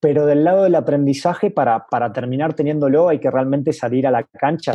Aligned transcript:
pero 0.00 0.24
del 0.24 0.44
lado 0.44 0.64
del 0.64 0.74
aprendizaje, 0.74 1.50
para, 1.50 1.86
para 1.86 2.12
terminar 2.12 2.54
teniéndolo, 2.54 3.10
hay 3.10 3.20
que 3.20 3.30
realmente 3.30 3.72
salir 3.72 4.06
a 4.06 4.10
la 4.10 4.24
cancha. 4.24 4.72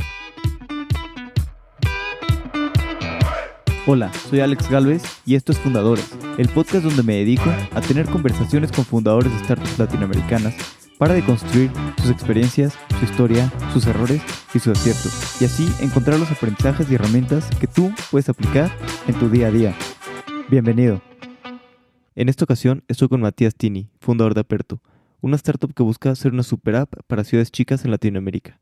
Hola, 3.88 4.12
soy 4.14 4.40
Alex 4.40 4.70
Galvez 4.70 5.04
y 5.26 5.36
esto 5.36 5.52
es 5.52 5.60
Fundadores, 5.60 6.16
el 6.38 6.50
podcast 6.50 6.86
donde 6.86 7.04
me 7.04 7.16
dedico 7.18 7.50
a 7.74 7.82
tener 7.82 8.08
conversaciones 8.08 8.72
con 8.72 8.84
fundadores 8.86 9.32
de 9.32 9.40
startups 9.46 9.78
latinoamericanas 9.78 10.56
para 10.98 11.14
deconstruir 11.14 11.70
sus 12.02 12.10
experiencias, 12.10 12.78
su 13.00 13.06
historia, 13.06 13.52
sus 13.74 13.86
errores 13.86 14.22
y 14.54 14.60
sus 14.60 14.78
aciertos, 14.78 15.42
y 15.42 15.46
así 15.46 15.68
encontrar 15.84 16.20
los 16.20 16.32
aprendizajes 16.32 16.90
y 16.90 16.96
herramientas 16.96 17.50
que 17.60 17.68
tú 17.68 17.92
puedes 18.10 18.30
aplicar 18.30 18.72
en 19.08 19.14
tu 19.16 19.30
día 19.30 19.48
a 19.48 19.52
día. 19.52 19.76
Bienvenido. 20.50 21.02
En 22.16 22.30
esta 22.30 22.46
ocasión 22.46 22.84
estoy 22.88 23.08
con 23.08 23.22
Matías 23.22 23.56
Tini, 23.56 23.90
fundador 24.00 24.34
de 24.34 24.42
Aperto, 24.42 24.82
una 25.26 25.38
startup 25.38 25.74
que 25.74 25.82
busca 25.82 26.14
ser 26.14 26.34
una 26.34 26.44
super 26.44 26.76
app 26.76 26.94
para 27.08 27.24
ciudades 27.24 27.52
chicas 27.52 27.84
en 27.84 27.90
Latinoamérica. 27.90 28.60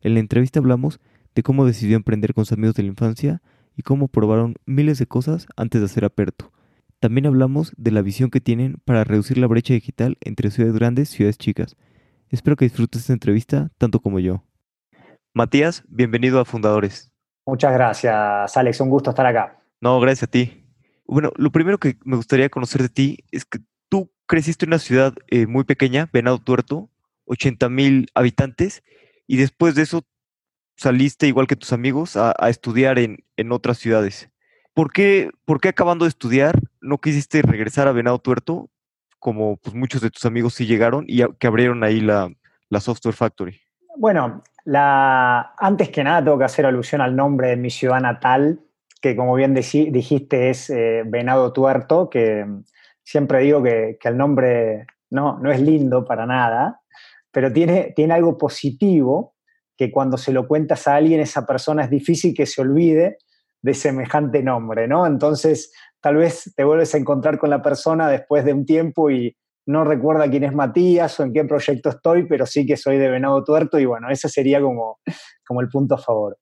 En 0.00 0.14
la 0.14 0.20
entrevista 0.20 0.58
hablamos 0.58 0.98
de 1.34 1.42
cómo 1.42 1.66
decidió 1.66 1.94
emprender 1.94 2.32
con 2.32 2.46
sus 2.46 2.56
amigos 2.56 2.74
de 2.74 2.84
la 2.84 2.88
infancia 2.88 3.42
y 3.76 3.82
cómo 3.82 4.08
probaron 4.08 4.54
miles 4.64 4.98
de 4.98 5.06
cosas 5.06 5.46
antes 5.56 5.82
de 5.82 5.84
hacer 5.84 6.06
Aperto. 6.06 6.52
También 7.00 7.26
hablamos 7.26 7.74
de 7.76 7.90
la 7.90 8.00
visión 8.00 8.30
que 8.30 8.40
tienen 8.40 8.78
para 8.86 9.04
reducir 9.04 9.36
la 9.36 9.46
brecha 9.46 9.74
digital 9.74 10.16
entre 10.22 10.50
ciudades 10.50 10.74
grandes 10.74 11.12
y 11.12 11.16
ciudades 11.16 11.36
chicas. 11.36 11.76
Espero 12.30 12.56
que 12.56 12.64
disfrutes 12.64 13.02
esta 13.02 13.12
entrevista 13.12 13.70
tanto 13.76 14.00
como 14.00 14.18
yo. 14.18 14.42
Matías, 15.34 15.84
bienvenido 15.86 16.40
a 16.40 16.46
Fundadores. 16.46 17.12
Muchas 17.44 17.74
gracias, 17.74 18.56
Alex. 18.56 18.80
Un 18.80 18.88
gusto 18.88 19.10
estar 19.10 19.26
acá. 19.26 19.60
No, 19.82 20.00
gracias 20.00 20.22
a 20.22 20.30
ti. 20.30 20.64
Bueno, 21.06 21.30
lo 21.36 21.52
primero 21.52 21.76
que 21.76 21.98
me 22.04 22.16
gustaría 22.16 22.48
conocer 22.48 22.80
de 22.80 22.88
ti 22.88 23.18
es 23.32 23.44
que 23.44 23.58
creciste 24.26 24.64
en 24.64 24.70
una 24.70 24.78
ciudad 24.78 25.14
eh, 25.28 25.46
muy 25.46 25.64
pequeña, 25.64 26.08
Venado 26.12 26.38
Tuerto, 26.38 26.90
80 27.26 27.68
mil 27.68 28.10
habitantes, 28.14 28.82
y 29.26 29.36
después 29.36 29.74
de 29.74 29.82
eso 29.82 30.04
saliste, 30.76 31.26
igual 31.26 31.46
que 31.46 31.56
tus 31.56 31.72
amigos, 31.72 32.16
a, 32.16 32.32
estudiar 32.48 32.98
en, 32.98 33.52
otras 33.52 33.78
ciudades. 33.78 34.30
¿Por 34.74 34.92
qué, 34.92 35.30
¿Por 35.44 35.60
qué 35.60 35.68
acabando 35.68 36.04
de 36.04 36.10
estudiar 36.10 36.60
no 36.80 36.98
quisiste 36.98 37.40
regresar 37.42 37.88
a 37.88 37.92
Venado 37.92 38.18
Tuerto, 38.18 38.68
como 39.18 39.56
pues, 39.56 39.74
muchos 39.74 40.02
de 40.02 40.10
tus 40.10 40.26
amigos 40.26 40.54
sí 40.54 40.66
llegaron 40.66 41.04
y 41.08 41.22
que 41.38 41.46
abrieron 41.46 41.82
ahí 41.82 42.00
la, 42.00 42.30
Software 42.78 43.14
Factory? 43.14 43.58
Bueno, 43.96 44.42
la, 44.64 45.54
antes 45.58 45.88
que 45.88 46.04
nada 46.04 46.22
tengo 46.22 46.38
que 46.38 46.44
hacer 46.44 46.66
alusión 46.66 47.00
al 47.00 47.16
nombre 47.16 47.48
de 47.48 47.56
mi 47.56 47.70
ciudad 47.70 48.00
natal, 48.00 48.60
que 49.00 49.16
como 49.16 49.34
bien 49.34 49.54
dijiste 49.54 50.50
es 50.50 50.68
eh, 50.68 51.04
Venado 51.06 51.52
Tuerto, 51.52 52.10
que 52.10 52.44
siempre 53.06 53.40
digo 53.40 53.62
que, 53.62 53.98
el 54.02 54.16
nombre 54.16 54.86
no, 55.10 55.38
no 55.38 55.50
es 55.50 55.60
lindo 55.60 56.04
para 56.04 56.26
nada, 56.26 56.80
pero 57.30 57.52
tiene, 57.52 57.92
tiene 57.94 58.14
algo 58.14 58.36
positivo 58.36 59.34
que 59.76 59.90
cuando 59.90 60.16
se 60.16 60.32
lo 60.32 60.48
cuentas 60.48 60.88
a 60.88 60.96
alguien, 60.96 61.20
esa 61.20 61.46
persona 61.46 61.84
es 61.84 61.90
difícil 61.90 62.34
que 62.34 62.46
se 62.46 62.60
olvide 62.60 63.18
de 63.62 63.74
semejante 63.74 64.42
nombre, 64.42 64.88
¿no? 64.88 65.06
Entonces, 65.06 65.72
tal 66.00 66.16
vez 66.16 66.52
te 66.56 66.64
vuelves 66.64 66.94
a 66.94 66.98
encontrar 66.98 67.38
con 67.38 67.50
la 67.50 67.62
persona 67.62 68.08
después 68.08 68.44
de 68.44 68.52
un 68.52 68.64
tiempo 68.64 69.10
y 69.10 69.36
no 69.66 69.84
recuerda 69.84 70.30
quién 70.30 70.44
es 70.44 70.54
Matías 70.54 71.18
o 71.20 71.24
en 71.24 71.32
qué 71.32 71.44
proyecto 71.44 71.90
estoy, 71.90 72.26
pero 72.26 72.46
sí 72.46 72.66
que 72.66 72.76
soy 72.76 72.98
de 72.98 73.10
Venado 73.10 73.42
Tuerto 73.44 73.78
y 73.78 73.84
bueno, 73.84 74.10
ese 74.10 74.28
sería 74.28 74.60
como, 74.60 75.00
como 75.46 75.60
el 75.60 75.68
punto 75.68 75.96
a 75.96 75.98
favor. 75.98 76.38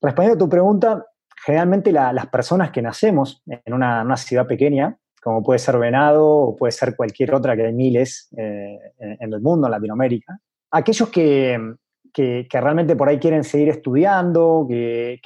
Respondiendo 0.00 0.44
a 0.44 0.46
tu 0.46 0.50
pregunta, 0.50 1.04
generalmente 1.44 1.92
las 1.92 2.26
personas 2.26 2.70
que 2.70 2.82
nacemos 2.82 3.42
en 3.46 3.72
una, 3.72 4.16
ciudad 4.16 4.46
pequeña, 4.46 4.98
como 5.28 5.42
puede 5.42 5.58
ser 5.58 5.76
Venado 5.76 6.26
o 6.26 6.56
puede 6.56 6.72
ser 6.72 6.96
cualquier 6.96 7.34
otra 7.34 7.54
que 7.54 7.66
hay 7.66 7.74
miles 7.74 8.32
eh, 8.34 8.78
en 8.98 9.30
el 9.30 9.42
mundo, 9.42 9.66
en 9.66 9.72
Latinoamérica, 9.72 10.40
aquellos 10.70 11.10
que, 11.10 11.74
que, 12.14 12.48
realmente 12.50 12.96
por 12.96 13.10
ahí 13.10 13.18
quieren 13.18 13.44
seguir 13.44 13.68
estudiando, 13.68 14.66
que, 14.66 15.20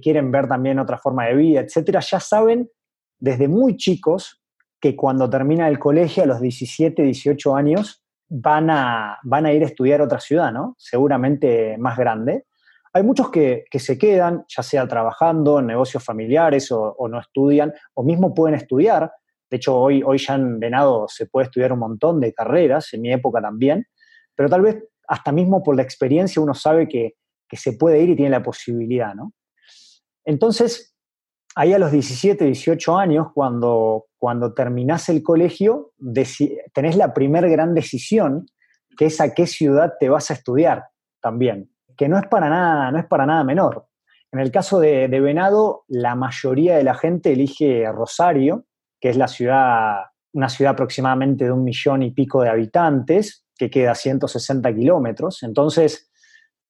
quieren 0.00 0.30
ver 0.30 0.46
también 0.46 0.78
otra 0.78 0.96
forma 0.96 1.26
de 1.26 1.34
vida, 1.34 1.60
etcétera, 1.60 1.98
ya 1.98 2.20
saben 2.20 2.70
desde 3.18 3.48
muy 3.48 3.76
chicos 3.76 4.40
que 4.80 4.94
cuando 4.94 5.28
termina 5.28 5.66
el 5.66 5.80
colegio, 5.80 6.22
a 6.22 6.26
los 6.26 6.40
17, 6.40 7.02
18 7.02 7.56
años, 7.56 8.04
van 8.28 8.70
a, 8.70 9.18
van 9.24 9.44
a 9.44 9.52
ir 9.52 9.64
a 9.64 9.66
estudiar 9.66 10.00
a 10.00 10.04
otra 10.04 10.20
ciudad, 10.20 10.52
¿no? 10.52 10.76
Seguramente 10.78 11.76
más 11.78 11.98
grande. 11.98 12.44
Hay 12.92 13.02
muchos 13.02 13.28
que, 13.30 13.64
se 13.72 13.98
quedan, 13.98 14.44
ya 14.48 14.62
sea 14.62 14.86
trabajando 14.86 15.58
en 15.58 15.66
negocios 15.66 16.04
familiares 16.04 16.70
o, 16.70 16.96
no 17.08 17.18
estudian, 17.18 17.72
o 17.94 18.04
mismo 18.04 18.34
pueden 18.34 18.54
estudiar. 18.54 19.12
De 19.50 19.56
hecho, 19.56 19.76
hoy, 19.76 20.02
hoy 20.04 20.18
ya 20.18 20.34
en 20.34 20.60
Venado 20.60 21.06
se 21.08 21.26
puede 21.26 21.46
estudiar 21.46 21.72
un 21.72 21.78
montón 21.78 22.20
de 22.20 22.32
carreras, 22.32 22.92
en 22.92 23.02
mi 23.02 23.12
época 23.12 23.40
también, 23.40 23.86
pero 24.34 24.48
tal 24.48 24.62
vez 24.62 24.84
hasta 25.08 25.32
mismo 25.32 25.62
por 25.62 25.74
la 25.74 25.82
experiencia 25.82 26.40
uno 26.40 26.54
sabe 26.54 26.86
que, 26.86 27.14
se 27.50 27.72
puede 27.72 28.02
ir 28.02 28.10
y 28.10 28.16
tiene 28.16 28.30
la 28.30 28.42
posibilidad, 28.42 29.14
¿no? 29.14 29.32
Entonces, 30.26 30.94
ahí 31.54 31.72
a 31.72 31.78
los 31.78 31.90
17, 31.90 32.44
18 32.44 32.98
años, 32.98 33.28
cuando, 33.32 34.04
cuando 34.18 34.52
terminás 34.52 35.08
el 35.08 35.22
colegio, 35.22 35.92
tenés 36.74 36.96
la 36.96 37.14
primer 37.14 37.48
gran 37.48 37.72
decisión, 37.72 38.44
que 38.98 39.06
es 39.06 39.18
a 39.22 39.32
qué 39.32 39.46
ciudad 39.46 39.94
te 39.98 40.10
vas 40.10 40.30
a 40.30 40.34
estudiar 40.34 40.88
también, 41.22 41.70
que 41.96 42.06
no 42.06 42.18
es 42.18 42.26
para 42.26 42.50
nada, 42.50 42.90
no 42.90 42.98
es 42.98 43.06
para 43.06 43.24
nada 43.24 43.44
menor. 43.44 43.86
En 44.30 44.40
el 44.40 44.52
caso 44.52 44.78
de, 44.78 45.08
de 45.08 45.20
Venado, 45.20 45.84
la 45.88 46.14
mayoría 46.14 46.76
de 46.76 46.84
la 46.84 46.94
gente 46.94 47.32
elige 47.32 47.90
Rosario, 47.90 48.66
que 49.00 49.10
es 49.10 49.16
la 49.16 49.28
ciudad, 49.28 50.04
una 50.32 50.48
ciudad 50.48 50.72
aproximadamente 50.72 51.44
de 51.44 51.52
un 51.52 51.64
millón 51.64 52.02
y 52.02 52.10
pico 52.10 52.42
de 52.42 52.50
habitantes, 52.50 53.44
que 53.56 53.70
queda 53.70 53.92
a 53.92 53.94
160 53.94 54.74
kilómetros. 54.74 55.42
Entonces, 55.42 56.10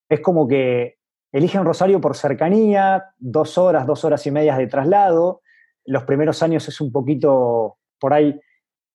es 0.09 0.21
como 0.21 0.49
que 0.49 0.97
eligen 1.33 1.65
Rosario 1.65 2.01
por 2.01 2.17
cercanía, 2.17 3.05
dos 3.19 3.59
horas, 3.59 3.87
dos 3.87 4.05
horas 4.05 4.27
y 4.27 4.31
media 4.31 4.57
de 4.57 4.67
traslado. 4.67 5.43
Los 5.85 6.05
primeros 6.05 6.43
años 6.43 6.67
es 6.69 6.81
un 6.81 6.91
poquito, 6.91 7.77
por 8.01 8.15
ahí, 8.15 8.39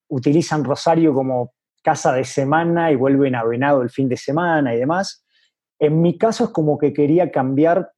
utilizan 0.09 0.63
Rosario 0.63 1.13
como 1.13 1.53
casa 1.83 2.13
de 2.13 2.23
semana 2.23 2.91
y 2.91 2.95
vuelven 2.95 3.35
a 3.35 3.43
Venado 3.43 3.81
el 3.81 3.89
fin 3.89 4.09
de 4.09 4.17
semana 4.17 4.73
y 4.73 4.79
demás. 4.79 5.25
En 5.79 6.01
mi 6.01 6.17
caso 6.17 6.45
es 6.45 6.49
como 6.49 6.77
que 6.77 6.93
quería 6.93 7.31
cambiar 7.31 7.92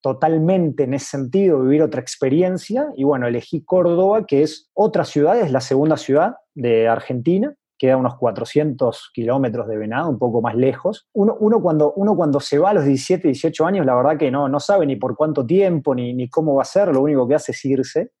totalmente 0.00 0.84
en 0.84 0.94
ese 0.94 1.06
sentido, 1.06 1.60
vivir 1.62 1.82
otra 1.82 2.00
experiencia 2.00 2.86
y 2.96 3.04
bueno, 3.04 3.26
elegí 3.26 3.64
Córdoba, 3.64 4.26
que 4.26 4.42
es 4.42 4.70
otra 4.74 5.04
ciudad, 5.04 5.38
es 5.38 5.52
la 5.52 5.60
segunda 5.60 5.96
ciudad 5.96 6.36
de 6.54 6.88
Argentina, 6.88 7.54
queda 7.80 7.96
unos 7.96 8.16
400 8.16 9.10
kilómetros 9.14 9.66
de 9.66 9.78
Venado, 9.78 10.10
un 10.10 10.18
poco 10.18 10.42
más 10.42 10.54
lejos. 10.54 11.08
Uno, 11.14 11.36
cuando, 11.62 11.94
uno 11.96 12.14
cuando 12.14 12.38
se 12.38 12.58
va 12.58 12.70
a 12.70 12.74
los 12.74 12.84
17, 12.84 13.26
18 13.28 13.64
años, 13.64 13.86
la 13.86 13.94
verdad 13.94 14.18
que 14.18 14.30
no, 14.30 14.48
no 14.48 14.60
sabe 14.60 14.84
ni 14.84 14.96
por 14.96 15.16
cuánto 15.16 15.46
tiempo, 15.46 15.94
ni, 15.94 16.12
ni 16.12 16.28
cómo 16.28 16.54
va 16.54 16.62
a 16.62 16.66
ser, 16.66 16.88
lo 16.88 17.00
único 17.00 17.26
que 17.26 17.36
hace 17.36 17.52
es 17.52 17.64
irse. 17.64 18.12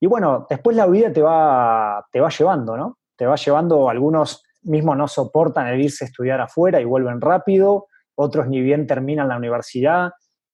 Y 0.00 0.06
bueno, 0.06 0.46
después 0.48 0.76
la 0.76 0.86
vida 0.86 1.12
te 1.12 1.20
va, 1.20 2.06
te 2.12 2.20
va 2.20 2.28
llevando, 2.28 2.76
¿no? 2.76 2.98
Te 3.16 3.26
va 3.26 3.34
llevando, 3.34 3.90
algunos 3.90 4.44
mismos 4.62 4.96
no 4.96 5.08
soportan 5.08 5.66
el 5.66 5.80
irse 5.80 6.04
a 6.04 6.06
estudiar 6.06 6.40
afuera 6.40 6.80
y 6.80 6.84
vuelven 6.84 7.20
rápido, 7.20 7.86
otros 8.14 8.46
ni 8.46 8.60
bien 8.60 8.86
terminan 8.86 9.28
la 9.28 9.36
universidad, 9.36 10.10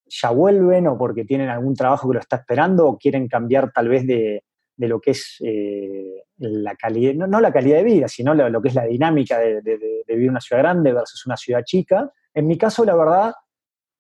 ya 0.06 0.30
vuelven 0.30 0.86
o 0.86 0.98
porque 0.98 1.24
tienen 1.24 1.48
algún 1.48 1.74
trabajo 1.74 2.08
que 2.08 2.14
lo 2.14 2.20
está 2.20 2.36
esperando 2.36 2.86
o 2.86 2.98
quieren 2.98 3.28
cambiar 3.28 3.72
tal 3.72 3.88
vez 3.88 4.06
de, 4.06 4.44
de 4.76 4.88
lo 4.88 5.00
que 5.00 5.12
es 5.12 5.36
eh, 5.44 6.24
la 6.38 6.74
calidad, 6.74 7.14
no, 7.14 7.40
la 7.40 7.52
calidad 7.52 7.78
de 7.78 7.84
vida, 7.84 8.08
sino 8.08 8.34
lo, 8.34 8.60
que 8.60 8.68
es 8.68 8.74
la 8.74 8.84
dinámica 8.84 9.38
de, 9.38 9.60
vivir 10.06 10.24
en 10.24 10.30
una 10.30 10.40
ciudad 10.40 10.62
grande 10.62 10.92
versus 10.92 11.24
una 11.26 11.36
ciudad 11.36 11.62
chica. 11.64 12.10
En 12.32 12.46
mi 12.46 12.58
caso, 12.58 12.84
la 12.84 12.96
verdad, 12.96 13.32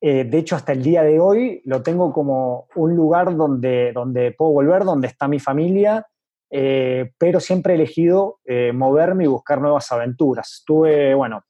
eh, 0.00 0.24
de 0.24 0.38
hecho, 0.38 0.56
hasta 0.56 0.72
el 0.72 0.82
día 0.82 1.02
de 1.02 1.20
hoy 1.20 1.62
lo 1.64 1.82
tengo 1.82 2.12
como 2.12 2.66
un 2.74 2.94
lugar 2.94 3.36
donde, 3.36 3.92
donde 3.92 4.32
puedo 4.32 4.52
volver, 4.52 4.84
donde 4.84 5.08
está 5.08 5.28
mi 5.28 5.38
familia, 5.38 6.06
eh, 6.50 7.12
pero 7.18 7.40
siempre 7.40 7.74
he 7.74 7.76
elegido 7.76 8.40
moverme 8.74 9.24
y 9.24 9.28
buscar 9.28 9.60
nuevas 9.60 9.90
aventuras. 9.92 10.52
Estuve, 10.60 11.14
bueno, 11.14 11.44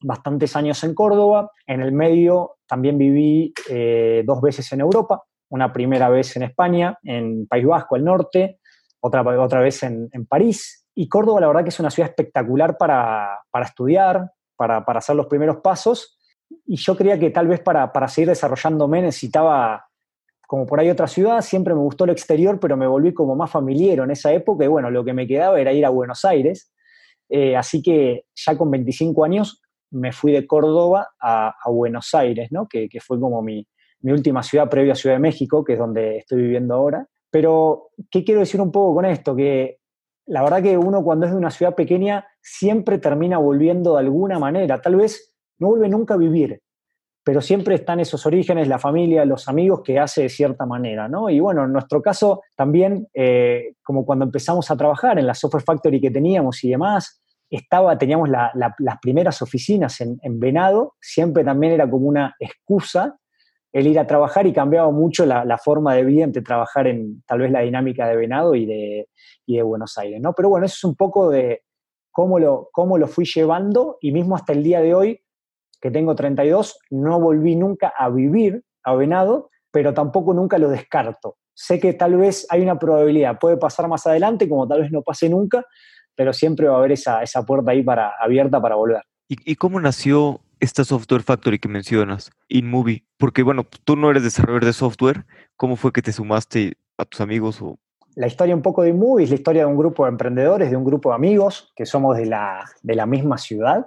bastantes 0.00 0.54
años 0.56 0.82
en 0.84 0.94
Córdoba, 0.94 1.50
en 1.66 1.80
el 1.80 1.92
medio 1.92 2.56
también 2.66 2.98
viví 2.98 3.52
dos 4.24 4.40
veces 4.40 4.70
en 4.72 4.80
Europa, 4.80 5.24
una 5.50 5.72
primera 5.72 6.08
vez 6.08 6.36
en 6.36 6.42
España, 6.42 6.98
en 7.02 7.46
País 7.46 7.66
Vasco, 7.66 7.96
al 7.96 8.04
norte, 8.04 8.60
otra, 9.00 9.22
otra 9.22 9.60
vez 9.60 9.82
en, 9.82 10.10
París. 10.28 10.86
Y 10.94 11.08
Córdoba, 11.08 11.40
la 11.40 11.46
verdad 11.46 11.62
que 11.62 11.70
es 11.70 11.80
una 11.80 11.90
ciudad 11.90 12.10
espectacular 12.10 12.76
para, 12.76 13.38
estudiar, 13.62 14.32
para, 14.56 14.78
hacer 14.78 15.16
los 15.16 15.26
primeros 15.26 15.58
pasos. 15.58 16.18
Y 16.66 16.76
yo 16.76 16.96
creía 16.96 17.18
que 17.18 17.30
tal 17.30 17.46
vez 17.46 17.60
para, 17.60 18.08
seguir 18.08 18.28
desarrollándome 18.28 19.02
necesitaba, 19.02 19.86
como 20.46 20.66
por 20.66 20.80
ahí 20.80 20.90
otra 20.90 21.06
ciudad, 21.06 21.40
siempre 21.42 21.74
me 21.74 21.80
gustó 21.80 22.04
el 22.04 22.10
exterior, 22.10 22.58
pero 22.58 22.76
me 22.76 22.86
volví 22.86 23.12
como 23.14 23.36
más 23.36 23.50
familiar 23.50 24.00
en 24.00 24.10
esa 24.10 24.32
época. 24.32 24.64
Y 24.64 24.68
bueno, 24.68 24.90
lo 24.90 25.04
que 25.04 25.12
me 25.12 25.26
quedaba 25.26 25.60
era 25.60 25.72
ir 25.72 25.86
a 25.86 25.90
Buenos 25.90 26.24
Aires. 26.24 26.72
Eh, 27.30 27.56
así 27.56 27.82
que 27.82 28.24
ya 28.34 28.56
con 28.56 28.70
25 28.70 29.24
años 29.24 29.62
me 29.90 30.12
fui 30.12 30.32
de 30.32 30.46
Córdoba 30.46 31.10
a, 31.20 31.54
Buenos 31.66 32.14
Aires, 32.14 32.48
¿no? 32.50 32.66
que, 32.68 32.88
fue 33.00 33.18
como 33.20 33.42
mi, 33.42 33.66
mi 34.00 34.12
última 34.12 34.42
ciudad 34.42 34.68
previa 34.68 34.92
a 34.92 34.96
Ciudad 34.96 35.16
de 35.16 35.20
México, 35.20 35.64
que 35.64 35.74
es 35.74 35.78
donde 35.78 36.18
estoy 36.18 36.42
viviendo 36.42 36.74
ahora. 36.74 37.06
Pero, 37.30 37.90
¿qué 38.10 38.24
quiero 38.24 38.40
decir 38.40 38.60
un 38.60 38.72
poco 38.72 38.94
con 38.96 39.04
esto? 39.04 39.36
Que 39.36 39.78
la 40.26 40.42
verdad 40.42 40.62
que 40.62 40.76
uno 40.76 41.02
cuando 41.02 41.26
es 41.26 41.32
de 41.32 41.38
una 41.38 41.50
ciudad 41.50 41.74
pequeña 41.74 42.26
siempre 42.40 42.98
termina 42.98 43.38
volviendo 43.38 43.94
de 43.94 44.00
alguna 44.00 44.38
manera. 44.38 44.80
Tal 44.80 44.96
vez 44.96 45.34
no 45.58 45.68
vuelve 45.68 45.88
nunca 45.88 46.14
a 46.14 46.18
vivir, 46.18 46.60
pero 47.24 47.40
siempre 47.40 47.74
están 47.74 48.00
esos 48.00 48.24
orígenes, 48.26 48.68
la 48.68 48.78
familia, 48.78 49.24
los 49.24 49.48
amigos 49.48 49.82
que 49.82 49.98
hace 49.98 50.22
de 50.22 50.28
cierta 50.28 50.64
manera, 50.66 51.08
¿no? 51.08 51.28
Y 51.28 51.40
bueno, 51.40 51.64
en 51.64 51.72
nuestro 51.72 52.00
caso 52.00 52.42
también, 52.54 53.08
eh, 53.14 53.74
como 53.82 54.04
cuando 54.04 54.24
empezamos 54.24 54.70
a 54.70 54.76
trabajar 54.76 55.18
en 55.18 55.26
la 55.26 55.34
Software 55.34 55.64
Factory 55.64 56.00
que 56.00 56.10
teníamos 56.10 56.62
y 56.64 56.70
demás, 56.70 57.20
estaba, 57.50 57.96
teníamos 57.96 58.28
las 58.28 58.98
primeras 59.00 59.40
oficinas 59.42 60.00
en, 60.00 60.40
Venado, 60.40 60.94
siempre 61.00 61.44
también 61.44 61.72
era 61.72 61.88
como 61.88 62.06
una 62.06 62.34
excusa 62.38 63.18
el 63.72 63.86
ir 63.86 63.98
a 63.98 64.06
trabajar 64.06 64.46
y 64.46 64.52
cambiaba 64.52 64.90
mucho 64.90 65.26
la, 65.26 65.58
forma 65.58 65.94
de 65.94 66.04
vida 66.04 66.24
entre 66.24 66.42
trabajar 66.42 66.86
en 66.86 67.22
tal 67.26 67.40
vez 67.40 67.50
la 67.50 67.60
dinámica 67.60 68.06
de 68.08 68.16
Venado 68.16 68.54
y 68.54 68.66
de, 68.66 69.08
y 69.46 69.56
de 69.56 69.62
Buenos 69.62 69.96
Aires, 69.98 70.20
¿no? 70.20 70.32
Pero 70.32 70.48
bueno, 70.48 70.66
eso 70.66 70.74
es 70.76 70.84
un 70.84 70.96
poco 70.96 71.30
de 71.30 71.62
cómo 72.10 72.38
lo, 72.38 72.68
cómo 72.72 72.98
lo 72.98 73.06
fui 73.06 73.24
llevando 73.24 73.98
y 74.00 74.12
mismo 74.12 74.36
hasta 74.36 74.52
el 74.52 74.62
día 74.62 74.80
de 74.80 74.94
hoy 74.94 75.20
que 75.80 75.90
tengo 75.90 76.14
32, 76.14 76.78
no 76.90 77.20
volví 77.20 77.56
nunca 77.56 77.92
a 77.96 78.08
vivir 78.08 78.64
a 78.82 78.94
Venado, 78.94 79.50
pero 79.70 79.94
tampoco 79.94 80.34
nunca 80.34 80.58
lo 80.58 80.68
descarto. 80.68 81.36
Sé 81.54 81.80
que 81.80 81.92
tal 81.92 82.16
vez 82.16 82.46
hay 82.50 82.62
una 82.62 82.78
probabilidad, 82.78 83.38
puede 83.38 83.56
pasar 83.56 83.88
más 83.88 84.06
adelante, 84.06 84.48
como 84.48 84.66
tal 84.66 84.82
vez 84.82 84.90
no 84.90 85.02
pase 85.02 85.28
nunca, 85.28 85.64
pero 86.18 86.32
siempre 86.32 86.66
va 86.66 86.74
a 86.74 86.78
haber 86.78 86.90
esa, 86.90 87.22
esa 87.22 87.46
puerta 87.46 87.70
ahí 87.70 87.84
para, 87.84 88.12
abierta 88.20 88.60
para 88.60 88.74
volver. 88.74 89.02
¿Y, 89.28 89.54
cómo 89.54 89.80
nació 89.80 90.40
esta 90.58 90.82
Software 90.82 91.22
Factory 91.22 91.60
que 91.60 91.68
mencionas, 91.68 92.32
InMovie? 92.48 93.04
Porque, 93.18 93.44
bueno, 93.44 93.64
tú 93.84 93.94
no 93.94 94.10
eres 94.10 94.24
desarrollador 94.24 94.64
de 94.64 94.72
software, 94.72 95.26
¿cómo 95.56 95.76
fue 95.76 95.92
que 95.92 96.02
te 96.02 96.10
sumaste 96.10 96.76
a 96.96 97.04
tus 97.04 97.20
amigos? 97.20 97.62
O... 97.62 97.78
La 98.16 98.26
historia 98.26 98.56
un 98.56 98.62
poco 98.62 98.82
de 98.82 98.88
InMovie 98.88 99.26
es 99.26 99.30
la 99.30 99.36
historia 99.36 99.62
de 99.62 99.68
un 99.68 99.76
grupo 99.76 100.06
de 100.06 100.10
emprendedores, 100.10 100.70
de 100.70 100.76
un 100.76 100.84
grupo 100.84 101.10
de 101.10 101.14
amigos 101.14 101.72
que 101.76 101.86
somos 101.86 102.16
de 102.16 102.26
la, 102.26 102.64
de 102.82 102.96
la 102.96 103.06
misma 103.06 103.38
ciudad 103.38 103.86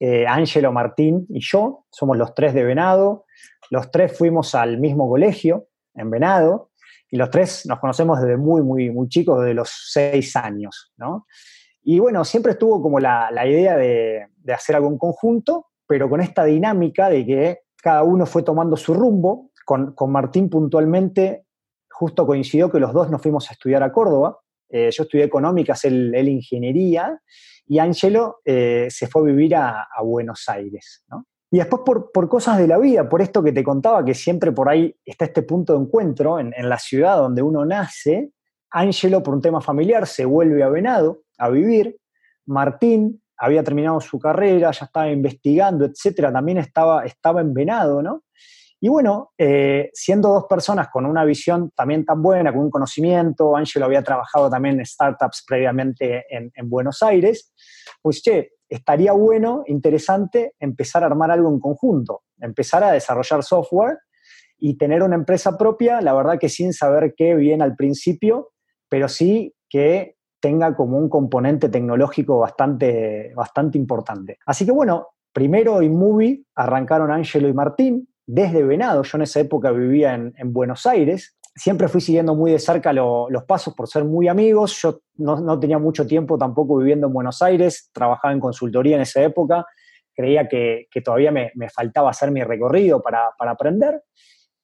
eh, 0.00 0.26
Ángelo, 0.26 0.70
Martín 0.70 1.26
y 1.30 1.40
yo, 1.40 1.86
somos 1.90 2.18
los 2.18 2.34
tres 2.34 2.52
de 2.52 2.62
Venado, 2.62 3.24
los 3.70 3.90
tres 3.90 4.16
fuimos 4.16 4.54
al 4.54 4.78
mismo 4.78 5.08
colegio 5.08 5.68
en 5.94 6.10
Venado 6.10 6.70
y 7.14 7.16
los 7.16 7.30
tres 7.30 7.64
nos 7.66 7.78
conocemos 7.78 8.20
desde 8.20 8.36
muy, 8.36 8.60
muy, 8.62 8.90
muy 8.90 9.08
chicos, 9.08 9.38
desde 9.38 9.54
los 9.54 9.70
seis 9.92 10.34
años, 10.34 10.92
¿no? 10.96 11.28
Y 11.84 12.00
bueno, 12.00 12.24
siempre 12.24 12.52
estuvo 12.52 12.82
como 12.82 12.98
la, 12.98 13.30
idea 13.46 13.76
de, 13.76 14.26
hacer 14.52 14.74
algo 14.74 14.88
en 14.88 14.98
conjunto, 14.98 15.66
pero 15.86 16.10
con 16.10 16.20
esta 16.20 16.42
dinámica 16.42 17.08
de 17.08 17.24
que 17.24 17.58
cada 17.80 18.02
uno 18.02 18.26
fue 18.26 18.42
tomando 18.42 18.76
su 18.76 18.94
rumbo. 18.94 19.52
Con, 19.64 19.94
Martín 20.08 20.50
puntualmente, 20.50 21.44
justo 21.88 22.26
coincidió 22.26 22.68
que 22.68 22.80
los 22.80 22.92
dos 22.92 23.08
nos 23.08 23.22
fuimos 23.22 23.48
a 23.48 23.52
estudiar 23.52 23.84
a 23.84 23.92
Córdoba. 23.92 24.40
Eh, 24.68 24.90
yo 24.90 25.04
estudié 25.04 25.22
económicas, 25.22 25.84
él, 25.84 26.12
ingeniería, 26.28 27.22
y 27.64 27.78
Angelo 27.78 28.40
eh, 28.44 28.88
se 28.90 29.06
fue 29.06 29.22
a 29.22 29.26
vivir 29.26 29.54
a, 29.54 29.86
Buenos 30.02 30.48
Aires. 30.48 31.04
Y 31.54 31.58
después 31.58 31.82
por, 32.12 32.28
cosas 32.28 32.58
de 32.58 32.66
la 32.66 32.78
vida, 32.78 33.08
por 33.08 33.22
esto 33.22 33.40
que 33.40 33.52
te 33.52 33.62
contaba, 33.62 34.04
que 34.04 34.12
siempre 34.12 34.50
por 34.50 34.68
ahí 34.68 34.92
está 35.04 35.26
este 35.26 35.42
punto 35.42 35.72
de 35.72 35.84
encuentro 35.84 36.40
en, 36.40 36.52
la 36.68 36.80
ciudad 36.80 37.16
donde 37.16 37.42
uno 37.42 37.64
nace, 37.64 38.32
Angelo 38.72 39.22
por 39.22 39.34
un 39.34 39.40
tema 39.40 39.60
familiar 39.60 40.04
se 40.08 40.24
vuelve 40.24 40.64
a 40.64 40.68
Venado 40.68 41.20
a 41.38 41.50
vivir, 41.50 41.96
Martín 42.46 43.22
había 43.36 43.62
terminado 43.62 44.00
su 44.00 44.18
carrera, 44.18 44.72
ya 44.72 44.86
estaba 44.86 45.08
investigando, 45.08 45.84
etcétera, 45.84 46.32
también 46.32 46.58
estaba, 46.58 47.04
estaba 47.04 47.40
en 47.40 47.54
Venado, 47.54 48.02
¿no? 48.02 48.24
Y 48.80 48.88
bueno, 48.88 49.30
eh, 49.38 49.90
siendo 49.94 50.30
dos 50.30 50.46
personas 50.48 50.88
con 50.92 51.06
una 51.06 51.24
visión 51.24 51.70
también 51.70 52.04
tan 52.04 52.20
buena, 52.20 52.52
con 52.52 52.62
un 52.62 52.70
conocimiento, 52.70 53.56
Angelo 53.56 53.84
había 53.84 54.02
trabajado 54.02 54.50
también 54.50 54.80
en 54.80 54.84
startups 54.84 55.44
previamente 55.46 56.24
en, 56.28 56.68
Buenos 56.68 57.00
Aires, 57.00 57.54
pues 58.02 58.22
che, 58.22 58.54
estaría 58.76 59.12
bueno, 59.12 59.62
interesante 59.66 60.54
empezar 60.58 61.02
a 61.02 61.06
armar 61.06 61.30
algo 61.30 61.50
en 61.50 61.60
conjunto, 61.60 62.22
empezar 62.40 62.82
a 62.84 62.92
desarrollar 62.92 63.42
software 63.42 63.98
y 64.58 64.76
tener 64.76 65.02
una 65.02 65.16
empresa 65.16 65.56
propia, 65.58 66.00
la 66.00 66.14
verdad 66.14 66.38
que 66.38 66.48
sin 66.48 66.72
saber 66.72 67.14
qué 67.16 67.34
bien 67.34 67.62
al 67.62 67.76
principio, 67.76 68.50
pero 68.88 69.08
sí 69.08 69.54
que 69.68 70.16
tenga 70.40 70.76
como 70.76 70.98
un 70.98 71.08
componente 71.08 71.68
tecnológico 71.68 72.38
bastante, 72.38 73.32
bastante 73.34 73.78
importante. 73.78 74.38
Así 74.46 74.66
que 74.66 74.72
bueno, 74.72 75.08
primero 75.32 75.82
InMovie 75.82 76.44
arrancaron 76.54 77.10
Angelo 77.10 77.48
y 77.48 77.54
Martín, 77.54 78.08
desde 78.26 78.62
Venado. 78.62 79.02
Yo 79.02 79.18
en 79.18 79.22
esa 79.22 79.40
época 79.40 79.70
vivía 79.70 80.14
en, 80.14 80.52
Buenos 80.52 80.86
Aires. 80.86 81.36
Siempre 81.56 81.86
fui 81.86 82.00
siguiendo 82.00 82.34
muy 82.34 82.50
de 82.50 82.58
cerca 82.58 82.92
los 82.92 83.44
pasos 83.46 83.74
por 83.74 83.88
ser 83.88 84.04
muy 84.04 84.26
amigos. 84.26 84.80
Yo 84.82 85.00
no, 85.16 85.58
tenía 85.60 85.78
mucho 85.78 86.06
tiempo 86.06 86.36
tampoco 86.36 86.78
viviendo 86.78 87.06
en 87.06 87.12
Buenos 87.12 87.40
Aires. 87.42 87.90
Trabajaba 87.92 88.34
en 88.34 88.40
consultoría 88.40 88.96
en 88.96 89.02
esa 89.02 89.22
época. 89.22 89.64
Creía 90.12 90.48
que, 90.48 90.88
todavía 91.04 91.30
me, 91.30 91.52
faltaba 91.72 92.10
hacer 92.10 92.30
mi 92.32 92.42
recorrido 92.42 93.00
para, 93.00 93.32
aprender. 93.38 94.02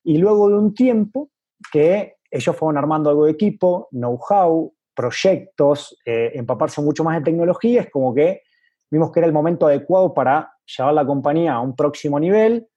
Y 0.03 0.19
luego 0.19 0.49
de 0.49 0.55
un 0.55 0.75
tiempo 0.75 1.31
que 1.73 2.17
ellos 2.29 2.57
fueron 2.57 2.77
armando 2.77 3.11
algo 3.11 3.27
de 3.27 3.33
equipo, 3.33 3.89
know-how, 3.93 4.73
proyectos, 4.95 5.97
eh, 6.05 6.33
empaparse 6.35 6.81
mucho 6.81 7.05
más 7.05 7.19
de 7.19 7.25
tecnología, 7.25 7.83
es 7.83 7.91
como 7.91 8.15
que 8.15 8.43
vimos 8.91 9.13
que 9.13 9.21
era 9.21 9.27
el 9.27 9.33
momento 9.33 9.67
adecuado 9.67 10.13
para 10.13 10.53
llevar 10.65 10.95
la 10.95 11.07
compañía 11.07 11.55
a 11.55 11.61
un 11.61 11.75
próximo 11.75 12.19
nivel, 12.19 12.69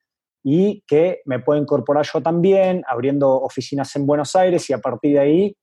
y 0.43 0.83
que 0.85 1.21
me 1.25 1.39
puedo 1.39 1.59
incorporar 1.59 2.05
yo 2.05 2.21
también, 2.21 2.83
abriendo 2.87 3.31
oficinas 3.33 3.95
en 3.95 4.05
Buenos 4.05 4.35
Aires 4.35 4.69
y 4.69 4.73
a 4.73 4.79
partir 4.79 5.13
de 5.13 5.19
ahí 5.19 5.57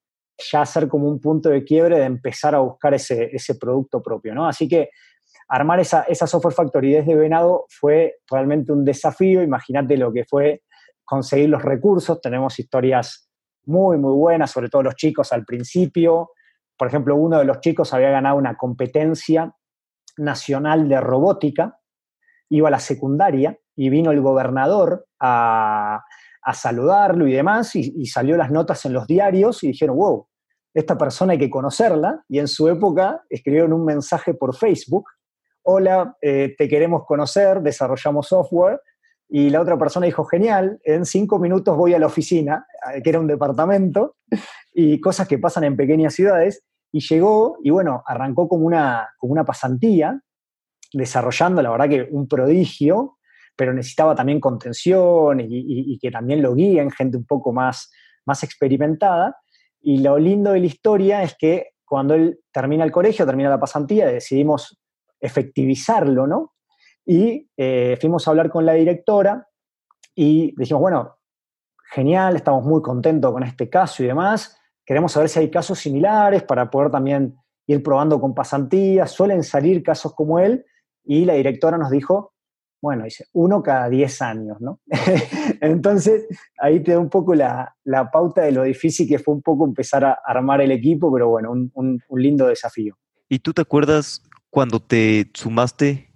ya 0.51 0.63
hacer 0.63 0.89
como 0.89 1.07
un 1.07 1.21
punto 1.21 1.51
de 1.51 1.65
quiebre 1.65 1.99
de 1.99 2.07
empezar 2.07 2.55
a 2.55 2.61
buscar 2.61 2.95
ese, 2.95 3.29
ese 3.31 3.57
producto 3.57 4.03
propio, 4.03 4.35
¿no? 4.35 4.47
Así 4.49 4.67
que 4.67 4.89
armar 5.49 5.81
esa, 5.81 6.03
esa 6.03 6.27
software 6.27 6.55
factory 6.55 6.95
desde 6.95 7.15
Venado 7.15 7.67
fue 7.69 8.17
realmente 8.31 8.73
un 8.73 8.85
desafío, 8.85 9.43
imagínate 9.43 9.99
lo 9.99 10.13
que 10.13 10.25
fue 10.25 10.63
conseguir 11.05 11.51
los 11.51 11.63
recursos, 11.63 12.21
tenemos 12.21 12.59
historias 12.59 13.29
muy, 13.67 13.99
muy 13.99 14.15
buenas, 14.15 14.51
sobre 14.51 14.71
todo 14.71 14.83
los 14.83 14.95
chicos 14.95 15.33
al 15.33 15.45
principio, 15.45 16.31
por 16.79 16.89
ejemplo, 16.89 17.15
uno 17.17 17.39
de 17.39 17.45
los 17.45 17.61
chicos 17.61 17.93
había 17.93 18.09
ganado 18.09 18.37
una 18.37 18.57
competencia 18.57 19.55
nacional 20.17 20.89
de 20.89 20.99
robótica, 21.01 21.79
iba 22.49 22.69
a 22.69 22.71
la 22.71 22.81
secundaria 22.81 23.59
y 23.81 23.89
vino 23.89 24.11
el 24.11 24.21
gobernador 24.21 25.07
a, 25.19 26.05
saludarlo 26.53 27.27
y 27.27 27.33
demás, 27.33 27.75
y, 27.75 28.05
salió 28.07 28.37
las 28.37 28.51
notas 28.51 28.85
en 28.85 28.93
los 28.93 29.07
diarios 29.07 29.65
y 29.65 29.69
dijeron, 29.69 29.97
wow, 29.97 30.27
esta 30.75 30.99
persona 30.99 31.33
hay 31.33 31.39
que 31.39 31.49
conocerla, 31.49 32.23
y 32.29 32.41
en 32.41 32.49
su 32.49 32.69
época 32.69 33.23
escribieron 33.31 33.73
un 33.73 33.87
mensaje 33.87 34.35
por 34.35 34.55
Facebook, 34.55 35.07
hola, 35.63 36.15
eh, 36.21 36.55
te 36.59 36.69
queremos 36.69 37.07
conocer, 37.07 37.63
desarrollamos 37.63 38.27
software, 38.29 38.83
y 39.31 39.49
la 39.49 39.63
otra 39.63 39.79
persona 39.79 40.05
dijo, 40.05 40.27
genial, 40.27 40.79
en 40.85 41.07
cinco 41.07 41.39
minutos 41.39 41.75
voy 41.75 41.95
a 41.95 41.99
la 41.99 42.07
oficina, 42.07 42.67
eh, 42.93 43.03
que 43.03 43.09
era 43.09 43.21
un 43.21 43.29
departamento, 43.29 44.17
y 44.75 45.01
cosas 45.01 45.27
que 45.27 45.39
pasan 45.39 45.65
en 45.65 45.77
pequeñas 45.79 46.13
ciudades, 46.13 46.63
y 46.93 47.01
llegó, 47.01 47.57
y 47.63 47.71
bueno, 47.71 48.03
arrancó 48.05 48.47
como 48.47 48.67
una, 48.67 49.09
como 49.17 49.33
una 49.33 49.47
pasantía, 49.47 50.21
desarrollando, 50.93 51.63
la 51.63 51.71
verdad 51.71 51.89
que 51.89 52.09
un 52.11 52.29
prodigio, 52.29 53.17
pero 53.61 53.75
necesitaba 53.75 54.15
también 54.15 54.41
contención 54.41 55.39
y, 55.39 55.99
que 55.99 56.11
también 56.11 56.41
lo 56.41 56.55
guíen 56.55 56.91
gente 56.91 57.19
un 57.19 57.27
poco 57.27 57.53
más, 57.53 57.91
más 58.25 58.43
experimentada. 58.43 59.37
Y 59.83 59.99
lo 59.99 60.19
lindo 60.19 60.53
de 60.53 60.61
la 60.61 60.67
historia 60.67 61.23
es 61.23 61.37
que 61.39 61.73
cuando 61.85 62.15
él 62.15 62.41
termina 62.51 62.85
el 62.85 62.91
colegio, 62.91 63.27
termina 63.27 63.51
la 63.51 63.61
pasantía, 63.61 64.07
decidimos 64.07 64.81
efectivizarlo, 65.21 66.27
¿no? 66.27 66.55
Y 67.05 67.51
eh, 67.59 67.99
fuimos 68.01 68.27
a 68.27 68.31
hablar 68.31 68.49
con 68.49 68.65
la 68.65 68.73
directora 68.73 69.47
y 70.15 70.55
dijimos, 70.57 70.81
bueno, 70.81 71.19
genial, 71.93 72.37
estamos 72.37 72.65
muy 72.65 72.81
contentos 72.81 73.31
con 73.31 73.43
este 73.43 73.69
caso 73.69 74.03
y 74.03 74.07
demás, 74.07 74.59
queremos 74.87 75.13
saber 75.13 75.29
si 75.29 75.39
hay 75.39 75.51
casos 75.51 75.79
similares 75.79 76.45
para 76.45 76.71
poder 76.71 76.91
también 76.91 77.37
ir 77.67 77.83
probando 77.83 78.23
con 78.23 78.35
pasantías, 78.35 79.11
suelen 79.11 79.43
salir 79.43 79.83
casos 79.83 80.15
como 80.15 80.39
él, 80.39 80.65
y 81.05 81.27
la 81.27 81.35
directora 81.35 81.77
nos 81.77 81.91
dijo, 81.91 82.33
bueno, 82.81 83.05
dice, 83.05 83.27
uno 83.33 83.63
cada 83.63 83.89
diez 83.89 84.23
años, 84.23 84.61
¿no? 84.61 84.81
Entonces, 85.61 86.27
ahí 86.59 86.81
te 86.81 86.93
da 86.93 86.99
un 86.99 87.11
poco 87.11 87.35
la, 87.35 87.77
pauta 88.13 88.43
de 88.43 88.53
lo 88.53 88.63
difícil 88.63 89.07
que 89.07 89.19
fue 89.19 89.35
un 89.35 89.43
poco 89.43 89.65
empezar 89.65 90.05
a 90.05 90.19
armar 90.25 90.61
el 90.63 90.73
equipo, 90.73 91.13
pero 91.13 91.29
bueno, 91.29 91.53
un, 91.53 92.03
lindo 92.11 92.47
desafío. 92.47 92.97
¿Y 93.29 93.41
tú 93.41 93.53
te 93.53 93.63
acuerdas 93.63 94.23
cuando 94.49 94.81
te 94.81 95.31
sumaste 95.35 96.11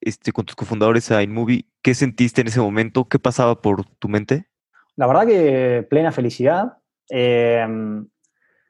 este, 0.00 0.32
con 0.32 0.44
tus 0.44 0.54
cofundadores 0.54 1.10
a 1.10 1.22
InMovie? 1.22 1.66
¿Qué 1.80 1.94
sentiste 1.94 2.42
en 2.42 2.48
ese 2.48 2.60
momento? 2.60 3.08
¿Qué 3.08 3.18
pasaba 3.18 3.60
por 3.60 3.86
tu 3.98 4.08
mente? 4.08 4.46
La 4.96 5.06
verdad 5.06 5.26
que 5.26 5.86
plena 5.88 6.12
felicidad. 6.12 6.78
Em, 7.08 8.06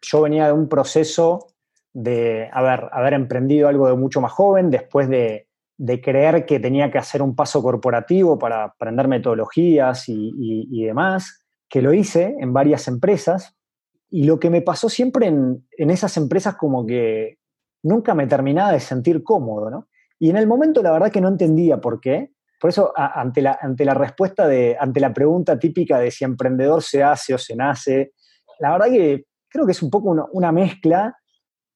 yo 0.00 0.22
venía 0.22 0.46
de 0.46 0.52
un 0.52 0.68
proceso 0.68 1.48
de 1.92 2.48
haber, 2.52 2.88
haber 2.92 3.14
emprendido 3.14 3.68
algo 3.68 3.88
de 3.88 3.96
mucho 3.96 4.20
más 4.20 4.32
joven, 4.32 4.70
después 4.70 5.08
de, 5.08 5.48
de 5.82 6.00
creer 6.00 6.46
que 6.46 6.60
tenía 6.60 6.92
que 6.92 6.98
hacer 6.98 7.22
un 7.22 7.34
paso 7.34 7.60
corporativo 7.60 8.38
para 8.38 8.62
aprender 8.62 9.08
metodologías 9.08 10.04
y, 10.06 10.84
demás, 10.84 11.44
que 11.68 11.82
lo 11.82 11.92
hice 11.92 12.36
en 12.38 12.52
varias 12.52 12.86
empresas. 12.86 13.56
Y 14.08 14.22
lo 14.22 14.38
que 14.38 14.48
me 14.48 14.62
pasó 14.62 14.88
siempre 14.88 15.26
en, 15.26 15.66
esas 15.76 16.16
empresas 16.16 16.54
como 16.54 16.86
que 16.86 17.38
nunca 17.82 18.14
me 18.14 18.28
terminaba 18.28 18.70
de 18.70 18.78
sentir 18.78 19.24
cómodo, 19.24 19.70
¿no? 19.70 19.88
Y 20.20 20.30
en 20.30 20.36
el 20.36 20.46
momento 20.46 20.84
la 20.84 20.92
verdad 20.92 21.10
que 21.10 21.20
no 21.20 21.26
entendía 21.26 21.80
por 21.80 21.98
qué. 21.98 22.30
Por 22.60 22.70
eso, 22.70 22.92
ante, 22.94 23.42
la, 23.42 23.58
ante 23.60 23.84
la 23.84 23.94
respuesta 23.94 24.46
de, 24.46 24.76
ante 24.78 25.00
la 25.00 25.12
pregunta 25.12 25.58
típica 25.58 25.98
de 25.98 26.12
si 26.12 26.22
emprendedor 26.22 26.80
se 26.84 27.02
hace 27.02 27.34
o 27.34 27.38
se 27.38 27.56
nace, 27.56 28.12
la 28.60 28.70
verdad 28.70 28.86
que 28.86 29.24
creo 29.48 29.66
que 29.66 29.72
es 29.72 29.82
un 29.82 29.90
poco 29.90 30.28
una, 30.30 30.52
mezcla, 30.52 31.18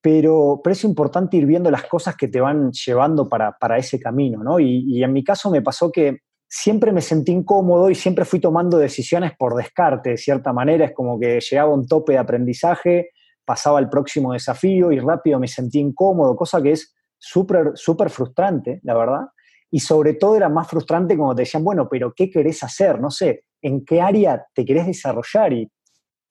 pero, 0.07 0.61
pero, 0.63 0.73
es 0.73 0.85
importante 0.85 1.37
ir 1.37 1.47
viendo 1.47 1.69
las 1.69 1.83
cosas 1.83 2.15
que 2.17 2.29
te 2.29 2.41
van 2.41 2.71
llevando 2.71 3.29
para, 3.29 3.77
ese 3.77 3.99
camino, 3.99 4.45
¿no? 4.45 4.61
Y, 4.61 5.03
en 5.03 5.13
mi 5.13 5.25
caso 5.25 5.51
me 5.51 5.63
pasó 5.63 5.91
que 5.91 6.19
siempre 6.49 6.93
me 6.93 7.01
sentí 7.01 7.33
incómodo 7.33 7.91
y 7.91 7.97
siempre 7.97 8.25
fui 8.25 8.39
tomando 8.39 8.79
decisiones 8.79 9.33
por 9.37 9.57
descarte, 9.57 10.11
de 10.11 10.17
cierta 10.17 10.53
manera, 10.53 10.85
es 10.85 10.93
como 10.95 11.19
que 11.19 11.41
llegaba 11.41 11.75
un 11.75 11.89
tope 11.89 12.13
de 12.13 12.19
aprendizaje, 12.19 13.11
pasaba 13.45 13.79
al 13.79 13.91
próximo 13.91 14.33
desafío 14.33 14.93
y 14.93 15.01
rápido 15.01 15.41
me 15.41 15.49
sentí 15.49 15.81
incómodo, 15.81 16.37
cosa 16.37 16.63
que 16.63 16.71
es 16.71 16.95
súper, 17.19 17.73
súper 17.75 18.09
frustrante, 18.09 18.79
la 18.85 18.95
verdad. 18.95 19.27
Y 19.73 19.81
sobre 19.81 20.15
todo 20.15 20.37
era 20.37 20.49
más 20.49 20.69
frustrante 20.69 21.17
cuando 21.17 21.35
te 21.35 21.43
decían, 21.43 21.65
bueno, 21.65 21.89
pero 21.91 22.13
¿qué 22.15 22.31
querés 22.31 22.63
hacer? 22.63 23.01
No 23.01 23.11
sé, 23.11 23.43
¿en 23.61 23.85
qué 23.85 24.01
área 24.01 24.47
te 24.55 24.65
querés 24.65 24.87
desarrollar? 24.87 25.53
Y 25.53 25.69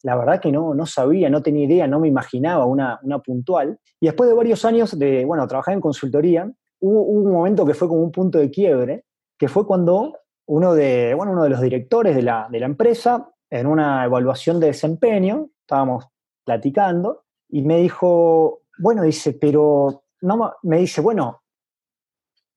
la 0.04 0.16
verdad 0.16 0.40
que 0.40 0.52
no, 0.52 0.74
no 0.74 0.86
sabía, 0.86 1.30
no 1.30 1.42
tenía 1.42 1.66
idea, 1.66 1.88
no 1.88 2.00
me 2.00 2.08
imaginaba 2.08 2.66
una, 2.66 3.00
una 3.04 3.20
puntual. 3.20 3.80
Y 4.00 4.08
después 4.08 4.30
de 4.30 4.36
varios 4.36 4.66
años 4.66 4.98
de, 4.98 5.25
bueno, 5.25 5.48
trabajar 5.48 5.74
en 5.74 5.82
consultoría, 5.82 6.52
hubo, 6.80 7.02
un 7.04 7.32
momento 7.32 7.66
que 7.66 7.74
fue 7.74 7.88
como 7.88 8.02
un 8.02 8.12
punto 8.12 8.38
de 8.38 8.52
quiebre, 8.52 9.06
que 9.38 9.48
fue 9.48 9.66
cuando 9.66 10.20
uno 10.48 10.74
de, 10.74 11.14
bueno, 11.16 11.32
uno 11.32 11.44
de 11.44 11.50
los 11.50 11.62
directores 11.62 12.16
de 12.16 12.22
la, 12.22 12.48
de 12.52 12.60
la 12.60 12.66
empresa, 12.68 13.30
en 13.50 13.68
una 13.68 14.06
evaluación 14.06 14.60
de 14.60 14.68
desempeño, 14.68 15.50
estábamos 15.62 16.06
platicando, 16.44 17.24
y 17.50 17.62
me 17.64 17.78
dijo, 17.78 18.62
bueno, 18.78 19.04
dice, 19.04 19.34
pero 19.34 20.04
no, 20.22 20.54
me 20.64 20.80
dice, 20.80 21.02
bueno, 21.02 21.42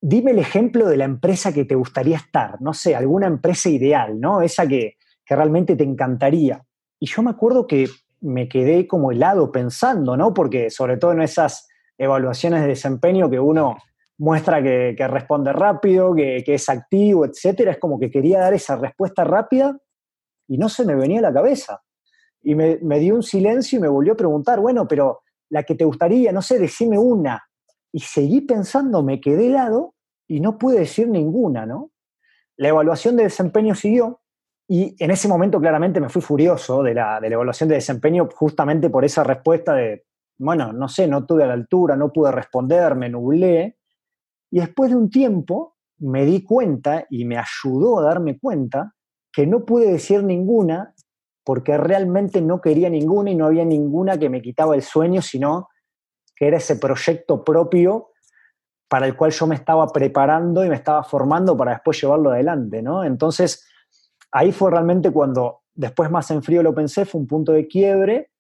dime 0.00 0.30
el 0.30 0.38
ejemplo 0.38 0.86
de 0.86 0.96
la 0.96 1.04
empresa 1.04 1.52
que 1.52 1.64
te 1.64 1.74
gustaría 1.74 2.16
estar, 2.16 2.60
no 2.60 2.72
sé, 2.74 2.94
alguna 2.94 3.26
empresa 3.26 3.68
ideal, 3.68 4.20
¿no? 4.20 4.40
Esa 4.42 4.66
que, 4.66 4.96
realmente 5.30 5.76
te 5.76 5.84
encantaría. 5.84 6.64
Y 7.00 7.06
yo 7.06 7.22
me 7.22 7.30
acuerdo 7.30 7.66
que 7.66 7.88
me 8.20 8.48
quedé 8.48 8.86
como 8.86 9.12
helado 9.12 9.52
pensando, 9.52 10.16
¿no? 10.16 10.34
Porque 10.34 10.70
sobre 10.70 10.96
todo 10.96 11.12
en 11.12 11.22
esas 11.22 11.68
evaluaciones 11.96 12.62
de 12.62 12.68
desempeño 12.68 13.30
que 13.30 13.40
uno 13.40 13.76
muestra 14.18 14.62
que, 14.62 14.96
responde 15.08 15.52
rápido, 15.52 16.14
que, 16.14 16.42
es 16.46 16.68
activo, 16.68 17.24
etcétera, 17.24 17.72
es 17.72 17.78
como 17.78 17.98
que 18.00 18.10
quería 18.10 18.40
dar 18.40 18.54
esa 18.54 18.76
respuesta 18.76 19.22
rápida 19.24 19.78
y 20.48 20.58
no 20.58 20.68
se 20.68 20.84
me 20.84 20.96
venía 20.96 21.20
a 21.20 21.22
la 21.22 21.32
cabeza. 21.32 21.82
Y 22.42 22.54
me, 22.54 22.78
me 22.82 22.98
dio 22.98 23.14
un 23.14 23.22
silencio 23.22 23.78
y 23.78 23.82
me 23.82 23.88
volvió 23.88 24.14
a 24.14 24.16
preguntar, 24.16 24.60
bueno, 24.60 24.88
pero 24.88 25.20
la 25.50 25.62
que 25.62 25.74
te 25.74 25.84
gustaría, 25.84 26.32
no 26.32 26.42
sé, 26.42 26.58
decime 26.58 26.98
una. 26.98 27.44
Y 27.92 28.00
seguí 28.00 28.40
pensando, 28.40 29.02
me 29.02 29.20
quedé 29.20 29.46
helado 29.46 29.94
y 30.26 30.40
no 30.40 30.58
pude 30.58 30.80
decir 30.80 31.08
ninguna, 31.08 31.64
¿no? 31.64 31.90
La 32.56 32.68
evaluación 32.68 33.16
de 33.16 33.24
desempeño 33.24 33.74
siguió 33.74 34.20
y 34.70 34.94
en 35.02 35.10
ese 35.10 35.28
momento 35.28 35.58
claramente 35.58 35.98
me 35.98 36.10
fui 36.10 36.20
furioso 36.20 36.82
de 36.82 36.92
la, 36.92 37.18
de 37.20 37.30
la 37.30 37.34
evaluación 37.36 37.70
de 37.70 37.76
desempeño 37.76 38.28
justamente 38.34 38.90
por 38.90 39.02
esa 39.02 39.24
respuesta 39.24 39.72
de, 39.72 40.04
bueno, 40.36 40.74
no 40.74 40.88
sé, 40.88 41.08
no 41.08 41.24
tuve 41.24 41.44
a 41.44 41.46
la 41.46 41.54
altura, 41.54 41.96
no 41.96 42.12
pude 42.12 42.30
responder, 42.30 42.94
me 42.94 43.08
nublé. 43.08 43.78
Y 44.50 44.60
después 44.60 44.90
de 44.90 44.96
un 44.96 45.08
tiempo 45.08 45.76
me 46.00 46.26
di 46.26 46.44
cuenta 46.44 47.06
y 47.08 47.24
me 47.24 47.38
ayudó 47.38 47.98
a 47.98 48.02
darme 48.02 48.38
cuenta 48.38 48.94
que 49.32 49.46
no 49.46 49.64
pude 49.64 49.90
decir 49.90 50.22
ninguna 50.22 50.94
porque 51.44 51.78
realmente 51.78 52.42
no 52.42 52.60
quería 52.60 52.90
ninguna 52.90 53.30
y 53.30 53.36
no 53.36 53.46
había 53.46 53.64
ninguna 53.64 54.18
que 54.18 54.28
me 54.28 54.42
quitaba 54.42 54.74
el 54.74 54.82
sueño, 54.82 55.22
sino 55.22 55.68
que 56.36 56.46
era 56.46 56.58
ese 56.58 56.76
proyecto 56.76 57.42
propio 57.42 58.10
para 58.86 59.06
el 59.06 59.16
cual 59.16 59.30
yo 59.30 59.46
me 59.46 59.54
estaba 59.54 59.86
preparando 59.88 60.62
y 60.62 60.68
me 60.68 60.74
estaba 60.74 61.02
formando 61.04 61.56
para 61.56 61.72
después 61.72 61.98
llevarlo 62.00 62.30
adelante, 62.30 62.82
¿no? 62.82 63.02
Entonces, 63.02 63.67
ahí 64.30 64.52
fue 64.52 64.70
realmente 64.70 65.10
cuando 65.10 65.60
después 65.74 66.10
más 66.10 66.30
en 66.30 66.42
frío 66.42 66.62
lo 66.62 66.74
pensé, 66.74 67.04
fue 67.04 67.20
un 67.20 67.26
punto 67.26 67.52
de 67.52 67.66
quiebre 67.66 68.30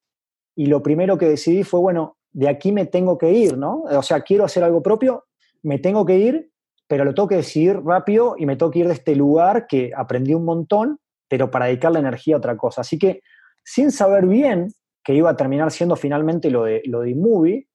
y 0.54 0.66
lo 0.66 0.82
primero 0.82 1.16
que 1.16 1.28
decidí 1.28 1.62
fue, 1.64 1.80
bueno, 1.80 2.16
de 2.32 2.48
aquí 2.48 2.72
me 2.72 2.86
tengo 2.86 3.16
que 3.16 3.32
ir, 3.32 3.56
¿no? 3.56 3.84
O 3.90 4.02
sea, 4.02 4.20
quiero 4.20 4.44
hacer 4.44 4.64
algo 4.64 4.82
propio, 4.82 5.24
me 5.62 5.78
tengo 5.78 6.04
que 6.04 6.18
ir, 6.18 6.50
pero 6.86 7.04
lo 7.04 7.14
tengo 7.14 7.28
que 7.28 7.36
decidir 7.36 7.80
rápido 7.84 8.34
y 8.38 8.46
me 8.46 8.56
tengo 8.56 8.70
que 8.70 8.80
ir 8.80 8.88
de 8.88 8.94
este 8.94 9.14
lugar 9.14 9.66
que 9.66 9.92
aprendí 9.94 10.34
un 10.34 10.44
montón 10.44 10.98
pero 11.28 11.50
para 11.50 11.66
dedicar 11.66 11.92
la 11.92 12.00
energía 12.00 12.34
a 12.34 12.38
otra 12.38 12.56
cosa. 12.56 12.80
Así 12.80 12.98
que 12.98 13.20
sin 13.62 13.92
saber 13.92 14.26
bien 14.26 14.68
que 15.04 15.14
iba 15.14 15.30
a 15.30 15.36
terminar 15.36 15.70
siendo 15.70 15.94
finalmente 15.94 16.50
lo 16.50 16.64
de, 16.64 16.82
lo 16.86 17.00
de 17.00 17.14
movie, 17.14 17.68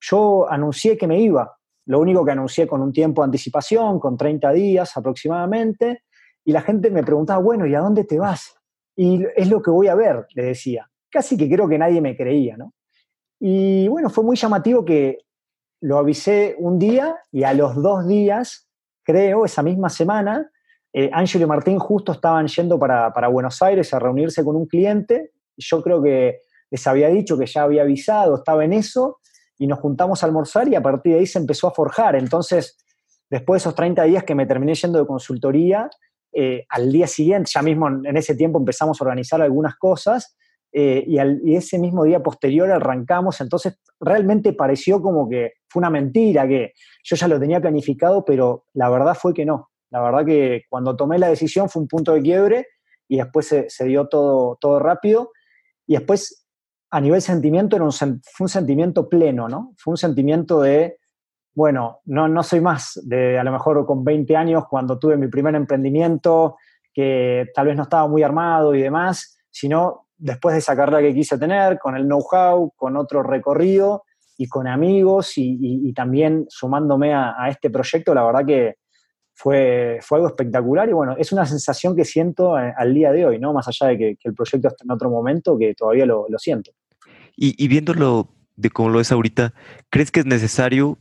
yo 0.00 0.50
anuncié 0.50 0.96
que 0.96 1.06
me 1.06 1.20
iba. 1.20 1.56
Lo 1.86 2.00
único 2.00 2.24
que 2.24 2.32
anuncié 2.32 2.66
con 2.66 2.82
un 2.82 2.92
tiempo 2.92 3.22
de 3.22 3.26
anticipación, 3.26 3.98
con 3.98 4.16
30 4.16 4.52
días 4.52 4.96
aproximadamente, 4.96 6.02
y 6.48 6.52
la 6.52 6.62
gente 6.62 6.90
me 6.90 7.02
preguntaba, 7.02 7.42
bueno, 7.42 7.66
¿y 7.66 7.74
a 7.74 7.80
dónde 7.80 8.04
te 8.04 8.18
vas? 8.18 8.56
Y 8.96 9.22
es 9.36 9.50
lo 9.50 9.60
que 9.60 9.70
voy 9.70 9.88
a 9.88 9.94
ver, 9.94 10.26
le 10.34 10.44
decía. 10.44 10.88
Casi 11.10 11.36
que 11.36 11.46
creo 11.46 11.68
que 11.68 11.76
nadie 11.76 12.00
me 12.00 12.16
creía, 12.16 12.56
¿no? 12.56 12.72
Y 13.38 13.86
bueno, 13.88 14.08
fue 14.08 14.24
muy 14.24 14.34
llamativo 14.34 14.82
que 14.82 15.18
lo 15.82 15.98
avisé 15.98 16.56
un 16.58 16.78
día 16.78 17.18
y 17.30 17.42
a 17.42 17.52
los 17.52 17.74
dos 17.82 18.08
días, 18.08 18.66
creo, 19.02 19.44
esa 19.44 19.62
misma 19.62 19.90
semana, 19.90 20.50
eh, 20.94 21.10
Ángel 21.12 21.42
y 21.42 21.46
Martín 21.46 21.78
justo 21.78 22.12
estaban 22.12 22.46
yendo 22.46 22.78
para, 22.78 23.28
Buenos 23.28 23.60
Aires 23.60 23.92
a 23.92 23.98
reunirse 23.98 24.42
con 24.42 24.56
un 24.56 24.64
cliente. 24.64 25.32
Yo 25.54 25.82
creo 25.82 26.02
que 26.02 26.40
les 26.70 26.86
había 26.86 27.08
dicho 27.08 27.36
que 27.36 27.44
ya 27.44 27.64
había 27.64 27.82
avisado, 27.82 28.36
estaba 28.36 28.64
en 28.64 28.72
eso, 28.72 29.18
y 29.58 29.66
nos 29.66 29.80
juntamos 29.80 30.22
a 30.22 30.26
almorzar 30.26 30.66
y 30.66 30.76
a 30.76 30.80
partir 30.80 31.12
de 31.12 31.18
ahí 31.18 31.26
se 31.26 31.40
empezó 31.40 31.68
a 31.68 31.72
forjar. 31.72 32.16
Entonces, 32.16 32.78
después 33.28 33.62
de 33.62 33.64
esos 33.64 33.74
30 33.74 34.02
días 34.04 34.24
que 34.24 34.34
me 34.34 34.46
terminé 34.46 34.74
yendo 34.74 34.98
de 34.98 35.06
consultoría, 35.06 35.90
eh, 36.40 36.66
al 36.68 36.92
día 36.92 37.08
siguiente, 37.08 37.50
ya 37.52 37.62
mismo 37.62 37.88
en 37.88 38.16
ese 38.16 38.36
tiempo 38.36 38.60
empezamos 38.60 39.00
a 39.00 39.04
organizar 39.04 39.42
algunas 39.42 39.74
cosas 39.74 40.36
eh, 40.70 41.02
y, 41.04 41.56
ese 41.56 41.80
mismo 41.80 42.04
día 42.04 42.22
posterior 42.22 42.70
arrancamos, 42.70 43.40
entonces 43.40 43.80
realmente 43.98 44.52
pareció 44.52 45.02
como 45.02 45.28
que 45.28 45.54
fue 45.68 45.80
una 45.80 45.90
mentira, 45.90 46.46
que 46.46 46.74
yo 47.02 47.16
ya 47.16 47.26
lo 47.26 47.40
tenía 47.40 47.60
planificado, 47.60 48.24
pero 48.24 48.66
la 48.74 48.88
verdad 48.88 49.16
fue 49.20 49.34
que 49.34 49.44
no. 49.44 49.70
La 49.90 50.00
verdad 50.00 50.24
que 50.24 50.62
cuando 50.68 50.94
tomé 50.94 51.18
la 51.18 51.28
decisión 51.28 51.68
fue 51.68 51.82
un 51.82 51.88
punto 51.88 52.12
de 52.12 52.22
quiebre 52.22 52.68
y 53.08 53.16
después 53.16 53.52
se, 53.66 53.84
dio 53.86 54.06
todo, 54.06 54.58
todo 54.60 54.78
rápido. 54.78 55.32
Y 55.88 55.94
después, 55.94 56.46
a 56.92 57.00
nivel 57.00 57.20
sentimiento, 57.20 57.74
era 57.74 57.90
fue 57.90 58.44
un 58.44 58.48
sentimiento 58.48 59.08
pleno, 59.08 59.48
¿no? 59.48 59.74
Fue 59.76 59.90
un 59.90 59.98
sentimiento 59.98 60.60
de, 60.60 60.97
bueno, 61.58 62.02
no, 62.04 62.28
no 62.28 62.44
soy 62.44 62.60
más 62.60 63.00
de 63.02 63.36
a 63.36 63.42
lo 63.42 63.50
mejor 63.50 63.84
con 63.84 64.04
20 64.04 64.36
años 64.36 64.62
cuando 64.70 64.96
tuve 64.96 65.16
mi 65.16 65.26
primer 65.26 65.56
emprendimiento, 65.56 66.56
que 66.94 67.46
tal 67.52 67.66
vez 67.66 67.76
no 67.76 67.82
estaba 67.82 68.06
muy 68.06 68.22
armado 68.22 68.76
y 68.76 68.80
demás, 68.80 69.40
sino 69.50 70.06
después 70.16 70.52
de 70.52 70.60
esa 70.60 70.76
carrera 70.76 71.00
que 71.00 71.12
quise 71.12 71.36
tener, 71.36 71.80
con 71.80 71.96
el 71.96 72.04
know-how, 72.04 72.72
con 72.76 72.96
otro 72.96 73.24
recorrido 73.24 74.04
y 74.36 74.46
con 74.46 74.68
amigos 74.68 75.32
y, 75.34 75.92
también 75.94 76.46
sumándome 76.48 77.12
a, 77.12 77.48
este 77.48 77.70
proyecto, 77.70 78.14
la 78.14 78.24
verdad 78.24 78.46
que, 78.46 78.76
fue, 79.34 79.98
fue 80.00 80.18
algo 80.18 80.28
espectacular 80.28 80.88
y 80.88 80.92
bueno, 80.92 81.16
es 81.18 81.32
una 81.32 81.44
sensación 81.44 81.96
que 81.96 82.04
siento 82.04 82.56
eh, 82.56 82.72
al 82.76 82.94
día 82.94 83.10
de 83.10 83.26
hoy, 83.26 83.40
¿no? 83.40 83.52
Más 83.52 83.66
allá 83.66 83.88
de 83.88 83.98
que, 83.98 84.16
el 84.22 84.34
proyecto 84.34 84.68
está 84.68 84.84
en 84.84 84.92
otro 84.92 85.10
momento, 85.10 85.58
que 85.58 85.74
todavía 85.74 86.06
lo, 86.06 86.24
siento. 86.36 86.70
Y, 87.34 87.66
viéndolo 87.66 88.28
de 88.54 88.70
cómo 88.70 88.90
lo 88.90 89.00
es 89.00 89.10
ahorita, 89.10 89.54
¿crees 89.90 90.12
que 90.12 90.20
es 90.20 90.26
necesario 90.26 90.98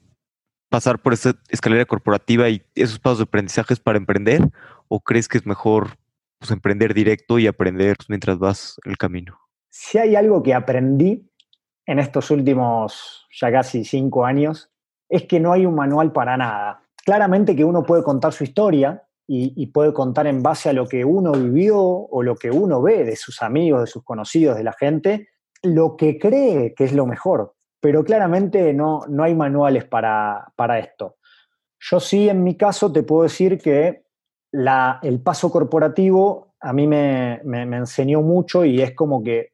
pasar 0.70 1.00
por 1.02 1.14
esa 1.14 1.36
escalera 1.50 1.86
corporativa 1.86 2.50
y 2.50 2.64
esos 2.76 3.00
pasos 3.00 3.20
de 3.20 3.24
aprendizajes 3.24 3.80
para 3.80 3.98
emprender? 3.98 4.42
¿O 4.88 5.00
crees 5.00 5.28
que 5.28 5.38
es 5.38 5.46
mejor 5.46 5.98
pues, 6.40 6.52
emprender 6.52 6.94
directo 6.94 7.40
y 7.40 7.48
aprender 7.48 7.98
mientras 8.08 8.40
vas 8.40 8.78
el 8.86 8.98
camino? 8.98 9.40
Si 9.70 9.98
hay 9.98 10.16
algo 10.16 10.44
que 10.44 10.54
aprendí 10.54 11.30
en 11.86 12.00
estos 12.00 12.32
últimos 12.32 13.28
ya 13.40 13.52
casi 13.52 13.86
cinco 13.86 14.26
años, 14.26 14.72
es 15.10 15.24
que 15.24 15.40
no 15.40 15.54
hay 15.54 15.66
un 15.66 15.76
manual 15.76 16.12
para 16.12 16.36
nada 16.36 16.82
claramente 17.08 17.56
que 17.56 17.64
uno 17.64 17.84
puede 17.84 18.04
contar 18.04 18.34
su 18.34 18.44
historia 18.44 19.02
y, 19.30 19.66
puede 19.68 19.94
contar 19.94 20.28
en 20.28 20.44
base 20.44 20.70
a 20.70 20.74
lo 20.74 20.88
que 20.88 21.06
uno 21.06 21.32
vivió 21.32 21.80
o 21.80 22.22
lo 22.22 22.36
que 22.36 22.52
uno 22.52 22.82
ve 22.82 23.06
de 23.06 23.16
sus 23.16 23.42
amigos, 23.42 23.80
de 23.80 23.88
sus 23.88 24.04
conocidos, 24.04 24.58
de 24.58 24.64
la 24.66 24.74
gente, 24.74 25.30
lo 25.64 25.96
que 25.96 26.20
cree 26.20 26.74
que 26.74 26.84
es 26.84 26.92
lo 26.92 27.06
mejor. 27.06 27.56
Pero 27.80 28.04
claramente 28.04 28.74
no, 28.74 29.02
no 29.08 29.24
hay 29.24 29.36
manuales 29.36 29.86
para, 29.86 30.52
esto. 30.80 31.18
Yo 31.80 32.00
sí, 32.00 32.28
en 32.28 32.44
mi 32.44 32.56
caso, 32.56 32.92
te 32.92 33.04
puedo 33.04 33.24
decir 33.24 33.60
que 33.60 34.04
la, 34.52 35.00
el 35.04 35.22
paso 35.22 35.52
corporativo 35.52 36.56
a 36.60 36.74
mí 36.74 36.88
me, 36.88 37.40
enseñó 37.44 38.22
mucho 38.22 38.66
y 38.66 38.82
es 38.82 38.94
como 38.96 39.24
que 39.24 39.52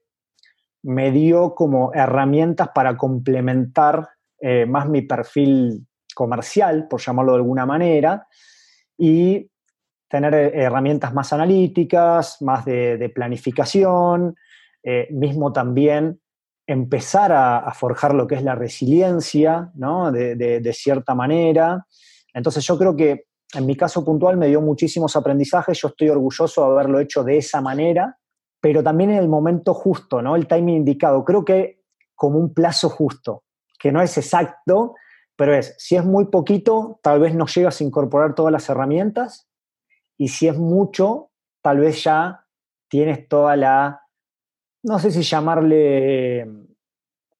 me 0.84 1.12
dio 1.12 1.54
como 1.56 1.94
herramientas 1.94 2.70
para 2.74 2.98
complementar 2.98 4.10
eh, 4.40 4.66
más 4.66 4.90
mi 4.90 5.02
perfil 5.02 5.86
comercial, 6.14 6.88
por 6.88 7.02
llamarlo 7.02 7.34
de 7.34 7.38
alguna 7.38 7.66
manera, 7.66 8.28
y 8.98 9.50
tener 10.10 10.34
eh, 10.34 10.52
herramientas 10.54 11.14
más 11.14 11.34
analíticas, 11.34 12.42
más 12.42 12.66
de, 12.66 13.12
planificación, 13.14 14.36
eh, 14.84 15.08
mismo 15.12 15.52
también 15.52 16.20
empezar 16.66 17.32
a, 17.32 17.72
forjar 17.74 18.14
lo 18.14 18.28
que 18.28 18.36
es 18.36 18.44
la 18.44 18.56
resiliencia, 18.56 19.72
¿no? 19.76 20.12
De, 20.12 20.74
cierta 20.74 21.16
manera. 21.16 21.86
Entonces 22.34 22.66
yo 22.66 22.78
creo 22.78 22.96
que 22.96 23.26
en 23.54 23.66
mi 23.66 23.76
caso 23.76 24.04
puntual 24.04 24.38
me 24.38 24.48
dio 24.48 24.62
muchísimos 24.62 25.16
aprendizajes, 25.16 25.80
yo 25.80 25.90
estoy 25.90 26.10
orgulloso 26.10 26.66
de 26.66 26.72
haberlo 26.72 27.00
hecho 27.00 27.24
de 27.24 27.38
esa 27.38 27.62
manera, 27.62 28.18
pero 28.60 28.82
también 28.82 29.12
en 29.12 29.18
el 29.18 29.30
momento 29.30 29.74
justo, 29.74 30.22
¿no? 30.22 30.36
El 30.36 30.48
timing 30.48 30.78
indicado. 30.78 31.24
Creo 31.24 31.46
que 31.46 31.82
como 32.16 32.40
un 32.40 32.54
plazo 32.54 32.90
justo, 32.90 33.44
que 33.78 33.92
no 33.92 34.02
es 34.02 34.18
exacto, 34.18 34.96
pero 35.36 35.54
es, 35.54 35.76
si 35.78 35.96
es 35.96 36.06
muy 36.06 36.26
poquito, 36.26 37.00
tal 37.04 37.20
vez 37.20 37.36
no 37.36 37.46
llegas 37.46 37.80
a 37.80 37.84
incorporar 37.84 38.34
todas 38.34 38.52
las 38.52 38.70
herramientas, 38.70 39.48
y 40.18 40.30
si 40.30 40.48
es 40.48 40.58
mucho, 40.58 41.32
tal 41.62 41.80
vez 41.80 42.04
ya 42.04 42.46
tienes 42.88 43.28
toda 43.28 43.56
la 43.56 44.03
no 44.84 45.00
sé 45.00 45.12
si 45.12 45.22
llamarle 45.22 46.46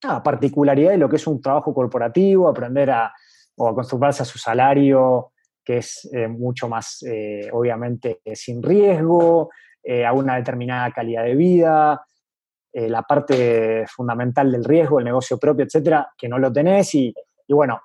ah, 0.04 0.22
particularidad 0.22 0.92
de 0.92 0.98
lo 0.98 1.08
que 1.08 1.16
es 1.16 1.26
un 1.26 1.40
trabajo 1.40 1.74
corporativo, 1.74 2.48
aprender 2.48 2.90
a, 2.90 3.12
o 3.56 3.68
acostumbrarse 3.68 4.22
a 4.22 4.26
su 4.26 4.38
salario, 4.38 5.32
que 5.62 5.78
es 5.78 6.08
eh, 6.12 6.28
mucho 6.28 6.68
más, 6.68 7.02
eh, 7.02 7.48
obviamente, 7.52 8.20
sin 8.34 8.62
riesgo, 8.62 9.50
eh, 9.82 10.04
a 10.04 10.12
una 10.12 10.36
determinada 10.36 10.90
calidad 10.90 11.24
de 11.24 11.34
vida, 11.34 12.06
la 12.76 13.02
parte 13.02 13.84
fundamental 13.86 14.50
del 14.50 14.64
riesgo, 14.64 14.98
el 14.98 15.04
negocio 15.04 15.38
propio, 15.38 15.64
etcétera, 15.64 16.08
que 16.18 16.28
no 16.28 16.40
lo 16.40 16.52
tenés. 16.52 16.92
Y, 16.96 17.14
bueno, 17.48 17.80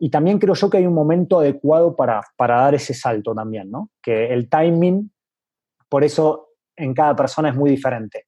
y 0.00 0.10
también 0.10 0.40
creo 0.40 0.54
yo 0.54 0.68
que 0.68 0.78
hay 0.78 0.86
un 0.86 0.94
momento 0.94 1.38
adecuado 1.38 1.94
para, 1.94 2.20
para 2.36 2.56
dar 2.56 2.74
ese 2.74 2.92
salto 2.92 3.36
también, 3.36 3.70
¿no? 3.70 3.90
Que 4.02 4.32
el 4.32 4.48
timing, 4.48 5.12
por 5.88 6.02
eso 6.02 6.48
en 6.74 6.92
cada 6.92 7.14
persona 7.14 7.50
es 7.50 7.54
muy 7.54 7.70
diferente 7.70 8.26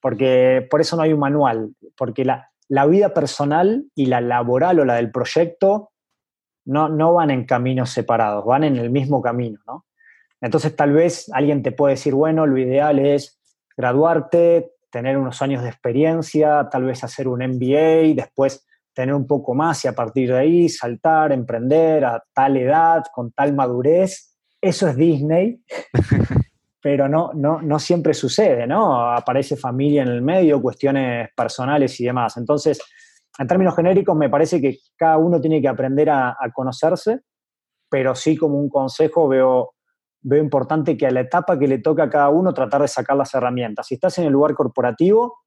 porque 0.00 0.66
por 0.70 0.80
eso 0.80 0.96
no 0.96 1.02
hay 1.02 1.12
un 1.12 1.20
manual, 1.20 1.74
porque 1.96 2.24
la, 2.24 2.46
vida 2.86 3.12
personal 3.12 3.84
y 3.94 4.06
la 4.06 4.20
laboral 4.20 4.80
o 4.80 4.84
la 4.84 4.94
del 4.94 5.10
proyecto 5.10 5.90
no, 6.64 6.88
no 6.88 7.14
van 7.14 7.30
en 7.30 7.44
caminos 7.44 7.90
separados, 7.90 8.44
van 8.44 8.64
en 8.64 8.76
el 8.76 8.90
mismo 8.90 9.20
camino, 9.20 9.58
¿no? 9.66 9.86
Entonces 10.40 10.74
tal 10.74 10.92
vez 10.92 11.30
alguien 11.34 11.62
te 11.62 11.72
puede 11.72 11.94
decir, 11.94 12.14
bueno, 12.14 12.46
lo 12.46 12.56
ideal 12.58 12.98
es 12.98 13.38
graduarte, 13.76 14.72
tener 14.90 15.18
unos 15.18 15.42
años 15.42 15.62
de 15.62 15.68
experiencia, 15.68 16.68
tal 16.70 16.84
vez 16.84 17.04
hacer 17.04 17.28
un 17.28 17.40
MBA, 17.40 18.14
después 18.14 18.66
tener 18.92 19.14
un 19.14 19.26
poco 19.26 19.54
más 19.54 19.84
y 19.84 19.88
a 19.88 19.94
partir 19.94 20.30
de 20.32 20.38
ahí 20.38 20.68
saltar, 20.68 21.32
emprender 21.32 22.04
a 22.04 22.22
tal 22.32 22.56
edad, 22.56 23.04
con 23.12 23.32
tal 23.32 23.54
madurez. 23.54 24.36
Eso 24.60 24.88
es 24.88 24.96
Disney. 24.96 25.62
pero 26.82 27.08
no, 27.08 27.32
no, 27.34 27.60
no 27.60 27.78
siempre 27.78 28.14
sucede, 28.14 28.66
¿no? 28.66 29.10
Aparece 29.12 29.56
familia 29.56 30.02
en 30.02 30.08
el 30.08 30.22
medio, 30.22 30.62
cuestiones 30.62 31.28
personales 31.36 32.00
y 32.00 32.04
demás. 32.04 32.36
Entonces, 32.36 32.80
en 33.38 33.46
términos 33.46 33.76
genéricos, 33.76 34.16
me 34.16 34.30
parece 34.30 34.60
que 34.60 34.78
cada 34.96 35.18
uno 35.18 35.40
tiene 35.40 35.60
que 35.60 35.68
aprender 35.68 36.10
a, 36.10 36.36
conocerse, 36.52 37.20
pero 37.88 38.14
sí 38.14 38.36
como 38.36 38.58
un 38.58 38.68
consejo 38.68 39.28
veo, 39.28 39.74
veo 40.22 40.42
importante 40.42 40.96
que 40.96 41.06
a 41.06 41.10
la 41.10 41.20
etapa 41.20 41.58
que 41.58 41.68
le 41.68 41.78
toca 41.78 42.04
a 42.04 42.10
cada 42.10 42.28
uno 42.28 42.52
tratar 42.52 42.82
de 42.82 42.88
sacar 42.88 43.16
las 43.16 43.34
herramientas. 43.34 43.86
Si 43.86 43.94
estás 43.94 44.18
en 44.18 44.26
el 44.26 44.32
lugar 44.32 44.54
corporativo, 44.54 45.38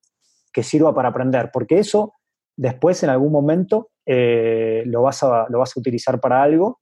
que 0.52 0.64
sirva 0.64 0.94
para 0.94 1.10
aprender, 1.10 1.50
porque 1.52 1.80
eso 1.80 2.14
después 2.56 3.02
en 3.04 3.10
algún 3.10 3.32
momento 3.32 3.90
eh, 4.06 4.84
lo, 4.86 5.02
vas 5.04 5.24
a, 5.24 5.48
lo 5.50 5.60
vas 5.60 5.76
a 5.76 5.80
utilizar 5.80 6.20
para 6.20 6.44
algo. 6.44 6.82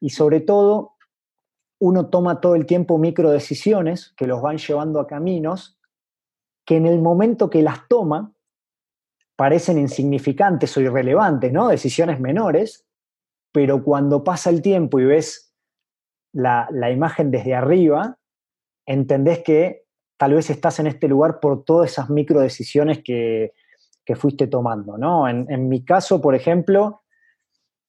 Y 0.00 0.10
sobre 0.10 0.40
todo, 0.40 0.95
uno 1.78 2.08
toma 2.08 2.40
todo 2.40 2.54
el 2.54 2.66
tiempo 2.66 2.98
micro 2.98 3.30
decisiones 3.30 4.14
que 4.16 4.26
los 4.26 4.40
van 4.40 4.58
llevando 4.58 5.00
a 5.00 5.06
caminos 5.06 5.78
que 6.64 6.76
en 6.76 6.86
el 6.86 7.00
momento 7.00 7.48
que 7.48 7.62
las 7.62 7.86
toma 7.88 8.32
parecen 9.36 9.78
insignificantes 9.78 10.76
o 10.76 10.80
irrelevantes, 10.80 11.52
¿no? 11.52 11.68
Decisiones 11.68 12.18
menores, 12.18 12.86
pero 13.52 13.84
cuando 13.84 14.24
pasa 14.24 14.50
el 14.50 14.62
tiempo 14.62 14.98
y 14.98 15.04
ves 15.04 15.52
la, 16.32 16.68
imagen 16.90 17.30
desde 17.30 17.54
arriba, 17.54 18.18
entendés 18.86 19.42
que 19.42 19.84
tal 20.16 20.34
vez 20.34 20.50
estás 20.50 20.78
en 20.80 20.86
este 20.86 21.08
lugar 21.08 21.38
por 21.40 21.64
todas 21.64 21.92
esas 21.92 22.10
micro 22.10 22.40
decisiones 22.40 23.02
que, 23.02 23.52
fuiste 24.14 24.46
tomando, 24.46 24.96
¿no? 24.96 25.28
En 25.28 25.68
mi 25.68 25.84
caso, 25.84 26.20
por 26.20 26.36
ejemplo, 26.36 27.02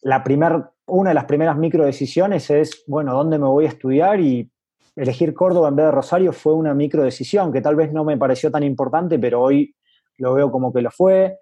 la 0.01 0.23
primera 0.23 0.73
una 0.87 1.11
de 1.11 1.15
las 1.15 1.25
primeras 1.25 1.57
micro 1.57 1.85
decisiones 1.85 2.49
es, 2.49 2.83
bueno, 2.87 3.13
¿dónde 3.13 3.37
me 3.37 3.45
voy 3.45 3.65
a 3.65 3.69
estudiar? 3.69 4.19
Y 4.19 4.49
elegir 4.95 5.33
Córdoba 5.33 5.69
en 5.69 5.75
vez 5.75 5.85
de 5.85 5.91
Rosario 5.91 6.33
fue 6.33 6.53
una 6.53 6.73
micro 6.73 7.03
decisión 7.03 7.51
que 7.53 7.61
tal 7.61 7.75
vez 7.75 7.91
no 7.91 8.03
me 8.03 8.17
pareció 8.17 8.49
tan 8.49 8.63
importante, 8.63 9.19
pero 9.19 9.41
hoy 9.41 9.75
lo 10.17 10.33
veo 10.33 10.51
como 10.51 10.73
que 10.73 10.81
lo 10.81 10.89
fue. 10.89 11.37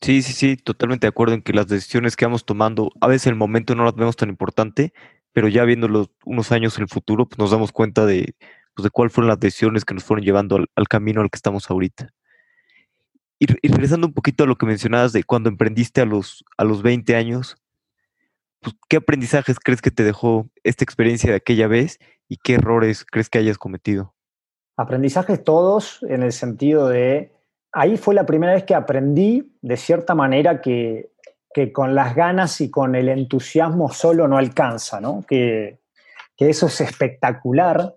Sí, 0.00 0.22
sí, 0.22 0.32
sí, 0.32 0.56
totalmente 0.56 1.06
de 1.06 1.10
acuerdo 1.10 1.34
en 1.34 1.42
que 1.42 1.52
las 1.52 1.66
decisiones 1.66 2.16
que 2.16 2.24
vamos 2.24 2.46
tomando, 2.46 2.90
a 3.00 3.06
veces 3.06 3.26
en 3.26 3.32
el 3.32 3.38
momento 3.38 3.74
no 3.74 3.84
las 3.84 3.94
vemos 3.94 4.16
tan 4.16 4.30
importante, 4.30 4.94
pero 5.32 5.48
ya 5.48 5.64
viéndolo 5.64 6.10
unos 6.24 6.52
años 6.52 6.76
en 6.78 6.82
el 6.84 6.88
futuro, 6.88 7.28
pues 7.28 7.38
nos 7.38 7.50
damos 7.50 7.72
cuenta 7.72 8.06
de, 8.06 8.34
pues, 8.74 8.84
de 8.84 8.90
cuáles 8.90 9.12
fueron 9.12 9.28
las 9.28 9.40
decisiones 9.40 9.84
que 9.84 9.94
nos 9.94 10.04
fueron 10.04 10.24
llevando 10.24 10.56
al, 10.56 10.88
camino 10.88 11.20
al 11.20 11.28
que 11.28 11.36
estamos 11.36 11.70
ahorita. 11.70 12.08
Y, 13.38 13.46
y, 13.62 13.68
regresando 13.68 14.06
un 14.06 14.14
poquito 14.14 14.44
a 14.44 14.46
lo 14.46 14.56
que 14.56 14.66
mencionabas 14.66 15.12
de 15.12 15.22
cuando 15.24 15.50
emprendiste 15.50 16.00
a 16.00 16.06
los, 16.06 16.44
a 16.56 16.64
los 16.64 16.82
20 16.82 17.14
años, 17.16 17.56
pues, 18.60 18.76
¿qué 18.88 18.98
aprendizajes 18.98 19.58
crees 19.58 19.82
que 19.82 19.90
te 19.90 20.04
dejó 20.04 20.48
esta 20.64 20.84
experiencia 20.84 21.30
de 21.30 21.36
aquella 21.36 21.66
vez 21.66 21.98
y 22.28 22.36
qué 22.36 22.54
errores 22.54 23.04
crees 23.04 23.28
que 23.28 23.38
hayas 23.38 23.58
cometido? 23.58 24.14
Aprendizajes 24.76 25.42
todos 25.42 26.02
en 26.08 26.22
el 26.22 26.32
sentido 26.32 26.88
de, 26.88 27.32
ahí 27.72 27.96
fue 27.96 28.14
la 28.14 28.26
primera 28.26 28.54
vez 28.54 28.64
que 28.64 28.74
aprendí 28.74 29.56
de 29.62 29.76
cierta 29.76 30.14
manera 30.14 30.60
que, 30.60 31.10
con 31.72 31.94
las 31.94 32.14
ganas 32.14 32.60
y 32.60 32.70
con 32.70 32.94
el 32.94 33.08
entusiasmo 33.08 33.90
solo 33.92 34.28
no 34.28 34.38
alcanza, 34.38 35.00
¿no? 35.00 35.24
Que, 35.26 35.80
que 36.36 36.48
eso 36.48 36.66
es 36.66 36.80
espectacular, 36.80 37.96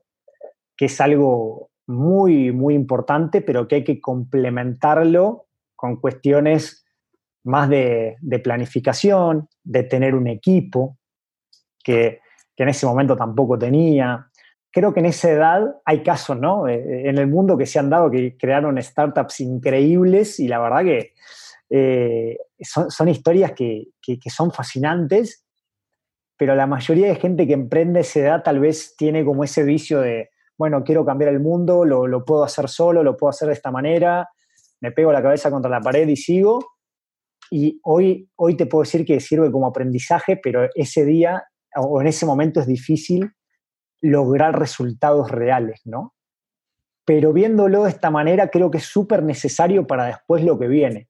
que 0.76 0.86
es 0.86 1.00
algo 1.00 1.70
muy, 1.86 2.52
muy 2.52 2.74
importante, 2.74 3.42
pero 3.42 3.68
que 3.68 3.76
hay 3.76 3.84
que 3.84 4.02
complementarlo 4.02 5.46
con 5.76 5.98
cuestiones 5.98 6.83
más 7.44 7.70
de, 7.70 8.18
planificación, 8.44 9.50
de 9.64 9.84
tener 9.84 10.16
un 10.16 10.28
equipo, 10.28 10.98
que, 11.84 12.20
en 12.56 12.70
ese 12.70 12.86
momento 12.86 13.18
tampoco 13.18 13.58
tenía. 13.58 14.28
Creo 14.72 14.94
que 14.94 15.02
en 15.02 15.08
esa 15.08 15.30
edad 15.30 15.76
hay 15.86 16.02
casos, 16.02 16.40
¿no? 16.40 16.68
Eh, 16.68 16.76
eh, 16.76 17.10
en 17.10 17.18
el 17.18 17.28
mundo 17.28 17.58
que 17.58 17.66
se 17.66 17.80
han 17.80 17.90
dado 17.90 18.10
que 18.10 18.38
crearon 18.38 18.82
startups 18.82 19.42
increíbles 19.42 20.40
y 20.40 20.48
la 20.48 20.60
verdad 20.60 20.84
que 20.84 21.14
eh, 21.70 22.38
son, 22.62 23.10
historias 23.10 23.52
que, 23.52 23.90
son 24.30 24.52
fascinantes, 24.52 25.46
pero 26.38 26.56
la 26.56 26.68
mayoría 26.68 27.08
de 27.08 27.16
gente 27.16 27.48
que 27.48 27.54
emprende 27.54 28.02
esa 28.02 28.20
edad 28.20 28.44
tal 28.44 28.60
vez 28.60 28.96
tiene 28.96 29.26
como 29.26 29.44
ese 29.44 29.64
vicio 29.64 30.00
de, 30.00 30.30
bueno, 30.58 30.84
quiero 30.84 31.04
cambiar 31.04 31.34
el 31.34 31.40
mundo, 31.40 31.84
lo, 31.84 32.08
lo 32.08 32.24
puedo 32.24 32.44
hacer 32.44 32.70
solo, 32.70 33.04
lo 33.04 33.18
puedo 33.18 33.32
hacer 33.32 33.48
de 33.48 33.56
esta 33.56 33.72
manera, 33.72 34.30
me 34.80 34.92
pego 34.92 35.12
la 35.12 35.22
cabeza 35.22 35.52
contra 35.52 35.70
la 35.70 35.82
pared 35.82 36.08
y 36.08 36.16
sigo 36.16 36.73
y 37.56 37.80
hoy, 37.84 38.32
hoy 38.36 38.58
te 38.58 38.66
puedo 38.66 38.82
decir 38.82 39.06
que 39.06 39.20
sirve 39.20 39.52
como 39.52 39.68
aprendizaje, 39.68 40.38
pero 40.42 40.68
ese 40.74 41.06
día 41.06 41.44
o 41.76 42.02
en 42.02 42.08
ese 42.08 42.26
momento 42.26 42.60
es 42.60 42.66
difícil 42.66 43.32
lograr 44.02 44.58
resultados 44.58 45.30
reales, 45.30 45.82
¿no? 45.86 46.16
Pero 47.06 47.32
viéndolo 47.32 47.84
de 47.84 47.92
esta 47.92 48.10
manera, 48.10 48.50
creo 48.50 48.72
que 48.72 48.80
es 48.80 48.86
súper 48.86 49.22
necesario 49.22 49.86
para 49.86 50.06
después 50.06 50.44
lo 50.44 50.58
que 50.58 50.68
viene. 50.68 51.10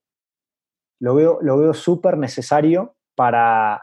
Lo 0.99 1.15
veo, 1.15 1.39
lo 1.41 1.57
veo 1.57 1.73
súper 1.73 2.17
necesario 2.17 2.97
para, 3.15 3.81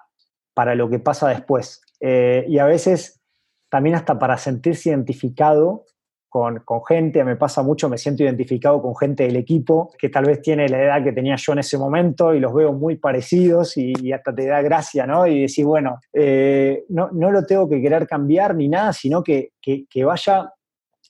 para 0.52 0.74
lo 0.74 0.90
que 0.90 0.98
pasa 0.98 1.30
después. 1.30 1.80
Eh, 2.00 2.44
y 2.46 2.58
a 2.58 2.66
veces 2.66 3.22
también 3.70 3.96
hasta 3.96 4.18
para 4.18 4.36
sentirse 4.36 4.90
identificado 4.90 5.86
con, 6.30 6.62
gente, 6.86 7.24
me 7.24 7.34
pasa 7.34 7.60
mucho, 7.64 7.88
me 7.88 7.98
siento 7.98 8.22
identificado 8.22 8.80
con 8.80 8.96
gente 8.96 9.24
del 9.24 9.34
equipo 9.34 9.92
que 9.98 10.08
tal 10.08 10.26
vez 10.26 10.40
tiene 10.40 10.68
la 10.68 10.80
edad 10.80 11.02
que 11.02 11.12
tenía 11.12 11.34
yo 11.34 11.52
en 11.52 11.58
ese 11.58 11.76
momento 11.76 12.32
y 12.32 12.38
los 12.38 12.54
veo 12.54 12.72
muy 12.72 12.96
parecidos 12.96 13.76
y, 13.76 14.12
hasta 14.12 14.32
te 14.32 14.46
da 14.46 14.62
gracia, 14.62 15.06
¿no? 15.06 15.26
Y 15.26 15.42
decir, 15.42 15.66
bueno, 15.66 15.98
eh, 16.12 16.84
no, 16.88 17.10
no, 17.10 17.32
lo 17.32 17.44
tengo 17.44 17.68
que 17.68 17.82
querer 17.82 18.06
cambiar 18.06 18.54
ni 18.54 18.68
nada, 18.68 18.92
sino 18.92 19.24
que, 19.24 19.50
que, 19.60 20.04
vaya 20.04 20.52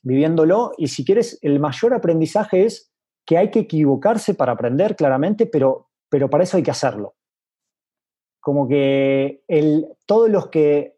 viviéndolo 0.01 0.71
y 0.77 0.87
si 0.87 1.05
quieres, 1.05 1.37
el 1.43 1.59
mayor 1.59 1.93
aprendizaje 1.93 2.65
es 2.65 2.91
que 3.23 3.37
hay 3.37 3.51
que 3.51 3.59
equivocarse 3.59 4.33
para 4.33 4.53
aprender 4.53 4.95
claramente, 4.95 5.45
pero, 5.45 5.89
pero 6.09 6.31
para 6.31 6.43
eso 6.43 6.57
hay 6.57 6.63
que 6.63 6.71
hacerlo. 6.71 7.13
Como 8.39 8.67
que 8.67 9.43
el, 9.47 9.85
todos 10.07 10.31
los 10.31 10.47
que 10.47 10.95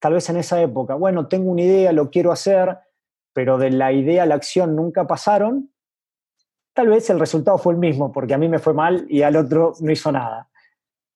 tal 0.00 0.14
vez 0.14 0.30
en 0.30 0.38
esa 0.38 0.62
época, 0.62 0.94
bueno, 0.94 1.28
tengo 1.28 1.50
una 1.50 1.62
idea, 1.62 1.92
lo 1.92 2.10
quiero 2.10 2.32
hacer, 2.32 2.78
pero 3.36 3.58
de 3.58 3.70
la 3.70 3.92
idea 3.92 4.22
a 4.22 4.26
la 4.26 4.34
acción 4.34 4.74
nunca 4.74 5.06
pasaron, 5.06 5.70
tal 6.72 6.88
vez 6.88 7.10
el 7.10 7.20
resultado 7.20 7.58
fue 7.58 7.74
el 7.74 7.78
mismo, 7.78 8.10
porque 8.10 8.32
a 8.32 8.38
mí 8.38 8.48
me 8.48 8.58
fue 8.58 8.72
mal 8.72 9.04
y 9.10 9.20
al 9.20 9.36
otro 9.36 9.74
no 9.78 9.92
hizo 9.92 10.10
nada. 10.10 10.48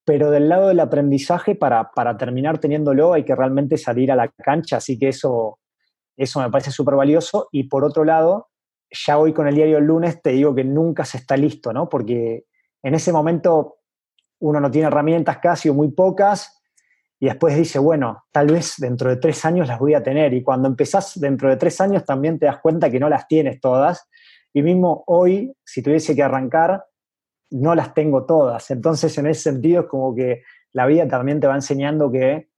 Pero 0.04 0.30
del 0.30 0.50
lado 0.50 0.68
del 0.68 0.80
aprendizaje, 0.80 1.54
para, 1.54 1.92
para 1.92 2.18
terminar 2.18 2.58
teniéndolo, 2.58 3.14
hay 3.14 3.24
que 3.24 3.34
realmente 3.34 3.78
salir 3.78 4.12
a 4.12 4.16
la 4.16 4.28
cancha, 4.28 4.76
así 4.76 4.98
que 4.98 5.08
eso, 5.08 5.60
eso 6.14 6.40
me 6.40 6.50
parece 6.50 6.70
súper 6.70 6.94
valioso. 6.94 7.48
Y 7.52 7.64
por 7.64 7.84
otro 7.84 8.04
lado, 8.04 8.50
ya 8.90 9.16
hoy 9.16 9.32
con 9.32 9.48
el 9.48 9.54
diario 9.54 9.78
el 9.78 9.84
lunes 9.84 10.20
te 10.20 10.32
digo 10.32 10.54
que 10.54 10.64
nunca 10.64 11.06
se 11.06 11.16
está 11.16 11.38
listo, 11.38 11.72
¿no? 11.72 11.88
Porque 11.88 12.44
en 12.82 12.94
ese 12.94 13.14
momento 13.14 13.78
uno 14.40 14.60
no 14.60 14.70
tiene 14.70 14.88
herramientas 14.88 15.38
casi 15.38 15.70
o 15.70 15.74
muy 15.74 15.90
pocas 15.92 16.59
y 17.22 17.26
después 17.26 17.54
dice, 17.54 17.78
bueno, 17.78 18.24
tal 18.32 18.46
vez 18.46 18.76
dentro 18.78 19.10
de 19.10 19.16
tres 19.16 19.44
años 19.44 19.68
las 19.68 19.78
voy 19.78 19.92
a 19.92 20.02
tener. 20.02 20.32
Y 20.32 20.42
cuando 20.42 20.68
empezás 20.68 21.20
dentro 21.20 21.50
de 21.50 21.58
tres 21.58 21.78
años 21.82 22.06
también 22.06 22.38
te 22.38 22.46
das 22.46 22.60
cuenta 22.60 22.90
que 22.90 22.98
no 22.98 23.10
las 23.10 23.28
tienes 23.28 23.60
todas. 23.60 24.08
Y 24.54 24.62
mismo 24.62 25.04
hoy, 25.06 25.54
si 25.62 25.82
tuviese 25.82 26.16
que 26.16 26.22
arrancar, 26.22 26.82
no 27.50 27.74
las 27.74 27.92
tengo 27.92 28.24
todas. 28.24 28.70
Entonces, 28.70 29.18
en 29.18 29.26
ese 29.26 29.42
sentido, 29.42 29.82
es 29.82 29.88
como 29.88 30.14
que 30.14 30.44
la 30.72 30.86
vida 30.86 31.06
también 31.08 31.40
te 31.40 31.46
va 31.46 31.54
enseñando 31.54 32.10
que 32.10 32.48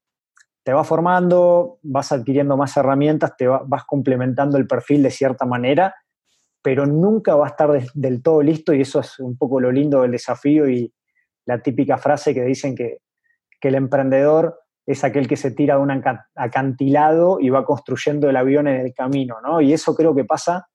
te 0.63 0.73
va 0.73 0.85
formando, 0.85 1.81
vas 1.83 2.13
adquiriendo 2.13 2.57
más 2.57 2.77
herramientas, 2.77 3.37
te 3.37 3.49
vas 3.49 3.85
complementando 3.85 4.59
el 4.59 4.69
perfil 4.69 5.03
de 5.03 5.11
cierta 5.11 5.45
manera, 5.45 5.93
pero 6.63 6.87
nunca 6.87 7.35
va 7.35 7.47
a 7.47 7.51
estar 7.51 7.83
del 7.95 8.23
todo 8.23 8.43
listo 8.43 8.73
y 8.73 8.83
eso 8.83 9.01
es 9.01 9.19
un 9.19 9.37
poco 9.37 9.59
lo 9.59 9.73
lindo 9.73 10.03
del 10.03 10.13
desafío 10.13 10.69
y 10.69 10.95
la 11.47 11.61
típica 11.61 11.99
frase 11.99 12.33
que 12.33 12.45
dicen 12.45 12.77
que 12.77 12.99
que 13.63 13.69
el 13.69 13.77
emprendedor 13.77 14.59
es 14.85 15.05
aquel 15.05 15.29
que 15.29 15.37
se 15.37 15.53
tira 15.53 15.77
de 15.77 15.83
un 15.83 16.03
acantilado 16.35 17.39
y 17.41 17.49
va 17.49 17.65
construyendo 17.65 18.29
el 18.29 18.37
avión 18.37 18.67
en 18.67 18.81
el 18.81 18.93
camino, 18.93 19.37
¿no? 19.41 19.61
Y 19.61 19.73
eso 19.73 19.95
creo 19.95 20.17
que 20.17 20.25
pasa 20.25 20.67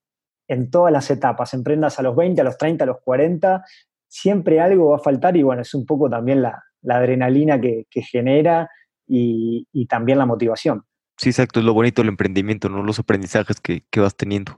en 0.47 0.71
todas 0.71 0.93
las 0.93 1.11
etapas, 1.11 1.53
emprendas 1.53 1.99
a 1.99 2.01
los 2.01 2.15
20, 2.15 2.39
a 2.39 2.45
los 2.45 2.57
30, 2.57 2.85
a 2.85 2.87
los 2.87 3.01
40, 3.03 3.65
siempre 4.07 4.61
algo 4.61 4.91
va 4.91 4.95
a 4.95 4.99
faltar 4.99 5.35
y 5.35 5.43
bueno, 5.43 5.61
es 5.61 5.73
un 5.73 5.85
poco 5.85 6.09
también 6.09 6.41
la, 6.41 6.63
adrenalina 6.87 7.59
que, 7.59 7.85
genera 7.91 8.69
y, 9.05 9.67
también 9.89 10.17
la 10.17 10.25
motivación. 10.25 10.85
Sí, 11.17 11.29
exacto, 11.29 11.59
es 11.59 11.65
lo 11.65 11.73
bonito 11.73 12.01
del 12.01 12.07
emprendimiento, 12.09 12.69
¿no? 12.69 12.81
Los 12.83 12.99
aprendizajes 12.99 13.59
que, 13.59 13.83
vas 13.97 14.15
teniendo. 14.15 14.57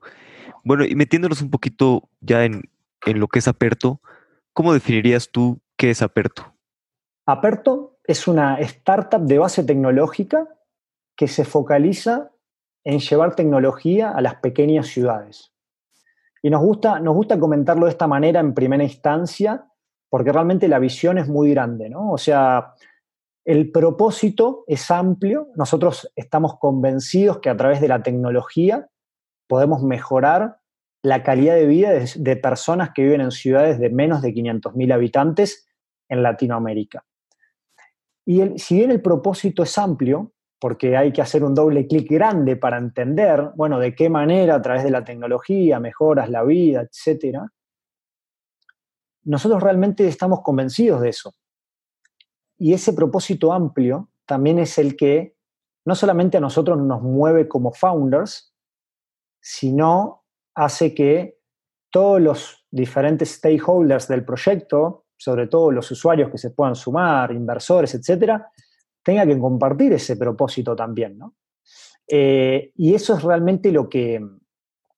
Bueno, 0.64 0.86
y 0.86 0.94
metiéndonos 0.94 1.42
un 1.42 1.50
poquito 1.50 2.08
ya 2.22 2.46
en, 2.46 2.70
en 3.08 3.20
lo 3.20 3.28
que 3.28 3.40
es 3.40 3.48
Aperto, 3.48 4.00
¿cómo 4.54 4.74
definirías 4.74 5.32
tú 5.32 5.60
qué 5.76 5.90
es 5.90 6.04
Aperto? 6.04 6.54
Aperto 7.26 7.89
es 8.10 8.28
una 8.28 8.60
startup 8.62 9.22
de 9.22 9.38
base 9.38 9.64
tecnológica 9.64 10.48
que 11.16 11.28
se 11.28 11.46
focaliza 11.46 12.32
en 12.84 12.98
llevar 12.98 13.36
tecnología 13.36 14.10
a 14.10 14.20
las 14.22 14.38
pequeñas 14.38 14.88
ciudades. 14.88 15.54
Y 16.42 16.50
nos 16.50 16.60
gusta, 16.64 17.00
nos 17.00 17.14
gusta 17.14 17.40
comentarlo 17.40 17.86
de 17.86 17.92
esta 17.92 18.08
manera 18.08 18.40
en 18.40 18.56
primera 18.56 18.84
instancia, 18.84 19.64
porque 20.10 20.32
realmente 20.32 20.68
la 20.68 20.80
visión 20.80 21.20
es 21.20 21.28
muy 21.28 21.52
grande, 21.52 21.88
¿no? 21.88 22.10
O 22.10 22.18
sea, 22.18 22.74
el 23.46 23.72
propósito 23.72 24.64
es 24.66 24.90
amplio. 24.90 25.50
Nosotros 25.56 26.12
estamos 26.16 26.58
convencidos 26.58 27.38
que 27.38 27.52
a 27.52 27.58
través 27.58 27.80
de 27.80 27.90
la 27.90 28.02
tecnología 28.02 28.90
podemos 29.48 29.84
mejorar 29.84 30.58
la 31.04 31.22
calidad 31.22 31.54
de 31.54 31.68
vida 31.68 31.92
de, 31.92 32.10
de 32.16 32.36
personas 32.38 32.90
que 32.90 33.04
viven 33.04 33.22
en 33.22 33.30
ciudades 33.30 33.78
de 33.78 33.92
menos 33.92 34.24
de 34.24 34.34
500.000 34.34 34.94
habitantes 34.96 35.70
en 36.08 36.24
Latinoamérica. 36.24 37.06
Y 38.30 38.60
si 38.60 38.76
bien 38.76 38.92
el 38.92 39.02
propósito 39.02 39.64
es 39.64 39.76
amplio, 39.80 40.34
porque 40.60 40.96
hay 40.96 41.12
que 41.12 41.24
hacer 41.24 41.44
un 41.44 41.56
doble 41.56 41.88
clic 41.88 42.08
grande 42.12 42.58
para 42.58 42.78
entender, 42.78 43.50
bueno, 43.56 43.80
de 43.80 43.96
qué 43.96 44.08
manera 44.08 44.54
a 44.54 44.62
través 44.62 44.84
de 44.84 44.92
la 44.92 45.04
tecnología 45.04 45.80
mejoras 45.80 46.30
la 46.30 46.44
vida, 46.44 46.84
etc., 46.84 47.40
nosotros 49.24 49.64
realmente 49.64 50.08
estamos 50.08 50.42
convencidos 50.44 51.02
de 51.02 51.10
eso. 51.10 51.34
Y 52.60 52.74
ese 52.74 52.94
propósito 52.94 53.52
amplio 53.52 54.12
también 54.28 54.60
es 54.60 54.78
el 54.78 54.96
que 54.96 55.36
no 55.84 55.96
solamente 55.96 56.38
a 56.38 56.42
nosotros 56.42 56.78
nos 56.78 57.02
mueve 57.02 57.48
como 57.48 57.74
founders, 57.74 58.54
sino 59.42 60.24
hace 60.54 60.94
que 60.94 61.40
todos 61.90 62.22
los 62.22 62.68
diferentes 62.70 63.32
stakeholders 63.32 64.08
del 64.08 64.24
proyecto, 64.24 65.08
sobre 65.20 65.48
todo 65.48 65.70
los 65.70 65.92
usuarios 65.92 66.32
que 66.32 66.38
se 66.38 66.52
puedan 66.52 66.76
sumar, 66.76 67.34
inversores, 67.34 67.94
etcétera, 67.94 68.50
tenga 69.04 69.26
que 69.26 69.38
compartir 69.38 69.92
ese 69.92 70.16
propósito 70.16 70.76
también, 70.76 71.18
¿no? 71.18 71.36
Eh, 72.08 72.72
y 72.76 72.94
eso 72.96 73.16
es 73.16 73.22
realmente 73.22 73.72
lo 73.72 73.90
que, 73.90 74.26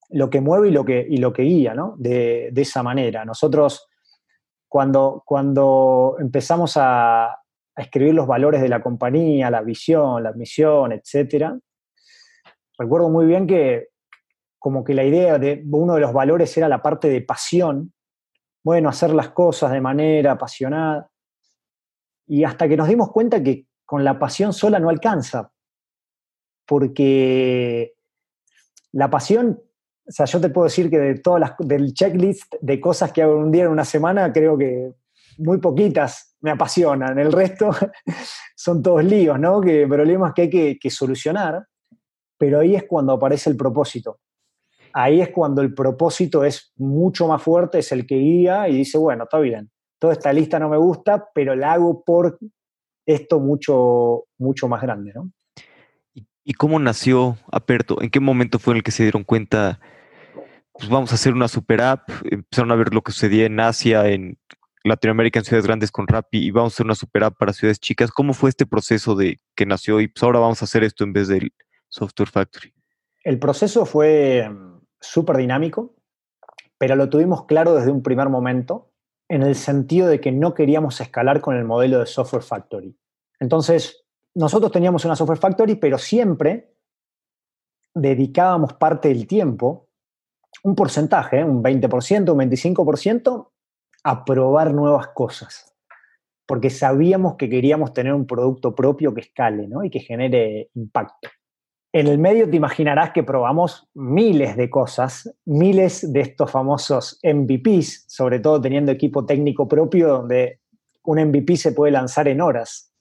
lo 0.09 0.29
que 0.29 0.39
mueve 0.39 0.69
y 0.69 0.71
lo 0.71 0.85
que, 0.85 1.05
y 1.09 1.17
lo 1.17 1.33
que 1.33 1.41
guía, 1.41 1.73
¿no? 1.73 1.95
De, 1.97 2.53
esa 2.55 2.83
manera. 2.83 3.25
Nosotros, 3.25 3.87
cuando, 4.67 5.23
cuando 5.25 6.17
empezamos 6.19 6.77
a, 6.77 7.25
a, 7.25 7.41
escribir 7.75 8.13
los 8.13 8.27
valores 8.27 8.61
de 8.61 8.69
la 8.69 8.81
compañía, 8.81 9.49
la 9.49 9.61
visión, 9.61 10.21
la 10.21 10.33
misión, 10.33 10.91
etcétera, 10.91 11.57
recuerdo 12.77 13.09
muy 13.09 13.25
bien 13.25 13.47
que 13.47 13.87
como 14.59 14.83
que 14.83 14.93
la 14.93 15.03
idea 15.03 15.39
de 15.39 15.63
uno 15.71 15.95
de 15.95 16.01
los 16.01 16.13
valores 16.13 16.55
era 16.55 16.69
la 16.69 16.83
parte 16.83 17.09
de 17.09 17.21
pasión, 17.21 17.93
bueno, 18.63 18.89
hacer 18.89 19.13
las 19.13 19.29
cosas 19.29 19.71
de 19.71 19.81
manera 19.81 20.33
apasionada. 20.33 21.09
Y 22.27 22.43
hasta 22.43 22.67
que 22.67 22.77
nos 22.77 22.87
dimos 22.87 23.11
cuenta 23.11 23.41
que 23.41 23.67
con 23.85 24.03
la 24.03 24.17
pasión 24.17 24.53
sola 24.53 24.79
no 24.79 24.89
alcanza, 24.89 25.51
porque 26.65 27.93
la 28.93 29.09
pasión, 29.09 29.61
o 30.07 30.11
sea, 30.11 30.25
yo 30.25 30.39
te 30.39 30.49
puedo 30.49 30.65
decir 30.65 30.89
que 30.89 30.99
de 30.99 31.15
todas 31.15 31.41
las, 31.41 31.53
del 31.59 31.93
checklist 31.93 32.55
de 32.61 32.79
cosas 32.79 33.11
que 33.11 33.21
hago 33.21 33.37
un 33.37 33.51
día 33.51 33.65
en 33.65 33.71
una 33.71 33.83
semana, 33.83 34.31
creo 34.31 34.57
que 34.57 34.93
muy 35.39 35.57
poquitas 35.57 36.37
me 36.41 36.51
apasionan, 36.51 37.17
el 37.19 37.31
resto 37.31 37.71
son 38.55 38.81
todos 38.81 39.03
líos, 39.03 39.39
¿no? 39.39 39.59
Que 39.59 39.87
problemas 39.87 40.33
que 40.33 40.43
hay 40.43 40.49
que, 40.49 40.79
que 40.79 40.89
solucionar, 40.89 41.67
pero 42.37 42.59
ahí 42.59 42.75
es 42.75 42.85
cuando 42.85 43.13
aparece 43.13 43.49
el 43.49 43.57
propósito 43.57 44.19
ahí 44.93 45.21
es 45.21 45.29
cuando 45.29 45.61
el 45.61 45.73
propósito 45.73 46.43
es 46.43 46.73
mucho 46.77 47.27
más 47.27 47.41
fuerte, 47.41 47.79
es 47.79 47.91
el 47.91 48.05
que 48.05 48.15
guía 48.15 48.67
y 48.69 48.77
dice, 48.77 48.97
bueno, 48.97 49.23
está 49.23 49.39
bien, 49.39 49.71
toda 49.99 50.13
esta 50.13 50.33
lista 50.33 50.59
no 50.59 50.69
me 50.69 50.77
gusta, 50.77 51.29
pero 51.33 51.55
la 51.55 51.73
hago 51.73 52.03
por 52.03 52.37
esto 53.05 53.39
mucho, 53.39 54.25
mucho 54.37 54.67
más 54.67 54.81
grande, 54.81 55.13
¿no? 55.13 55.31
¿Y 56.43 56.53
cómo 56.53 56.79
nació 56.79 57.37
Aperto? 57.51 58.01
¿En 58.01 58.09
qué 58.09 58.19
momento 58.19 58.57
fue 58.57 58.73
en 58.73 58.77
el 58.77 58.83
que 58.83 58.91
se 58.91 59.03
dieron 59.03 59.23
cuenta, 59.23 59.79
pues 60.73 60.89
vamos 60.89 61.11
a 61.11 61.15
hacer 61.15 61.33
una 61.33 61.47
super 61.47 61.81
app? 61.81 62.09
Empezaron 62.29 62.71
a 62.71 62.75
ver 62.75 62.93
lo 62.93 63.01
que 63.03 63.11
sucedía 63.11 63.45
en 63.45 63.59
Asia, 63.59 64.09
en 64.09 64.39
Latinoamérica, 64.83 65.37
en 65.37 65.45
ciudades 65.45 65.67
grandes 65.67 65.91
con 65.91 66.07
Rappi, 66.07 66.39
y 66.39 66.49
vamos 66.49 66.73
a 66.73 66.75
hacer 66.75 66.85
una 66.85 66.95
super 66.95 67.25
app 67.25 67.37
para 67.37 67.53
ciudades 67.53 67.79
chicas. 67.79 68.09
¿Cómo 68.11 68.33
fue 68.33 68.49
este 68.49 68.65
proceso 68.65 69.15
de 69.15 69.39
que 69.55 69.67
nació 69.67 70.01
y 70.01 70.07
pues 70.07 70.23
ahora 70.23 70.39
vamos 70.39 70.61
a 70.63 70.65
hacer 70.65 70.83
esto 70.83 71.03
en 71.03 71.13
vez 71.13 71.27
del 71.27 71.53
Software 71.89 72.29
Factory? 72.29 72.73
El 73.23 73.37
proceso 73.37 73.85
fue 73.85 74.49
súper 75.01 75.37
dinámico, 75.37 75.95
pero 76.77 76.95
lo 76.95 77.09
tuvimos 77.09 77.45
claro 77.45 77.75
desde 77.75 77.91
un 77.91 78.01
primer 78.01 78.29
momento, 78.29 78.91
en 79.29 79.43
el 79.43 79.55
sentido 79.55 80.07
de 80.07 80.19
que 80.19 80.31
no 80.31 80.53
queríamos 80.53 80.99
escalar 81.01 81.41
con 81.41 81.55
el 81.55 81.63
modelo 81.63 81.99
de 81.99 82.05
Software 82.05 82.43
Factory. 82.43 82.97
Entonces, 83.39 84.05
nosotros 84.35 84.71
teníamos 84.71 85.03
una 85.05 85.15
Software 85.15 85.39
Factory, 85.39 85.75
pero 85.75 85.97
siempre 85.97 86.73
dedicábamos 87.93 88.73
parte 88.73 89.09
del 89.09 89.27
tiempo, 89.27 89.89
un 90.63 90.75
porcentaje, 90.75 91.43
un 91.43 91.63
20%, 91.63 92.31
un 92.31 92.39
25%, 92.39 93.49
a 94.03 94.25
probar 94.25 94.73
nuevas 94.73 95.09
cosas. 95.09 95.75
Porque 96.45 96.69
sabíamos 96.69 97.35
que 97.35 97.49
queríamos 97.49 97.93
tener 97.93 98.13
un 98.13 98.27
producto 98.27 98.75
propio 98.75 99.13
que 99.13 99.21
escale 99.21 99.69
y 99.83 99.89
que 99.89 99.99
genere 99.99 100.69
impacto. 100.73 101.29
En 101.93 102.07
el 102.07 102.19
medio 102.19 102.49
te 102.49 102.55
imaginarás 102.55 103.11
que 103.11 103.23
probamos 103.23 103.89
miles 103.93 104.55
de 104.55 104.69
cosas, 104.69 105.29
miles 105.45 106.11
de 106.13 106.21
estos 106.21 106.49
famosos 106.49 107.19
MVPs, 107.21 108.05
sobre 108.07 108.39
todo 108.39 108.61
teniendo 108.61 108.93
equipo 108.93 109.25
técnico 109.25 109.67
propio 109.67 110.07
donde 110.07 110.61
un 111.03 111.19
MVP 111.19 111.57
se 111.57 111.73
puede 111.73 111.91
lanzar 111.91 112.29
en 112.29 112.39
horas. 112.39 112.93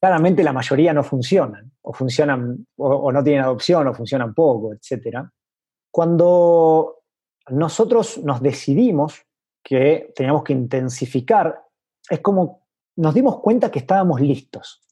Claramente 0.00 0.42
la 0.42 0.52
mayoría 0.52 0.92
no 0.92 1.04
funcionan, 1.04 1.72
o 1.82 1.92
funcionan, 1.92 2.66
o, 2.76 3.12
no 3.12 3.22
tienen 3.22 3.42
adopción, 3.42 3.86
o 3.86 3.94
funcionan 3.94 4.34
poco, 4.34 4.72
etc. 4.72 5.18
Cuando 5.92 7.02
nosotros 7.48 8.18
nos 8.24 8.42
decidimos 8.42 9.22
que 9.62 10.12
teníamos 10.16 10.42
que 10.42 10.52
intensificar, 10.52 11.62
es 12.08 12.20
como 12.20 12.66
nos 12.96 13.14
dimos 13.14 13.40
cuenta 13.40 13.70
que 13.70 13.78
estábamos 13.78 14.20
listos. 14.20 14.82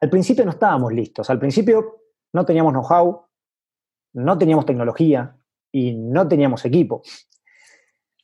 Al 0.00 0.10
principio 0.10 0.44
no 0.44 0.52
estábamos 0.52 0.92
listos, 0.92 1.28
al 1.28 1.38
principio 1.38 2.00
no 2.32 2.44
teníamos 2.44 2.72
know-how, 2.72 3.26
no 4.14 4.38
teníamos 4.38 4.64
tecnología 4.66 5.36
y 5.70 5.92
no 5.94 6.26
teníamos 6.26 6.64
equipo. 6.64 7.02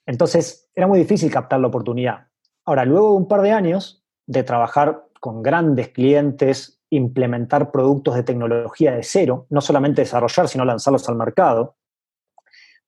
Entonces 0.06 0.70
era 0.74 0.86
muy 0.86 0.98
difícil 0.98 1.30
captar 1.30 1.60
la 1.60 1.66
oportunidad. 1.66 2.28
Ahora, 2.64 2.84
luego 2.84 3.10
de 3.10 3.16
un 3.16 3.28
par 3.28 3.42
de 3.42 3.52
años 3.52 4.04
de 4.26 4.42
trabajar 4.42 5.06
con 5.20 5.42
grandes 5.42 5.88
clientes, 5.88 6.80
implementar 6.90 7.70
productos 7.70 8.14
de 8.14 8.22
tecnología 8.22 8.92
de 8.92 9.02
cero, 9.02 9.46
no 9.50 9.60
solamente 9.60 10.02
desarrollar, 10.02 10.48
sino 10.48 10.64
lanzarlos 10.64 11.08
al 11.08 11.16
mercado, 11.16 11.76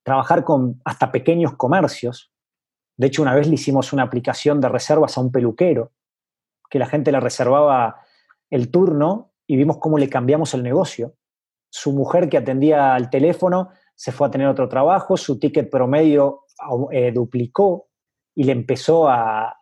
trabajar 0.02 0.44
con 0.44 0.80
hasta 0.84 1.12
pequeños 1.12 1.56
comercios. 1.56 2.32
De 2.96 3.08
hecho, 3.08 3.22
una 3.22 3.34
vez 3.34 3.48
le 3.48 3.54
hicimos 3.54 3.92
una 3.92 4.04
aplicación 4.04 4.60
de 4.60 4.68
reservas 4.68 5.16
a 5.16 5.20
un 5.20 5.30
peluquero, 5.30 5.92
que 6.70 6.78
la 6.78 6.86
gente 6.86 7.12
le 7.12 7.20
reservaba 7.20 8.02
el 8.50 8.70
turno 8.70 9.32
y 9.46 9.56
vimos 9.56 9.78
cómo 9.78 9.98
le 9.98 10.08
cambiamos 10.08 10.54
el 10.54 10.62
negocio. 10.62 11.14
Su 11.70 11.92
mujer 11.92 12.28
que 12.28 12.38
atendía 12.38 12.94
al 12.94 13.10
teléfono 13.10 13.70
se 13.94 14.12
fue 14.12 14.28
a 14.28 14.30
tener 14.30 14.46
otro 14.46 14.68
trabajo, 14.68 15.16
su 15.16 15.38
ticket 15.38 15.70
promedio 15.70 16.44
eh, 16.92 17.12
duplicó 17.12 17.88
y 18.34 18.44
le 18.44 18.52
empezó 18.52 19.08
a, 19.08 19.54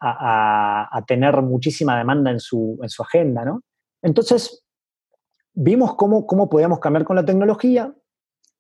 tener 1.07 1.40
muchísima 1.40 1.96
demanda 1.96 2.31
en 2.31 2.40
su, 2.40 2.79
en 2.83 2.88
su 2.88 3.03
agenda, 3.03 3.44
¿no? 3.44 3.62
Entonces, 4.03 4.64
vimos 5.55 5.94
cómo, 5.94 6.27
cómo 6.27 6.49
podíamos 6.49 6.81
cambiar 6.81 7.05
con 7.05 7.16
la 7.16 7.25
tecnología 7.25 7.94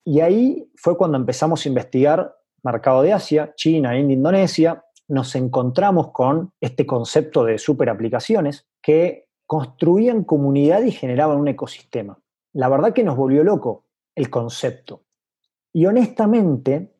y 0.04 0.20
ahí 0.20 0.70
fue 0.76 0.96
cuando 0.96 1.18
empezamos 1.18 1.64
a 1.64 1.68
investigar 1.68 2.34
mercado 2.62 3.02
de 3.02 3.12
Asia, 3.12 3.52
China, 3.56 3.98
India, 3.98 4.14
Indonesia, 4.14 4.84
nos 5.08 5.34
encontramos 5.34 6.10
con 6.12 6.52
este 6.60 6.86
concepto 6.86 7.44
de 7.44 7.58
super 7.58 7.88
aplicaciones 7.90 8.66
que 8.82 9.25
construían 9.46 10.24
comunidad 10.24 10.82
y 10.82 10.90
generaban 10.90 11.38
un 11.38 11.48
ecosistema. 11.48 12.18
La 12.52 12.68
verdad 12.68 12.92
que 12.92 13.04
nos 13.04 13.16
volvió 13.16 13.44
loco 13.44 13.86
el 14.14 14.30
concepto. 14.30 15.04
Y 15.72 15.86
honestamente, 15.86 16.94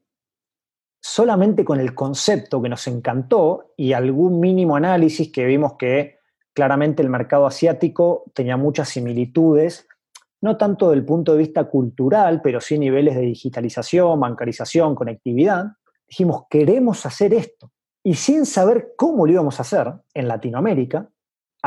solamente 1.00 1.64
con 1.64 1.80
el 1.80 1.94
concepto 1.94 2.60
que 2.60 2.68
nos 2.68 2.86
encantó 2.86 3.72
y 3.76 3.92
algún 3.92 4.38
mínimo 4.38 4.76
análisis 4.76 5.32
que 5.32 5.44
vimos 5.44 5.74
que 5.74 6.18
claramente 6.52 7.02
el 7.02 7.10
mercado 7.10 7.46
asiático 7.46 8.24
tenía 8.34 8.56
muchas 8.56 8.88
similitudes, 8.90 9.88
no 10.40 10.56
tanto 10.56 10.90
del 10.90 11.04
punto 11.04 11.32
de 11.32 11.38
vista 11.38 11.64
cultural, 11.64 12.40
pero 12.42 12.60
sí 12.60 12.78
niveles 12.78 13.16
de 13.16 13.22
digitalización, 13.22 14.20
bancarización, 14.20 14.94
conectividad, 14.94 15.72
dijimos, 16.06 16.44
queremos 16.48 17.04
hacer 17.06 17.34
esto. 17.34 17.72
Y 18.02 18.14
sin 18.14 18.46
saber 18.46 18.94
cómo 18.96 19.26
lo 19.26 19.32
íbamos 19.32 19.58
a 19.58 19.62
hacer 19.62 19.92
en 20.14 20.28
Latinoamérica, 20.28 21.08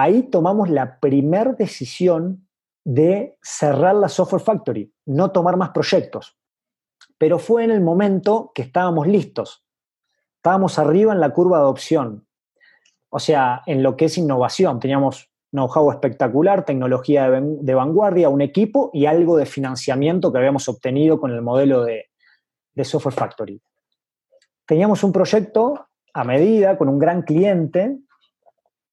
ahí 0.02 0.24
tomamos 0.24 0.70
la 0.70 1.00
primera 1.00 1.52
decisión 1.54 2.48
de 2.86 3.38
cerrar 3.42 3.96
la 3.96 4.08
Software 4.08 4.42
Factory, 4.42 4.94
no 5.06 5.32
tomar 5.32 5.58
más 5.58 5.72
proyectos. 5.72 6.38
Pero 7.18 7.38
fue 7.38 7.66
en 7.66 7.72
el 7.72 7.82
momento 7.82 8.52
que 8.56 8.62
estábamos 8.62 9.08
listos. 9.08 9.66
Estábamos 10.38 10.80
arriba 10.80 11.12
en 11.12 11.20
la 11.20 11.32
curva 11.32 11.58
de 11.58 11.64
adopción. 11.64 12.28
O 13.10 13.20
sea, 13.20 13.62
en 13.66 13.84
lo 13.84 13.98
que 13.98 14.06
es 14.06 14.18
innovación. 14.18 14.80
Teníamos 14.80 15.30
know-how 15.52 15.92
espectacular, 15.92 16.64
tecnología 16.64 17.30
de, 17.30 17.74
vanguardia, 17.74 18.30
un 18.30 18.42
equipo 18.42 18.92
y 18.94 19.06
algo 19.06 19.36
de 19.36 19.46
financiamiento 19.46 20.32
que 20.32 20.38
habíamos 20.38 20.70
obtenido 20.70 21.20
con 21.20 21.32
el 21.32 21.42
modelo 21.42 21.84
de, 21.84 22.06
de 22.74 22.86
Software 22.86 23.16
Factory. 23.16 23.62
Teníamos 24.66 25.04
un 25.04 25.12
proyecto 25.12 25.88
a 26.14 26.24
medida 26.24 26.78
con 26.78 26.88
un 26.88 27.00
gran 27.00 27.24
cliente 27.24 28.00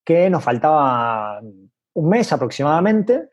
que 0.06 0.30
nos 0.30 0.44
faltaba 0.44 1.40
un 1.40 2.08
mes 2.08 2.32
aproximadamente 2.32 3.28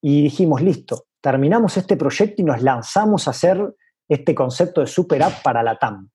y 0.00 0.22
dijimos, 0.22 0.62
listo, 0.62 1.04
terminamos 1.20 1.76
este 1.76 1.94
proyecto 1.94 2.40
y 2.40 2.44
nos 2.46 2.62
lanzamos 2.62 3.28
a 3.28 3.32
hacer 3.32 3.76
este 4.08 4.34
concepto 4.34 4.80
de 4.80 4.86
super 4.86 5.22
app 5.22 5.42
para 5.42 5.62
la 5.62 5.78
TAM. 5.78 6.08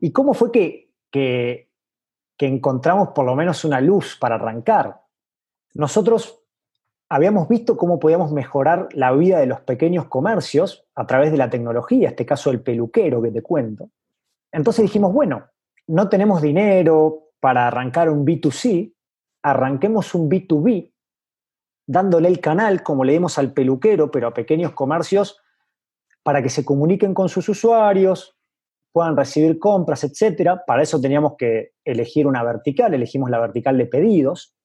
¿Y 0.00 0.10
cómo 0.10 0.34
fue 0.34 0.50
que, 0.50 0.90
que, 1.12 1.70
encontramos 2.40 3.10
por 3.10 3.24
lo 3.24 3.36
menos 3.36 3.64
una 3.64 3.80
luz 3.80 4.18
para 4.20 4.34
arrancar? 4.34 5.02
Nosotros 5.74 6.42
habíamos 7.08 7.48
visto 7.48 7.76
cómo 7.76 8.00
podíamos 8.00 8.32
mejorar 8.32 8.88
la 8.92 9.12
vida 9.12 9.38
de 9.38 9.46
los 9.46 9.60
pequeños 9.60 10.06
comercios 10.06 10.84
a 10.96 11.06
través 11.06 11.30
de 11.30 11.38
la 11.38 11.48
tecnología, 11.48 12.08
este 12.08 12.26
caso 12.26 12.50
del 12.50 12.60
peluquero 12.60 13.22
que 13.22 13.30
te 13.30 13.40
cuento. 13.40 13.90
Entonces 14.50 14.82
dijimos, 14.82 15.12
bueno, 15.12 15.46
no 15.86 16.08
tenemos 16.08 16.42
dinero 16.42 17.23
para 17.44 17.66
arrancar 17.66 18.08
un 18.08 18.24
B2C, 18.24 18.94
arranquemos 19.42 20.14
un 20.14 20.30
B2B, 20.30 20.94
dándole 21.86 22.28
el 22.28 22.40
canal, 22.40 22.82
como 22.82 23.04
le 23.04 23.12
dimos 23.12 23.36
al 23.36 23.52
peluquero, 23.52 24.10
pero 24.10 24.28
a 24.28 24.32
pequeños 24.32 24.72
comercios, 24.72 25.42
para 26.22 26.42
que 26.42 26.48
se 26.48 26.64
comuniquen 26.64 27.12
con 27.12 27.28
sus 27.28 27.46
usuarios, 27.50 28.34
puedan 28.90 29.14
recibir 29.14 29.58
compras, 29.58 30.04
etc. 30.04 30.52
Para 30.66 30.84
eso 30.84 30.98
teníamos 30.98 31.34
que 31.36 31.72
elegir 31.84 32.26
una 32.26 32.42
vertical, 32.42 32.94
elegimos 32.94 33.28
la 33.28 33.40
vertical 33.40 33.76
de 33.76 33.84
pedidos, 33.88 34.56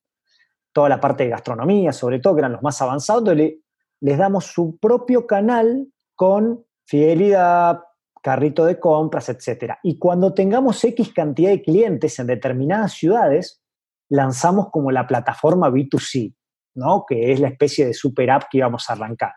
toda 0.72 0.88
la 0.88 1.02
parte 1.02 1.24
de 1.24 1.28
gastronomía, 1.28 1.92
sobre 1.92 2.18
todo, 2.18 2.34
que 2.34 2.40
eran 2.40 2.52
los 2.52 2.62
más 2.62 2.80
avanzados, 2.80 3.36
les 3.36 4.18
damos 4.18 4.46
su 4.46 4.78
propio 4.78 5.26
canal 5.26 5.86
con 6.14 6.64
fidelidad, 6.86 7.80
carrito 8.20 8.66
de 8.66 8.78
compras, 8.78 9.28
etc. 9.28 9.74
Y 9.82 9.98
cuando 9.98 10.34
tengamos 10.34 10.82
X 10.84 11.12
cantidad 11.12 11.50
de 11.50 11.62
clientes 11.62 12.18
en 12.18 12.26
determinadas 12.26 12.92
ciudades, 12.92 13.62
lanzamos 14.08 14.70
como 14.70 14.90
la 14.90 15.06
plataforma 15.06 15.70
B2C, 15.70 16.34
¿no? 16.74 17.04
que 17.06 17.32
es 17.32 17.40
la 17.40 17.48
especie 17.48 17.86
de 17.86 17.94
super 17.94 18.30
app 18.30 18.44
que 18.50 18.58
íbamos 18.58 18.88
a 18.90 18.92
arrancar. 18.92 19.32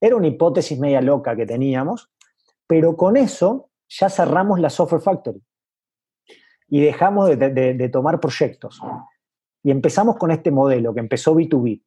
Era 0.00 0.16
una 0.16 0.28
hipótesis 0.28 0.78
media 0.78 1.00
loca 1.00 1.36
que 1.36 1.46
teníamos, 1.46 2.10
pero 2.66 2.96
con 2.96 3.16
eso 3.16 3.70
ya 3.88 4.08
cerramos 4.08 4.58
la 4.60 4.70
Software 4.70 5.02
Factory 5.02 5.42
y 6.68 6.80
dejamos 6.80 7.38
de, 7.38 7.50
de 7.50 7.88
tomar 7.90 8.18
proyectos. 8.18 8.80
Y 9.62 9.70
empezamos 9.70 10.16
con 10.16 10.30
este 10.30 10.50
modelo 10.50 10.94
que 10.94 11.00
empezó 11.00 11.34
B2B. 11.34 11.82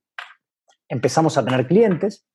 Empezamos 0.87 1.37
a 1.37 1.43
tener 1.43 1.65
clientes, 1.67 2.25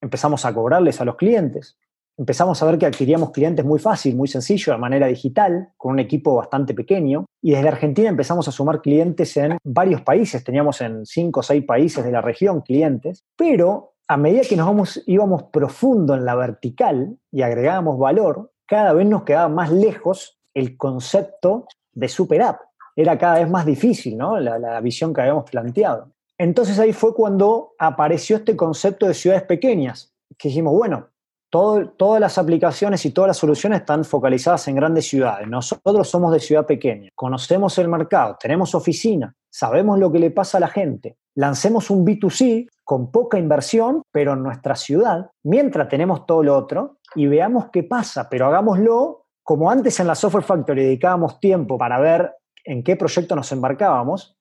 empezamos 0.00 0.44
a 0.44 0.52
cobrarles 0.52 1.00
a 1.00 1.04
los 1.04 1.16
clientes, 1.16 1.78
empezamos 2.16 2.62
a 2.62 2.66
ver 2.66 2.78
que 2.78 2.86
adquiríamos 2.86 3.30
clientes 3.30 3.64
muy 3.64 3.78
fácil, 3.78 4.16
muy 4.16 4.28
sencillo, 4.28 4.72
de 4.72 4.78
manera 4.78 5.06
digital, 5.06 5.70
con 5.76 5.92
un 5.92 5.98
equipo 5.98 6.34
bastante 6.36 6.74
pequeño. 6.74 7.26
Y 7.42 7.52
desde 7.52 7.68
Argentina 7.68 8.08
empezamos 8.08 8.48
a 8.48 8.52
sumar 8.52 8.80
clientes 8.80 9.36
en 9.36 9.58
varios 9.64 10.02
países, 10.02 10.44
teníamos 10.44 10.80
en 10.80 11.04
cinco 11.04 11.40
o 11.40 11.42
seis 11.42 11.64
países 11.64 12.04
de 12.04 12.12
la 12.12 12.20
región 12.20 12.60
clientes, 12.60 13.24
pero 13.36 13.94
a 14.06 14.16
medida 14.16 14.42
que 14.48 14.56
nos 14.56 15.02
íbamos 15.06 15.44
profundo 15.44 16.14
en 16.14 16.24
la 16.24 16.34
vertical 16.34 17.16
y 17.32 17.42
agregábamos 17.42 17.98
valor, 17.98 18.52
cada 18.66 18.92
vez 18.92 19.06
nos 19.06 19.24
quedaba 19.24 19.48
más 19.48 19.70
lejos 19.70 20.38
el 20.54 20.76
concepto 20.76 21.66
de 21.92 22.08
super 22.08 22.42
app. 22.42 22.60
Era 22.96 23.18
cada 23.18 23.40
vez 23.40 23.50
más 23.50 23.66
difícil, 23.66 24.16
¿no? 24.16 24.38
La, 24.38 24.58
la 24.58 24.80
visión 24.80 25.12
que 25.12 25.20
habíamos 25.20 25.50
planteado. 25.50 26.10
Entonces 26.38 26.78
ahí 26.78 26.92
fue 26.92 27.14
cuando 27.14 27.72
apareció 27.78 28.36
este 28.36 28.56
concepto 28.56 29.06
de 29.06 29.14
ciudades 29.14 29.44
pequeñas, 29.44 30.12
que 30.36 30.48
dijimos, 30.48 30.74
bueno, 30.74 31.08
todas 31.54 32.20
las 32.20 32.36
aplicaciones 32.36 33.06
y 33.06 33.12
todas 33.12 33.28
las 33.28 33.36
soluciones 33.36 33.80
están 33.80 34.04
focalizadas 34.04 34.66
en 34.66 34.74
grandes 34.74 35.06
ciudades. 35.06 35.46
Nosotros 35.46 36.08
somos 36.08 36.32
de 36.32 36.40
ciudad 36.40 36.66
pequeña, 36.66 37.10
conocemos 37.14 37.78
el 37.78 37.88
mercado, 37.88 38.36
tenemos 38.40 38.74
oficina, 38.74 39.36
sabemos 39.48 40.00
lo 40.00 40.10
que 40.10 40.18
le 40.18 40.32
pasa 40.32 40.58
a 40.58 40.60
la 40.60 40.68
gente. 40.68 41.16
Lancemos 41.36 41.90
un 41.90 42.04
B2C 42.04 42.68
con 42.82 43.12
poca 43.12 43.38
inversión, 43.38 44.02
pero 44.10 44.32
en 44.32 44.42
nuestra 44.42 44.74
ciudad, 44.74 45.30
mientras 45.44 45.88
tenemos 45.88 46.26
todo 46.26 46.42
lo 46.42 46.56
otro, 46.56 46.98
y 47.14 47.26
veamos 47.26 47.66
qué 47.72 47.84
pasa, 47.84 48.28
pero 48.28 48.46
hagámoslo 48.46 49.26
como 49.44 49.70
antes 49.70 50.00
en 50.00 50.08
la 50.08 50.16
Software 50.16 50.42
Factory 50.42 50.82
dedicábamos 50.82 51.38
tiempo 51.38 51.78
para 51.78 52.00
ver 52.00 52.32
en 52.64 52.82
qué 52.82 52.96
proyecto 52.96 53.36
nos 53.36 53.52
embarcábamos. 53.52 54.36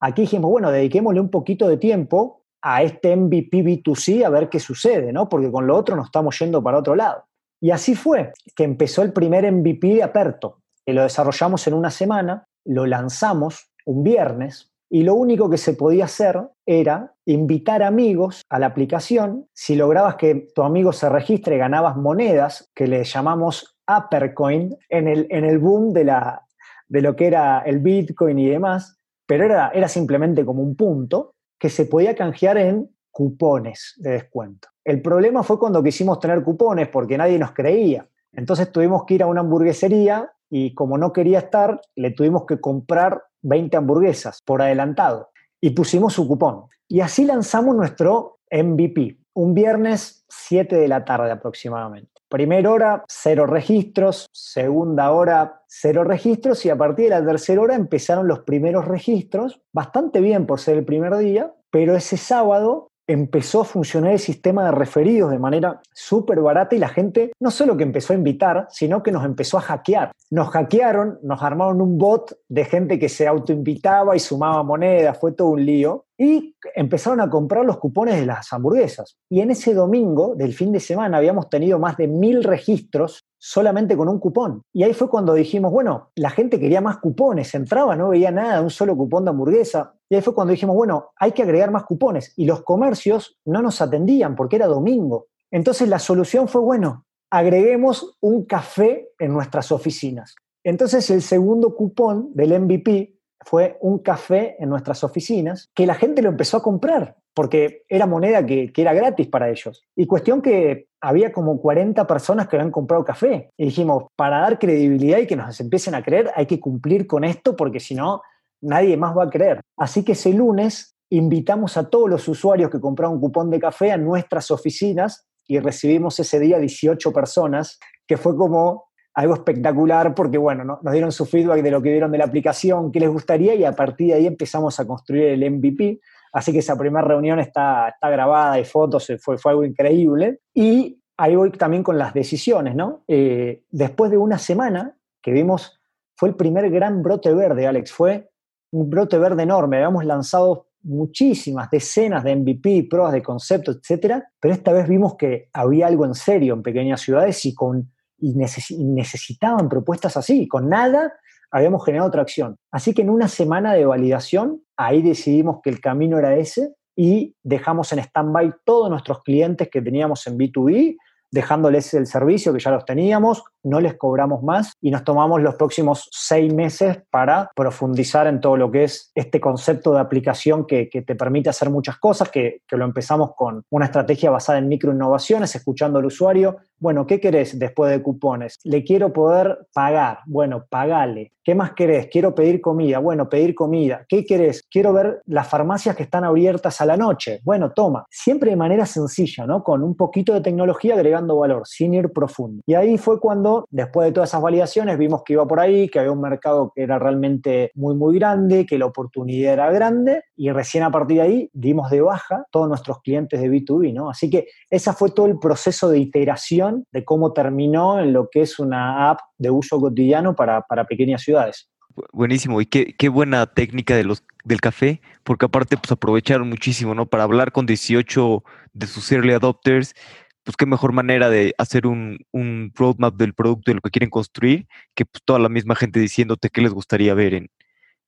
Aquí 0.00 0.22
dijimos, 0.22 0.50
bueno, 0.50 0.70
dediquémosle 0.70 1.20
un 1.20 1.30
poquito 1.30 1.68
de 1.68 1.76
tiempo 1.76 2.43
a 2.66 2.82
este 2.82 3.14
MVP 3.14 3.62
B2C 3.62 4.24
a 4.24 4.30
ver 4.30 4.48
qué 4.48 4.58
sucede, 4.58 5.12
¿no? 5.12 5.28
Porque 5.28 5.52
con 5.52 5.66
lo 5.66 5.76
otro 5.76 5.94
nos 5.94 6.06
estamos 6.06 6.38
yendo 6.38 6.62
para 6.62 6.78
otro 6.78 6.96
lado. 6.96 7.24
Y 7.60 7.70
así 7.70 7.94
fue 7.94 8.32
que 8.56 8.64
empezó 8.64 9.02
el 9.02 9.12
primer 9.12 9.50
MVP 9.50 9.86
de 9.96 10.02
Aperto, 10.02 10.62
que 10.84 10.94
lo 10.94 11.02
desarrollamos 11.02 11.66
en 11.66 11.74
una 11.74 11.90
semana, 11.90 12.46
lo 12.64 12.86
lanzamos 12.86 13.70
un 13.84 14.02
viernes 14.02 14.72
y 14.90 15.02
lo 15.02 15.14
único 15.14 15.50
que 15.50 15.58
se 15.58 15.74
podía 15.74 16.06
hacer 16.06 16.40
era 16.64 17.12
invitar 17.26 17.82
amigos 17.82 18.42
a 18.48 18.58
la 18.58 18.66
aplicación. 18.66 19.46
Si 19.52 19.76
lograbas 19.76 20.16
que 20.16 20.48
tu 20.54 20.62
amigo 20.62 20.92
se 20.94 21.10
registre, 21.10 21.58
ganabas 21.58 21.96
monedas 21.96 22.70
que 22.74 22.86
le 22.86 23.04
llamamos 23.04 23.76
Uppercoin 23.86 24.74
en 24.88 25.08
el, 25.08 25.26
en 25.28 25.44
el 25.44 25.58
boom 25.58 25.92
de, 25.92 26.04
la, 26.04 26.42
de 26.88 27.02
lo 27.02 27.14
que 27.14 27.26
era 27.26 27.60
el 27.60 27.80
Bitcoin 27.80 28.38
y 28.38 28.48
demás, 28.48 28.96
pero 29.26 29.44
era, 29.44 29.70
era 29.74 29.88
simplemente 29.88 30.46
como 30.46 30.62
un 30.62 30.76
punto 30.76 31.33
que 31.64 31.70
se 31.70 31.86
podía 31.86 32.14
canjear 32.14 32.58
en 32.58 32.94
cupones 33.10 33.94
de 33.96 34.10
descuento. 34.10 34.68
El 34.84 35.00
problema 35.00 35.42
fue 35.42 35.58
cuando 35.58 35.82
quisimos 35.82 36.20
tener 36.20 36.44
cupones 36.44 36.88
porque 36.88 37.16
nadie 37.16 37.38
nos 37.38 37.52
creía. 37.52 38.06
Entonces 38.34 38.70
tuvimos 38.70 39.06
que 39.06 39.14
ir 39.14 39.22
a 39.22 39.28
una 39.28 39.40
hamburguesería 39.40 40.30
y 40.50 40.74
como 40.74 40.98
no 40.98 41.10
quería 41.10 41.38
estar, 41.38 41.80
le 41.96 42.10
tuvimos 42.10 42.44
que 42.44 42.60
comprar 42.60 43.22
20 43.40 43.78
hamburguesas 43.78 44.42
por 44.44 44.60
adelantado 44.60 45.30
y 45.58 45.70
pusimos 45.70 46.12
su 46.12 46.28
cupón. 46.28 46.64
Y 46.86 47.00
así 47.00 47.24
lanzamos 47.24 47.74
nuestro 47.74 48.40
MVP, 48.50 49.16
un 49.32 49.54
viernes 49.54 50.26
7 50.28 50.76
de 50.76 50.88
la 50.88 51.06
tarde 51.06 51.30
aproximadamente. 51.30 52.13
Primera 52.34 52.68
hora, 52.68 53.04
cero 53.06 53.46
registros. 53.46 54.26
Segunda 54.32 55.12
hora, 55.12 55.62
cero 55.68 56.02
registros. 56.02 56.66
Y 56.66 56.70
a 56.70 56.76
partir 56.76 57.04
de 57.04 57.10
la 57.10 57.24
tercera 57.24 57.60
hora 57.60 57.76
empezaron 57.76 58.26
los 58.26 58.40
primeros 58.40 58.86
registros. 58.86 59.60
Bastante 59.72 60.20
bien 60.20 60.44
por 60.44 60.58
ser 60.58 60.78
el 60.78 60.84
primer 60.84 61.16
día. 61.16 61.54
Pero 61.70 61.94
ese 61.94 62.16
sábado 62.16 62.90
empezó 63.06 63.62
a 63.62 63.64
funcionar 63.64 64.12
el 64.12 64.18
sistema 64.18 64.64
de 64.64 64.72
referidos 64.72 65.30
de 65.30 65.38
manera 65.38 65.80
súper 65.92 66.40
barata 66.40 66.74
y 66.74 66.78
la 66.78 66.88
gente 66.88 67.32
no 67.40 67.50
solo 67.50 67.76
que 67.76 67.82
empezó 67.82 68.12
a 68.12 68.16
invitar, 68.16 68.66
sino 68.70 69.02
que 69.02 69.12
nos 69.12 69.24
empezó 69.24 69.58
a 69.58 69.62
hackear. 69.62 70.12
Nos 70.30 70.48
hackearon, 70.50 71.18
nos 71.22 71.42
armaron 71.42 71.80
un 71.80 71.98
bot 71.98 72.36
de 72.48 72.64
gente 72.64 72.98
que 72.98 73.08
se 73.08 73.26
autoinvitaba 73.26 74.16
y 74.16 74.20
sumaba 74.20 74.62
monedas, 74.62 75.18
fue 75.18 75.32
todo 75.32 75.48
un 75.48 75.64
lío. 75.64 76.06
Y 76.16 76.54
empezaron 76.76 77.20
a 77.20 77.28
comprar 77.28 77.64
los 77.64 77.78
cupones 77.78 78.20
de 78.20 78.24
las 78.24 78.52
hamburguesas. 78.52 79.16
Y 79.28 79.40
en 79.40 79.50
ese 79.50 79.74
domingo 79.74 80.34
del 80.36 80.54
fin 80.54 80.70
de 80.70 80.78
semana 80.78 81.18
habíamos 81.18 81.48
tenido 81.48 81.80
más 81.80 81.96
de 81.96 82.06
mil 82.06 82.44
registros 82.44 83.24
solamente 83.46 83.96
con 83.96 84.08
un 84.08 84.18
cupón. 84.20 84.62
Y 84.72 84.84
ahí 84.84 84.94
fue 84.94 85.10
cuando 85.10 85.34
dijimos, 85.34 85.70
bueno, 85.70 86.12
la 86.14 86.30
gente 86.30 86.58
quería 86.58 86.80
más 86.80 86.96
cupones, 86.98 87.54
entraba, 87.54 87.94
no 87.94 88.08
veía 88.08 88.30
nada, 88.30 88.62
un 88.62 88.70
solo 88.70 88.96
cupón 88.96 89.24
de 89.24 89.30
hamburguesa. 89.30 89.94
Y 90.18 90.22
fue 90.22 90.34
cuando 90.34 90.52
dijimos, 90.52 90.76
bueno, 90.76 91.12
hay 91.16 91.32
que 91.32 91.42
agregar 91.42 91.70
más 91.70 91.84
cupones. 91.84 92.32
Y 92.36 92.46
los 92.46 92.62
comercios 92.62 93.38
no 93.44 93.62
nos 93.62 93.80
atendían 93.80 94.36
porque 94.36 94.56
era 94.56 94.66
domingo. 94.66 95.26
Entonces 95.50 95.88
la 95.88 95.98
solución 95.98 96.48
fue, 96.48 96.60
bueno, 96.60 97.06
agreguemos 97.30 98.16
un 98.20 98.44
café 98.44 99.10
en 99.18 99.32
nuestras 99.32 99.72
oficinas. 99.72 100.34
Entonces 100.62 101.10
el 101.10 101.22
segundo 101.22 101.74
cupón 101.74 102.30
del 102.34 102.58
MVP 102.60 103.14
fue 103.40 103.76
un 103.80 103.98
café 103.98 104.56
en 104.58 104.68
nuestras 104.68 105.04
oficinas 105.04 105.70
que 105.74 105.86
la 105.86 105.94
gente 105.94 106.22
lo 106.22 106.30
empezó 106.30 106.56
a 106.56 106.62
comprar 106.62 107.16
porque 107.34 107.82
era 107.88 108.06
moneda 108.06 108.46
que, 108.46 108.72
que, 108.72 108.82
era 108.82 108.94
gratis 108.94 109.26
para 109.26 109.50
ellos. 109.50 109.84
Y 109.96 110.06
cuestión 110.06 110.40
que 110.40 110.86
había 111.00 111.32
como 111.32 111.60
40 111.60 112.06
personas 112.06 112.48
que 112.48 112.56
habían 112.56 112.70
comprado 112.70 113.04
café. 113.04 113.50
Y 113.58 113.66
dijimos, 113.66 114.04
para 114.16 114.40
dar 114.40 114.58
credibilidad 114.58 115.18
y 115.18 115.26
que 115.26 115.36
nos 115.36 115.60
empiecen 115.60 115.96
a 115.96 116.02
creer, 116.02 116.30
hay 116.36 116.46
que 116.46 116.60
cumplir 116.60 117.06
con 117.06 117.24
esto 117.24 117.56
porque 117.56 117.80
si 117.80 117.94
no, 117.94 118.22
nadie 118.64 118.96
más 118.96 119.16
va 119.16 119.24
a 119.24 119.30
creer. 119.30 119.60
Así 119.76 120.04
que 120.04 120.12
ese 120.12 120.32
lunes 120.32 120.96
invitamos 121.10 121.76
a 121.76 121.88
todos 121.88 122.10
los 122.10 122.26
usuarios 122.28 122.70
que 122.70 122.80
compraron 122.80 123.20
cupón 123.20 123.50
de 123.50 123.60
café 123.60 123.92
a 123.92 123.96
nuestras 123.96 124.50
oficinas 124.50 125.26
y 125.46 125.58
recibimos 125.58 126.18
ese 126.18 126.40
día 126.40 126.58
18 126.58 127.12
personas, 127.12 127.78
que 128.06 128.16
fue 128.16 128.36
como 128.36 128.86
algo 129.14 129.34
espectacular 129.34 130.14
porque, 130.14 130.38
bueno, 130.38 130.64
nos 130.64 130.92
dieron 130.92 131.12
su 131.12 131.24
feedback 131.24 131.62
de 131.62 131.70
lo 131.70 131.80
que 131.80 131.90
vieron 131.90 132.10
de 132.10 132.18
la 132.18 132.24
aplicación, 132.24 132.90
qué 132.90 133.00
les 133.00 133.10
gustaría 133.10 133.54
y 133.54 133.64
a 133.64 133.72
partir 133.72 134.08
de 134.08 134.14
ahí 134.14 134.26
empezamos 134.26 134.80
a 134.80 134.86
construir 134.86 135.26
el 135.26 135.50
MVP. 135.50 136.00
Así 136.32 136.50
que 136.52 136.58
esa 136.58 136.76
primera 136.76 137.06
reunión 137.06 137.38
está, 137.38 137.90
está 137.90 138.10
grabada, 138.10 138.52
hay 138.54 138.64
fotos, 138.64 139.12
fue, 139.20 139.38
fue 139.38 139.52
algo 139.52 139.64
increíble. 139.64 140.40
Y 140.52 141.00
ahí 141.16 141.36
voy 141.36 141.52
también 141.52 141.84
con 141.84 141.96
las 141.96 142.12
decisiones, 142.12 142.74
¿no? 142.74 143.04
Eh, 143.06 143.62
después 143.70 144.10
de 144.10 144.16
una 144.16 144.38
semana 144.38 144.96
que 145.22 145.30
vimos, 145.30 145.80
fue 146.16 146.30
el 146.30 146.34
primer 146.34 146.68
gran 146.70 147.02
brote 147.02 147.32
verde, 147.32 147.66
Alex, 147.68 147.92
fue 147.92 148.30
un 148.74 148.90
brote 148.90 149.18
verde 149.18 149.44
enorme. 149.44 149.76
Habíamos 149.76 150.04
lanzado 150.04 150.66
muchísimas, 150.82 151.70
decenas 151.70 152.24
de 152.24 152.36
MVP, 152.36 152.88
pruebas 152.90 153.12
de 153.12 153.22
concepto, 153.22 153.70
etcétera, 153.70 154.28
pero 154.40 154.52
esta 154.52 154.72
vez 154.72 154.88
vimos 154.88 155.16
que 155.16 155.48
había 155.52 155.86
algo 155.86 156.04
en 156.04 156.14
serio 156.14 156.54
en 156.54 156.62
pequeñas 156.62 157.00
ciudades 157.00 157.44
y, 157.46 157.54
con, 157.54 157.90
y 158.18 158.34
necesitaban 158.34 159.68
propuestas 159.68 160.16
así. 160.16 160.48
Con 160.48 160.68
nada 160.68 161.12
habíamos 161.50 161.84
generado 161.84 162.10
tracción. 162.10 162.56
Así 162.72 162.92
que 162.92 163.02
en 163.02 163.10
una 163.10 163.28
semana 163.28 163.74
de 163.74 163.86
validación, 163.86 164.62
ahí 164.76 165.02
decidimos 165.02 165.60
que 165.62 165.70
el 165.70 165.80
camino 165.80 166.18
era 166.18 166.36
ese 166.36 166.74
y 166.96 167.36
dejamos 167.42 167.92
en 167.92 168.00
stand-by 168.00 168.54
todos 168.64 168.90
nuestros 168.90 169.22
clientes 169.22 169.68
que 169.70 169.80
teníamos 169.80 170.26
en 170.26 170.36
B2B, 170.36 170.96
dejándoles 171.34 171.92
el 171.94 172.06
servicio 172.06 172.52
que 172.52 172.60
ya 172.60 172.70
los 172.70 172.84
teníamos, 172.84 173.42
no 173.64 173.80
les 173.80 173.94
cobramos 173.94 174.44
más 174.44 174.72
y 174.80 174.92
nos 174.92 175.02
tomamos 175.02 175.42
los 175.42 175.56
próximos 175.56 176.08
seis 176.12 176.54
meses 176.54 176.98
para 177.10 177.50
profundizar 177.56 178.28
en 178.28 178.40
todo 178.40 178.56
lo 178.56 178.70
que 178.70 178.84
es 178.84 179.10
este 179.16 179.40
concepto 179.40 179.92
de 179.92 180.00
aplicación 180.00 180.64
que, 180.64 180.88
te 180.94 181.16
permite 181.16 181.50
hacer 181.50 181.70
muchas 181.70 181.98
cosas, 181.98 182.30
que, 182.30 182.60
que, 182.68 182.76
lo 182.76 182.84
empezamos 182.84 183.32
con 183.36 183.64
una 183.70 183.86
estrategia 183.86 184.30
basada 184.30 184.58
en 184.58 184.68
microinnovaciones, 184.68 185.56
escuchando 185.56 185.98
al 185.98 186.04
usuario. 186.04 186.58
Bueno, 186.84 187.06
¿qué 187.06 187.18
querés 187.18 187.58
después 187.58 187.90
de 187.90 188.02
cupones? 188.02 188.58
Le 188.62 188.84
quiero 188.84 189.10
poder 189.10 189.68
pagar. 189.72 190.18
Bueno, 190.26 190.66
pagale. 190.68 191.32
¿Qué 191.42 191.54
más 191.54 191.72
querés? 191.72 192.08
Quiero 192.10 192.34
pedir 192.34 192.60
comida. 192.60 192.98
Bueno, 192.98 193.28
pedir 193.28 193.54
comida. 193.54 194.04
¿Qué 194.06 194.24
querés? 194.24 194.62
Quiero 194.70 194.92
ver 194.92 195.22
las 195.26 195.48
farmacias 195.48 195.96
que 195.96 196.02
están 196.02 196.24
abiertas 196.24 196.82
a 196.82 196.86
la 196.86 196.98
noche. 196.98 197.40
Bueno, 197.42 197.72
toma. 197.72 198.06
Siempre 198.10 198.50
de 198.50 198.56
manera 198.56 198.84
sencilla, 198.84 199.46
¿no? 199.46 199.62
Con 199.62 199.82
un 199.82 199.94
poquito 199.94 200.34
de 200.34 200.42
tecnología 200.42 200.94
agregando 200.94 201.38
valor, 201.38 201.62
sin 201.66 201.94
ir 201.94 202.10
profundo. 202.12 202.62
Y 202.66 202.74
ahí 202.74 202.98
fue 202.98 203.20
cuando, 203.20 203.66
después 203.70 204.06
de 204.06 204.12
todas 204.12 204.30
esas 204.30 204.42
validaciones, 204.42 204.98
vimos 204.98 205.22
que 205.22 205.34
iba 205.34 205.46
por 205.46 205.60
ahí, 205.60 205.88
que 205.88 205.98
había 205.98 206.12
un 206.12 206.20
mercado 206.20 206.70
que 206.74 206.82
era 206.82 206.98
realmente 206.98 207.72
muy, 207.74 207.94
muy 207.94 208.18
grande, 208.18 208.64
que 208.66 208.78
la 208.78 208.86
oportunidad 208.86 209.54
era 209.54 209.70
grande 209.70 210.22
y 210.36 210.50
recién 210.50 210.84
a 210.84 210.90
partir 210.90 211.18
de 211.18 211.22
ahí 211.22 211.50
dimos 211.52 211.90
de 211.90 212.00
baja 212.00 212.46
todos 212.50 212.68
nuestros 212.68 213.00
clientes 213.02 213.40
de 213.40 213.50
B2B, 213.50 213.92
¿no? 213.92 214.10
Así 214.10 214.28
que 214.30 214.48
ese 214.70 214.92
fue 214.94 215.10
todo 215.10 215.26
el 215.26 215.38
proceso 215.38 215.88
de 215.90 215.98
iteración 215.98 216.73
de 216.92 217.04
cómo 217.04 217.32
terminó 217.32 218.00
en 218.00 218.12
lo 218.12 218.28
que 218.30 218.42
es 218.42 218.58
una 218.58 219.10
app 219.10 219.20
de 219.38 219.50
uso 219.50 219.80
cotidiano 219.80 220.34
para, 220.34 220.62
para 220.62 220.84
pequeñas 220.84 221.22
ciudades 221.22 221.68
Buenísimo, 222.12 222.60
y 222.60 222.66
qué, 222.66 222.94
qué, 222.98 223.08
buena 223.08 223.46
técnica 223.46 223.94
de 223.94 224.02
los, 224.02 224.24
del 224.44 224.60
café, 224.60 225.00
porque 225.22 225.46
aparte 225.46 225.76
pues 225.76 225.92
aprovecharon 225.92 226.48
muchísimo, 226.48 226.92
¿no? 226.92 227.06
Para 227.06 227.22
hablar 227.22 227.52
con 227.52 227.66
18 227.66 228.42
de 228.72 228.86
sus 228.88 229.12
early 229.12 229.32
adopters, 229.32 229.94
pues 230.42 230.56
qué 230.56 230.66
mejor 230.66 230.92
manera 230.92 231.30
de 231.30 231.54
hacer 231.56 231.86
un, 231.86 232.18
un 232.32 232.72
roadmap 232.74 233.14
del 233.14 233.32
producto 233.32 233.70
de 233.70 233.76
lo 233.76 233.80
que 233.80 233.90
quieren 233.90 234.10
construir, 234.10 234.66
que 234.94 235.04
pues 235.06 235.22
toda 235.24 235.38
la 235.38 235.48
misma 235.48 235.76
gente 235.76 236.00
diciéndote 236.00 236.50
qué 236.50 236.62
les 236.62 236.72
gustaría 236.72 237.14
ver 237.14 237.34
en, 237.34 237.50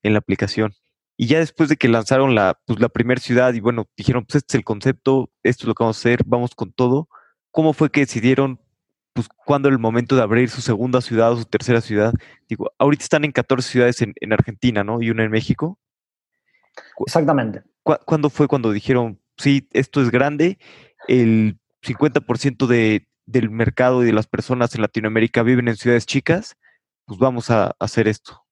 en 0.02 0.12
la 0.12 0.18
aplicación. 0.18 0.74
Y 1.16 1.28
ya 1.28 1.38
después 1.38 1.68
de 1.68 1.76
que 1.76 1.88
lanzaron 1.88 2.34
la, 2.34 2.58
pues, 2.66 2.80
la 2.80 2.88
primera 2.88 3.20
ciudad 3.20 3.54
y 3.54 3.60
bueno, 3.60 3.86
dijeron, 3.96 4.24
pues 4.26 4.36
este 4.36 4.52
es 4.52 4.54
el 4.56 4.64
concepto, 4.64 5.30
esto 5.44 5.64
es 5.64 5.68
lo 5.68 5.74
que 5.74 5.84
vamos 5.84 5.96
a 5.96 6.00
hacer, 6.00 6.22
vamos 6.26 6.54
con 6.56 6.72
todo, 6.72 7.08
¿cómo 7.56 7.72
fue 7.72 7.90
que 7.90 8.00
decidieron 8.00 8.60
pues, 9.14 9.28
cuándo 9.46 9.70
el 9.70 9.78
momento 9.78 10.14
de 10.14 10.20
abrir 10.20 10.50
su 10.50 10.60
segunda 10.60 11.00
ciudad 11.00 11.32
o 11.32 11.38
su 11.38 11.46
tercera 11.46 11.80
ciudad. 11.80 12.12
Digo, 12.50 12.70
ahorita 12.78 13.02
están 13.02 13.24
en 13.24 13.32
14 13.32 13.66
ciudades 13.66 14.02
en, 14.02 14.32
Argentina, 14.34 14.84
¿no? 14.84 15.00
Y 15.00 15.08
una 15.08 15.24
en 15.24 15.30
México. 15.30 15.78
Exactamente. 17.06 17.62
¿Cuándo 17.82 18.28
fue 18.28 18.46
cuando 18.46 18.72
dijeron, 18.72 19.18
sí, 19.38 19.66
esto 19.72 20.02
es 20.02 20.10
grande, 20.10 20.58
el 21.08 21.58
50% 21.82 22.66
de, 22.66 23.08
del 23.24 23.48
mercado 23.48 24.02
y 24.02 24.06
de 24.06 24.12
las 24.12 24.26
personas 24.26 24.74
en 24.74 24.82
Latinoamérica 24.82 25.42
viven 25.42 25.68
en 25.68 25.76
ciudades 25.76 26.04
chicas, 26.04 26.58
pues 27.06 27.18
vamos 27.18 27.50
a 27.50 27.74
hacer 27.78 28.06
esto? 28.06 28.44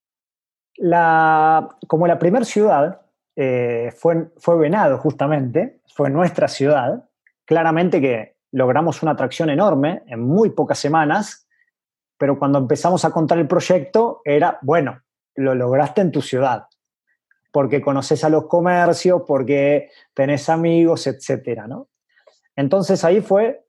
La, 0.76 1.76
como 1.88 2.06
la 2.06 2.18
primera 2.18 2.46
ciudad 2.46 3.02
eh, 3.36 3.92
fue, 3.98 4.32
fue 4.38 4.56
Venado, 4.56 4.96
justamente, 4.96 5.82
fue 5.94 6.08
nuestra 6.08 6.48
ciudad, 6.48 7.06
claramente 7.44 8.00
que 8.00 8.33
logramos 8.54 9.02
una 9.02 9.12
atracción 9.12 9.50
enorme 9.50 10.04
en 10.06 10.20
muy 10.20 10.50
pocas 10.50 10.78
semanas, 10.78 11.48
pero 12.16 12.38
cuando 12.38 12.60
empezamos 12.60 13.04
a 13.04 13.10
contar 13.10 13.38
el 13.38 13.48
proyecto 13.48 14.20
era, 14.24 14.58
bueno, 14.62 15.02
lo 15.34 15.56
lograste 15.56 16.00
en 16.02 16.12
tu 16.12 16.22
ciudad, 16.22 16.66
porque 17.50 17.82
conoces 17.82 18.22
a 18.22 18.28
los 18.28 18.46
comercios, 18.46 19.22
porque 19.26 19.90
tenés 20.14 20.48
amigos, 20.48 21.08
etcétera, 21.08 21.66
¿no? 21.66 21.88
Entonces 22.54 23.04
ahí 23.04 23.20
fue, 23.20 23.66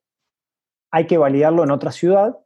hay 0.92 1.08
que 1.08 1.18
validarlo 1.18 1.64
en 1.64 1.72
otra 1.72 1.90
ciudad 1.90 2.38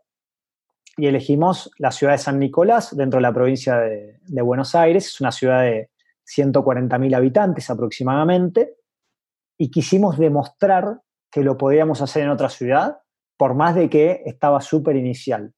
y 0.97 1.09
elegimos 1.09 1.71
la 1.77 1.91
ciudad 1.91 2.15
de 2.15 2.19
San 2.19 2.39
Nicolás, 2.39 2.97
dentro 2.97 3.19
de 3.19 3.23
la 3.23 3.35
provincia 3.35 3.77
de, 3.77 4.19
de 4.23 4.43
Buenos 4.43 4.75
Aires, 4.75 5.09
es 5.09 5.21
una 5.21 5.31
ciudad 5.31 5.61
de 5.61 5.91
140.000 6.25 7.15
habitantes 7.15 7.69
aproximadamente, 7.69 8.77
y 9.59 9.71
quisimos 9.71 10.17
demostrar 10.17 11.03
que 11.31 11.43
lo 11.43 11.57
podíamos 11.57 12.03
hacer 12.03 12.25
en 12.25 12.31
otra 12.31 12.49
ciudad, 12.49 12.99
por 13.37 13.55
más 13.55 13.75
de 13.75 13.89
que 13.89 14.23
estaba 14.27 14.61
súper 14.61 14.97
inicial. 14.97 15.53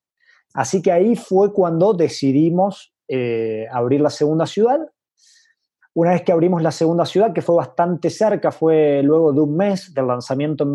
Así 0.54 0.82
que 0.82 0.92
ahí 0.92 1.16
fue 1.16 1.52
cuando 1.52 1.94
decidimos 1.94 2.94
eh, 3.08 3.66
abrir 3.72 4.00
la 4.00 4.10
segunda 4.10 4.46
ciudad. 4.46 4.78
Una 5.94 6.12
vez 6.12 6.22
que 6.22 6.32
abrimos 6.32 6.62
la 6.62 6.70
segunda 6.70 7.04
ciudad, 7.04 7.32
que 7.32 7.42
fue 7.42 7.56
bastante 7.56 8.10
cerca, 8.10 8.52
fue 8.52 9.02
luego 9.02 9.32
de 9.32 9.40
un 9.40 9.56
mes 9.56 9.92
del 9.92 10.06
lanzamiento 10.06 10.64
en 10.64 10.72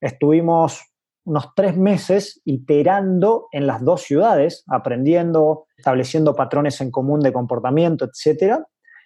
estuvimos 0.00 0.80
unos 1.24 1.54
tres 1.54 1.76
meses 1.76 2.40
iterando 2.44 3.48
en 3.52 3.66
las 3.66 3.84
dos 3.84 4.02
ciudades, 4.02 4.64
aprendiendo, 4.68 5.66
estableciendo 5.76 6.34
patrones 6.34 6.80
en 6.80 6.90
común 6.90 7.20
de 7.20 7.32
comportamiento, 7.32 8.06
etc. 8.06 8.58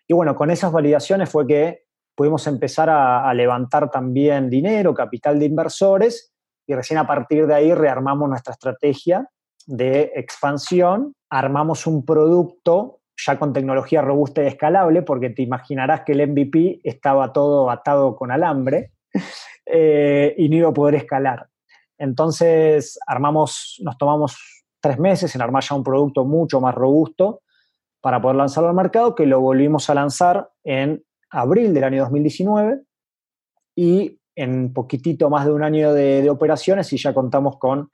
Y 0.06 0.14
bueno, 0.14 0.34
con 0.34 0.50
esas 0.50 0.72
validaciones 0.72 1.28
fue 1.28 1.46
que 1.46 1.83
pudimos 2.14 2.46
empezar 2.46 2.88
a, 2.90 3.32
levantar 3.34 3.90
también 3.90 4.48
dinero, 4.50 4.94
capital 4.94 5.38
de 5.38 5.46
inversores, 5.46 6.32
y 6.66 6.74
recién 6.74 6.98
a 6.98 7.06
partir 7.06 7.46
de 7.46 7.54
ahí 7.54 7.74
rearmamos 7.74 8.28
nuestra 8.28 8.52
estrategia 8.52 9.28
de 9.66 10.12
expansión, 10.14 11.14
armamos 11.30 11.86
un 11.86 12.04
producto 12.04 13.00
ya 13.16 13.38
con 13.38 13.52
tecnología 13.52 14.02
robusta 14.02 14.42
y 14.42 14.46
escalable, 14.46 15.02
porque 15.02 15.30
te 15.30 15.42
imaginarás 15.42 16.02
que 16.02 16.12
el 16.12 16.28
MVP 16.28 16.80
estaba 16.84 17.32
todo 17.32 17.70
atado 17.70 18.16
con 18.16 18.30
alambre 18.30 18.92
eh, 19.66 20.34
y 20.36 20.48
no 20.48 20.56
iba 20.56 20.68
a 20.70 20.74
poder 20.74 20.96
escalar. 20.96 21.48
Entonces, 21.98 22.98
armamos, 23.06 23.80
nos 23.84 23.96
tomamos 23.98 24.36
tres 24.80 24.98
meses 24.98 25.34
en 25.34 25.42
armar 25.42 25.62
ya 25.62 25.74
un 25.74 25.84
producto 25.84 26.24
mucho 26.24 26.60
más 26.60 26.74
robusto 26.74 27.42
para 28.00 28.20
poder 28.20 28.36
lanzarlo 28.36 28.68
al 28.68 28.74
mercado, 28.74 29.14
que 29.14 29.26
lo 29.26 29.40
volvimos 29.40 29.88
a 29.88 29.94
lanzar 29.94 30.50
en 30.62 31.02
abril 31.34 31.74
del 31.74 31.84
año 31.84 32.02
2019 32.02 32.80
y 33.76 34.20
en 34.36 34.72
poquitito 34.72 35.30
más 35.30 35.44
de 35.44 35.52
un 35.52 35.62
año 35.62 35.92
de, 35.92 36.28
operaciones 36.30 36.92
y 36.92 36.96
ya 36.96 37.12
contamos 37.12 37.58
con 37.58 37.90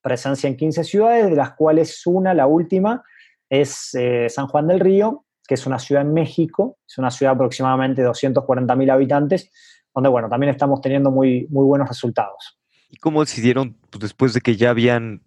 presencia 0.00 0.48
en 0.48 0.56
15 0.56 0.84
ciudades, 0.84 1.30
de 1.30 1.36
las 1.36 1.52
cuales 1.54 2.06
una, 2.06 2.34
la 2.34 2.46
última, 2.46 3.02
es 3.48 3.94
eh, 3.94 4.28
San 4.28 4.46
Juan 4.48 4.66
del 4.66 4.80
Río, 4.80 5.24
que 5.46 5.54
es 5.54 5.66
una 5.66 5.78
ciudad 5.78 6.02
en 6.02 6.12
México, 6.12 6.78
es 6.86 6.98
una 6.98 7.10
ciudad 7.10 7.34
aproximadamente 7.34 8.02
de 8.02 8.08
240.000 8.08 8.92
habitantes, 8.92 9.50
donde, 9.94 10.08
bueno, 10.08 10.28
también 10.28 10.50
estamos 10.50 10.80
teniendo 10.80 11.10
muy, 11.10 11.46
muy 11.50 11.64
buenos 11.64 11.88
resultados. 11.88 12.58
¿Y 12.90 12.96
cómo 12.96 13.20
decidieron, 13.20 13.76
pues, 13.90 14.00
después 14.00 14.34
de 14.34 14.40
que 14.40 14.56
ya 14.56 14.70
habían 14.70 15.22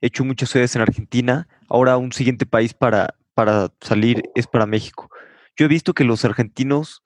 hecho 0.00 0.24
muchas 0.24 0.50
ciudades 0.50 0.74
en 0.76 0.82
Argentina, 0.82 1.48
ahora 1.68 1.96
un 1.96 2.12
siguiente 2.12 2.46
país 2.46 2.74
para, 2.74 3.14
para 3.34 3.70
salir 3.80 4.22
es 4.34 4.46
para 4.46 4.66
México? 4.66 5.10
Yo 5.56 5.66
he 5.66 5.68
visto 5.68 5.94
que 5.94 6.04
los 6.04 6.24
argentinos 6.24 7.02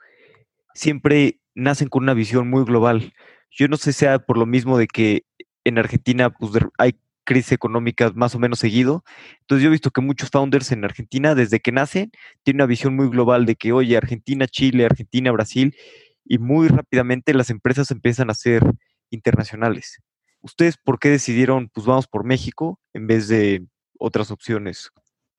siempre 0.74 1.40
nacen 1.54 1.88
con 1.88 2.04
una 2.04 2.14
visión 2.14 2.48
muy 2.48 2.64
global. 2.64 3.12
Yo 3.50 3.68
no 3.68 3.76
sé 3.76 3.92
si 3.92 4.00
sea 4.00 4.18
por 4.20 4.38
lo 4.38 4.46
mismo 4.46 4.78
de 4.78 4.86
que 4.86 5.24
en 5.64 5.78
Argentina 5.78 6.30
pues, 6.30 6.52
hay 6.78 6.98
crisis 7.24 7.52
económicas 7.52 8.14
más 8.14 8.34
o 8.34 8.38
menos 8.38 8.58
seguido. 8.58 9.04
Entonces 9.40 9.62
yo 9.62 9.68
he 9.68 9.72
visto 9.72 9.90
que 9.90 10.00
muchos 10.00 10.30
founders 10.30 10.72
en 10.72 10.84
Argentina, 10.84 11.34
desde 11.34 11.60
que 11.60 11.72
nacen, 11.72 12.10
tienen 12.42 12.62
una 12.62 12.66
visión 12.66 12.96
muy 12.96 13.08
global 13.10 13.44
de 13.44 13.56
que, 13.56 13.72
oye, 13.72 13.96
Argentina, 13.98 14.46
Chile, 14.46 14.86
Argentina, 14.86 15.30
Brasil, 15.30 15.76
y 16.24 16.38
muy 16.38 16.68
rápidamente 16.68 17.34
las 17.34 17.50
empresas 17.50 17.90
empiezan 17.90 18.30
a 18.30 18.34
ser 18.34 18.62
internacionales. 19.10 19.98
¿Ustedes 20.40 20.76
por 20.78 20.98
qué 20.98 21.10
decidieron, 21.10 21.68
pues 21.68 21.86
vamos 21.86 22.06
por 22.06 22.24
México 22.24 22.80
en 22.94 23.06
vez 23.06 23.28
de 23.28 23.66
otras 23.98 24.30
opciones? 24.30 24.90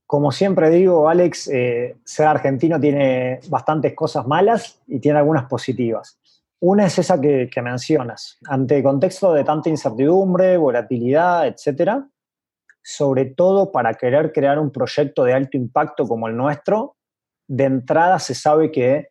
Como 0.09 0.31
siempre 0.31 0.71
digo, 0.71 1.07
Alex, 1.07 1.49
eh, 1.49 1.95
ser 2.03 2.25
argentino 2.25 2.79
tiene 2.79 3.41
bastantes 3.47 3.93
cosas 3.93 4.25
malas 4.25 4.81
y 4.87 4.99
tiene 4.99 5.19
algunas 5.19 5.45
positivas. 5.45 6.19
Una 6.61 6.87
es 6.87 6.97
esa 6.97 7.21
que, 7.21 7.47
mencionas. 7.61 8.39
Ante 8.47 8.81
contexto 8.81 9.33
de 9.33 9.43
tanta 9.43 9.69
incertidumbre, 9.69 10.57
volatilidad, 10.57 11.45
etcétera, 11.45 12.09
sobre 12.81 13.25
todo 13.25 13.71
para 13.71 13.93
querer 13.93 14.33
crear 14.33 14.57
un 14.57 14.71
proyecto 14.71 15.25
de 15.25 15.33
alto 15.33 15.57
impacto 15.57 16.07
como 16.07 16.27
el 16.27 16.35
nuestro, 16.35 16.95
de 17.47 17.65
entrada 17.65 18.17
se 18.17 18.33
sabe 18.33 18.71
que 18.71 19.09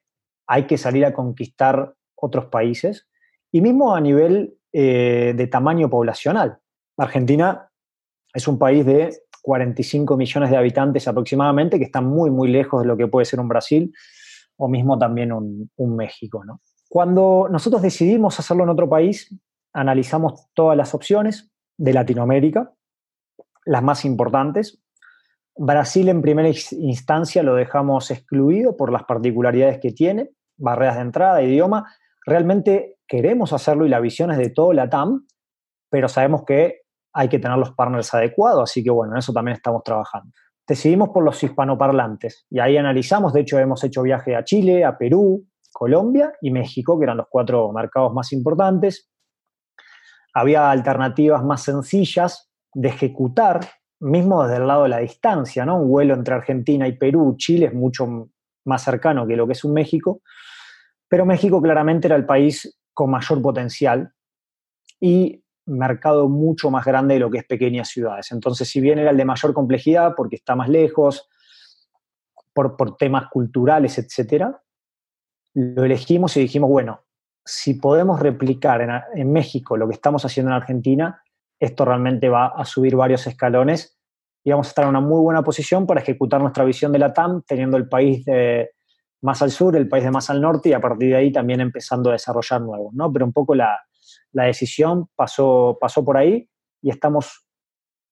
hay 0.49 0.67
que 0.67 0.79
salir 0.79 1.07
a 1.07 1.15
conquistar 1.15 1.95
otros 2.17 2.47
países 2.47 3.07
y 3.53 3.61
mismo 3.61 3.95
a 3.95 4.01
nivel 4.01 4.59
eh, 4.73 5.33
de 5.37 5.47
tamaño 5.47 5.89
poblacional. 5.89 6.59
Argentina 6.97 7.71
es 8.35 8.49
un 8.49 8.59
país 8.59 8.85
de 8.85 9.17
45 9.43 10.17
millones 10.17 10.51
de 10.51 10.57
habitantes 10.57 11.09
aproximadamente, 11.09 11.79
que 11.79 11.85
está 11.85 12.01
muy, 12.01 12.31
muy 12.31 12.49
lejos 12.49 12.83
de 12.83 12.89
lo 12.89 12.97
que 12.97 13.07
puede 13.07 13.25
ser 13.25 13.41
un 13.41 13.49
Brasil 13.49 13.93
o 14.57 14.69
mismo 14.69 14.99
también 14.99 15.33
un, 15.33 15.97
México. 15.97 16.43
Cuando 16.89 17.49
nosotros 17.51 17.83
decidimos 17.83 18.39
hacerlo 18.39 18.65
en 18.65 18.71
otro 18.71 18.89
país, 18.89 19.35
analizamos 19.73 20.49
todas 20.55 20.77
las 20.77 20.95
opciones 20.95 21.53
de 21.77 21.93
Latinoamérica, 21.93 22.73
las 23.65 23.83
más 23.83 24.05
importantes. 24.05 24.83
Brasil 25.57 26.09
en 26.09 26.23
primera 26.23 26.49
instancia 26.49 27.43
lo 27.43 27.55
dejamos 27.55 28.11
excluido 28.11 28.77
por 28.77 28.93
las 28.93 29.05
particularidades 29.05 29.79
que 29.79 29.93
tiene, 29.93 30.31
barreras 30.57 30.97
de 30.97 31.03
entrada, 31.03 31.43
idioma. 31.43 31.93
Realmente 32.27 32.97
queremos 33.07 33.53
hacerlo 33.53 33.87
y 33.87 33.89
la 33.89 34.01
visión 34.01 34.31
es 34.31 34.39
de 34.39 34.51
todo 34.51 34.73
la 34.73 34.89
TAM, 34.89 35.27
pero 35.91 36.09
sabemos 36.09 36.45
que 36.45 36.83
hay 37.19 37.29
que 37.29 37.41
tener 37.41 37.59
los 37.59 37.73
partners 37.73 38.15
adecuados, 38.15 38.71
así 38.71 38.85
que 38.85 38.91
bueno, 38.91 39.15
en 39.15 39.19
eso 39.19 39.33
también 39.33 39.57
estamos 39.57 39.83
trabajando. 39.83 40.31
Decidimos 40.69 41.09
por 41.09 41.25
los 41.25 41.43
hispanoparlantes 41.43 42.47
y 42.49 42.61
ahí 42.61 42.77
analizamos, 42.77 43.33
de 43.33 43.41
hecho 43.41 43.59
hemos 43.59 43.83
hecho 43.83 44.03
viaje 44.03 44.37
a 44.37 44.45
Chile, 44.45 44.85
a 44.85 44.97
Perú, 44.97 45.45
Colombia 45.73 46.33
y 46.41 46.53
México, 46.53 46.97
que 46.97 47.07
eran 47.07 47.17
los 47.17 47.27
cuatro 47.29 47.73
mercados 47.73 48.15
más 48.15 48.33
importantes. 48.33 49.11
Había 50.33 50.71
alternativas 50.71 51.43
más 51.43 51.65
sencillas 51.65 52.53
de 52.73 52.87
ejecutar, 52.87 53.63
mismo 53.99 54.45
desde 54.45 54.59
el 54.59 54.69
lado 54.69 54.85
de 54.85 54.91
la 54.91 54.99
distancia, 54.99 55.67
¿no? 55.67 55.81
Un 55.81 55.89
vuelo 55.89 56.15
entre 56.15 56.35
Argentina 56.37 56.87
y 56.87 56.93
Perú, 56.93 57.35
Chile 57.37 57.67
es 57.67 57.75
mucho 57.75 58.29
más 58.65 58.85
cercano 58.85 59.27
que 59.27 59.35
lo 59.35 59.45
que 59.49 59.55
es 59.55 59.65
un 59.65 59.73
México, 59.73 60.21
pero 61.09 61.27
México 61.27 61.61
claramente 61.61 62.07
era 62.07 62.15
el 62.15 62.27
país 62.27 62.79
con 62.95 63.11
mayor 63.11 63.43
potencial 63.43 64.13
y 65.01 65.43
mercado 65.69 66.29
mucho 66.29 66.71
más 66.71 66.85
grande 66.85 67.15
de 67.15 67.21
lo 67.21 67.31
que 67.31 67.39
es 67.39 67.45
pequeñas 67.45 67.89
ciudades. 67.89 68.33
Entonces, 68.33 68.69
si 68.69 68.81
bien 68.81 68.99
era 68.99 69.11
el 69.11 69.17
de 69.17 69.25
mayor 69.25 69.53
complejidad 69.53 70.15
porque 70.17 70.37
está 70.37 70.57
más 70.57 70.69
lejos, 70.69 71.29
por, 72.53 72.97
temas 72.97 73.29
culturales, 73.31 73.99
etcétera, 73.99 74.61
lo 75.55 75.85
elegimos 75.85 76.37
y 76.37 76.41
dijimos, 76.41 76.69
bueno, 76.69 77.05
si 77.45 77.75
podemos 77.75 78.21
replicar 78.21 78.81
en, 78.83 78.91
en, 79.15 79.33
México 79.33 79.77
lo 79.77 79.87
que 79.87 79.95
estamos 79.95 80.25
haciendo 80.25 80.51
en 80.51 80.57
Argentina, 80.57 81.23
esto 81.61 81.85
realmente 81.85 82.29
va 82.29 82.49
a 82.49 82.65
subir 82.65 82.97
varios 82.97 83.27
escalones 83.27 83.99
y 84.45 84.51
vamos 84.51 84.67
a 84.67 84.71
estar 84.71 84.85
en 84.85 84.91
una 84.91 85.01
muy 85.01 85.21
buena 85.21 85.43
posición 85.43 85.87
para 85.87 86.01
ejecutar 86.01 86.41
nuestra 86.41 86.65
visión 86.65 86.93
de 86.93 86.99
la 86.99 87.13
TAM, 87.13 87.43
teniendo 87.47 87.77
el 87.77 87.89
país 87.89 88.25
de, 88.25 88.71
más 89.23 89.43
al 89.43 89.51
sur, 89.51 89.77
el 89.77 89.89
país 89.89 90.05
de 90.05 90.11
más 90.11 90.31
al 90.31 90.41
norte 90.41 90.69
y 90.69 90.73
a 90.73 90.81
partir 90.81 91.11
de 91.11 91.17
ahí 91.17 91.33
también 91.33 91.61
empezando 91.61 92.11
a 92.11 92.15
desarrollar 92.15 92.61
nuevos, 92.61 92.93
¿no? 92.95 93.13
Pero 93.13 93.25
un 93.25 93.33
poco 93.33 93.55
la, 93.55 93.79
decisión 94.33 95.09
pasó, 95.15 95.79
pasó 95.81 96.05
por 96.05 96.17
ahí 96.17 96.49
y 96.81 96.91
estamos 96.91 97.47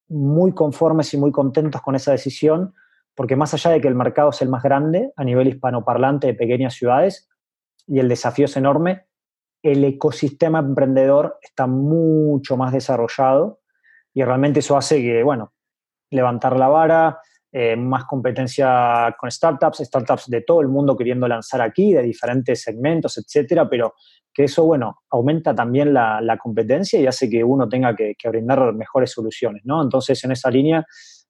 muy 0.08 0.52
conformes 0.54 1.12
y 1.14 1.18
muy 1.18 1.32
contentos 1.32 1.82
con 1.82 1.94
esa 1.94 2.12
decisión 2.12 2.74
porque 3.16 3.34
más 3.34 3.54
allá 3.54 3.70
de 3.70 3.80
que 3.80 3.88
el 3.88 3.94
mercado 3.94 4.30
es 4.30 4.42
el 4.42 4.48
más 4.48 4.62
grande 4.62 5.12
a 5.16 5.24
nivel 5.24 5.48
hispanoparlante 5.48 6.28
de 6.28 6.34
pequeñas 6.34 6.74
ciudades 6.74 7.28
y 7.86 7.98
el 7.98 8.08
desafío 8.08 8.44
es 8.44 8.56
enorme, 8.56 9.06
el 9.62 9.82
ecosistema 9.84 10.58
emprendedor 10.58 11.38
está 11.40 11.66
mucho 11.66 12.56
más 12.56 12.72
desarrollado 12.72 13.60
y 14.12 14.22
realmente 14.22 14.60
eso 14.60 14.76
hace 14.76 15.00
que, 15.00 15.22
bueno, 15.22 15.52
levantar 16.10 16.58
la 16.58 16.68
vara, 16.68 17.20
eh, 17.58 17.74
más 17.74 18.04
competencia 18.04 19.16
con 19.18 19.30
startups, 19.30 19.78
startups 19.78 20.28
de 20.28 20.42
todo 20.42 20.60
el 20.60 20.68
mundo 20.68 20.94
queriendo 20.94 21.26
lanzar 21.26 21.62
aquí, 21.62 21.94
de 21.94 22.02
diferentes 22.02 22.60
segmentos, 22.60 23.16
etcétera, 23.16 23.66
pero 23.66 23.94
que 24.30 24.44
eso, 24.44 24.66
bueno, 24.66 24.98
aumenta 25.08 25.54
también 25.54 25.94
la, 25.94 26.38
competencia 26.38 27.00
y 27.00 27.06
hace 27.06 27.30
que 27.30 27.42
uno 27.42 27.66
tenga 27.66 27.96
que, 27.96 28.14
brindar 28.24 28.74
mejores 28.74 29.10
soluciones, 29.10 29.62
¿no? 29.64 29.82
Entonces, 29.82 30.22
en 30.24 30.32
esa 30.32 30.50
línea, 30.50 30.84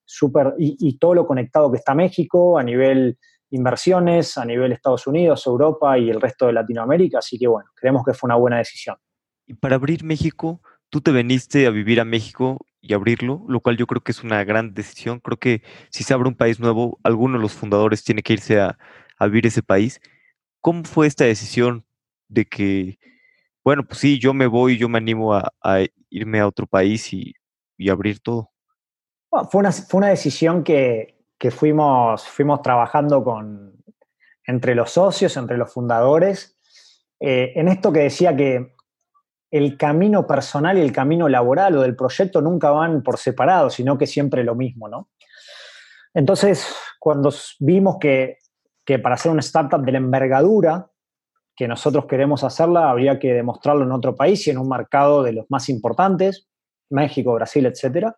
súper, 0.04 0.54
y, 0.58 0.98
todo 0.98 1.14
lo 1.14 1.28
conectado 1.28 1.70
que 1.70 1.76
está 1.76 1.94
México 1.94 2.58
a 2.58 2.64
nivel 2.64 3.18
inversiones, 3.50 4.36
a 4.36 4.44
nivel 4.44 4.72
Estados 4.72 5.06
Unidos, 5.06 5.46
Europa 5.46 5.96
y 5.96 6.10
el 6.10 6.20
resto 6.20 6.48
de 6.48 6.54
Latinoamérica, 6.54 7.18
así 7.18 7.38
que, 7.38 7.46
bueno, 7.46 7.70
creemos 7.76 8.02
que 8.04 8.14
fue 8.14 8.26
una 8.26 8.34
buena 8.34 8.58
decisión. 8.58 8.96
Y 9.46 9.54
para 9.54 9.76
abrir 9.76 10.02
México, 10.02 10.60
tú 10.96 11.02
te 11.02 11.12
veniste 11.12 11.66
a 11.66 11.70
vivir 11.70 12.00
a 12.00 12.06
México 12.06 12.64
y 12.80 12.94
abrirlo, 12.94 13.44
lo 13.48 13.60
cual 13.60 13.76
yo 13.76 13.86
creo 13.86 14.00
que 14.00 14.12
es 14.12 14.24
una 14.24 14.42
gran 14.44 14.72
decisión. 14.72 15.20
Creo 15.20 15.36
que 15.36 15.62
si 15.90 16.04
se 16.04 16.14
abre 16.14 16.26
un 16.26 16.34
país 16.34 16.58
nuevo, 16.58 16.98
alguno 17.02 17.36
de 17.36 17.42
los 17.42 17.52
fundadores 17.52 18.02
tiene 18.02 18.22
que 18.22 18.32
irse 18.32 18.58
a, 18.58 18.78
vivir 19.20 19.46
ese 19.46 19.62
país. 19.62 20.00
¿Cómo 20.62 20.84
fue 20.84 21.06
esta 21.06 21.26
decisión 21.26 21.84
de 22.28 22.46
que, 22.46 22.98
bueno, 23.62 23.84
pues 23.86 24.00
sí, 24.00 24.18
yo 24.18 24.32
me 24.32 24.46
voy, 24.46 24.78
yo 24.78 24.88
me 24.88 24.96
animo 24.96 25.34
a, 25.34 25.52
irme 26.08 26.40
a 26.40 26.46
otro 26.46 26.66
país 26.66 27.12
y, 27.12 27.34
abrir 27.90 28.20
todo? 28.20 28.50
fue, 29.50 29.58
una, 29.58 29.72
fue 29.72 29.98
una 29.98 30.08
decisión 30.08 30.64
que, 30.64 31.14
fuimos, 31.50 32.26
fuimos 32.26 32.62
trabajando 32.62 33.22
con, 33.22 33.84
entre 34.46 34.74
los 34.74 34.92
socios, 34.92 35.36
entre 35.36 35.58
los 35.58 35.70
fundadores, 35.70 36.56
eh, 37.20 37.52
en 37.54 37.68
esto 37.68 37.92
que 37.92 38.00
decía 38.00 38.34
que 38.34 38.75
el 39.50 39.76
camino 39.76 40.26
personal 40.26 40.78
y 40.78 40.80
el 40.80 40.92
camino 40.92 41.28
laboral 41.28 41.76
o 41.76 41.82
del 41.82 41.96
proyecto 41.96 42.40
nunca 42.40 42.70
van 42.70 43.02
por 43.02 43.18
separado, 43.18 43.70
sino 43.70 43.96
que 43.96 44.06
siempre 44.06 44.44
lo 44.44 44.54
mismo, 44.54 44.88
¿no? 44.88 45.08
Entonces, 46.14 46.74
cuando 46.98 47.32
vimos 47.60 47.98
que, 48.00 48.38
para 49.02 49.14
hacer 49.14 49.30
una 49.30 49.40
startup 49.40 49.84
de 49.84 49.92
la 49.92 49.98
envergadura 49.98 50.90
que 51.54 51.68
nosotros 51.68 52.06
queremos 52.06 52.42
hacerla, 52.42 52.90
habría 52.90 53.18
que 53.18 53.32
demostrarlo 53.32 53.84
en 53.84 53.92
otro 53.92 54.14
país 54.16 54.46
y 54.46 54.50
en 54.50 54.58
un 54.58 54.68
mercado 54.68 55.22
de 55.22 55.32
los 55.32 55.46
más 55.48 55.68
importantes, 55.68 56.48
México, 56.90 57.34
Brasil, 57.34 57.66
etcétera. 57.66 58.16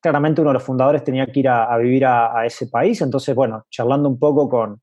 Claramente 0.00 0.40
uno 0.40 0.50
de 0.50 0.54
los 0.54 0.62
fundadores 0.62 1.02
tenía 1.02 1.26
que 1.26 1.40
ir 1.40 1.48
a, 1.48 1.76
vivir 1.76 2.06
a, 2.06 2.44
ese 2.44 2.68
país, 2.68 3.00
entonces, 3.00 3.34
bueno, 3.34 3.66
charlando 3.70 4.08
un 4.08 4.18
poco 4.18 4.48
con, 4.48 4.80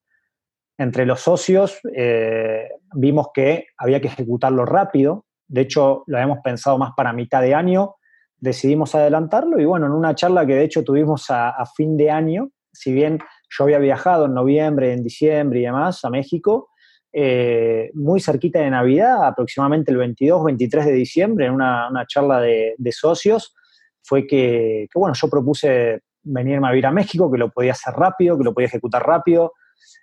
entre 0.78 1.06
los 1.06 1.22
socios, 1.22 1.80
eh, 1.94 2.70
vimos 2.94 3.28
que 3.34 3.68
había 3.78 4.02
que 4.02 4.08
ejecutarlo 4.08 4.66
rápido, 4.66 5.26
de 5.48 5.62
hecho, 5.62 6.04
lo 6.08 6.18
habíamos 6.18 6.40
pensado 6.44 6.78
más 6.78 6.92
para 6.96 7.14
mitad 7.14 7.42
de 7.42 7.54
año, 7.54 7.96
decidimos 8.38 8.96
adelantarlo 8.96 9.60
y 9.60 9.66
bueno, 9.66 9.86
en 9.86 9.94
una 9.94 10.16
charla 10.16 10.46
que 10.46 10.56
de 10.56 10.64
hecho 10.64 10.84
tuvimos 10.84 11.26
a, 11.30 11.66
fin 11.76 11.98
de 11.98 12.12
año, 12.12 12.50
si 12.72 12.94
bien 12.94 13.20
yo 13.50 13.64
había 13.64 13.80
viajado 13.80 14.26
en 14.26 14.34
noviembre, 14.34 14.94
en 14.94 15.04
diciembre 15.04 15.60
y 15.60 15.64
demás 15.64 16.04
a 16.04 16.10
México, 16.10 16.70
eh, 17.14 17.92
muy 17.94 18.20
cerquita 18.20 18.60
de 18.60 18.70
Navidad, 18.70 19.26
aproximadamente 19.26 19.92
el 19.92 19.98
22, 19.98 20.44
23 20.44 20.86
de 20.86 20.92
diciembre, 20.92 21.46
en 21.46 21.54
una, 21.54 21.90
charla 22.08 22.42
de, 22.42 22.76
socios, 22.92 23.56
fue 24.04 24.28
que, 24.28 24.88
bueno, 24.94 25.16
yo 25.16 25.30
propuse 25.30 26.02
venirme 26.24 26.68
a 26.68 26.72
vivir 26.72 26.88
a 26.88 26.92
México, 26.92 27.32
que 27.32 27.38
lo 27.38 27.52
podía 27.52 27.72
hacer 27.72 27.94
rápido, 27.94 28.38
que 28.38 28.44
lo 28.44 28.54
podía 28.54 28.68
ejecutar 28.68 29.04
rápido, 29.04 29.54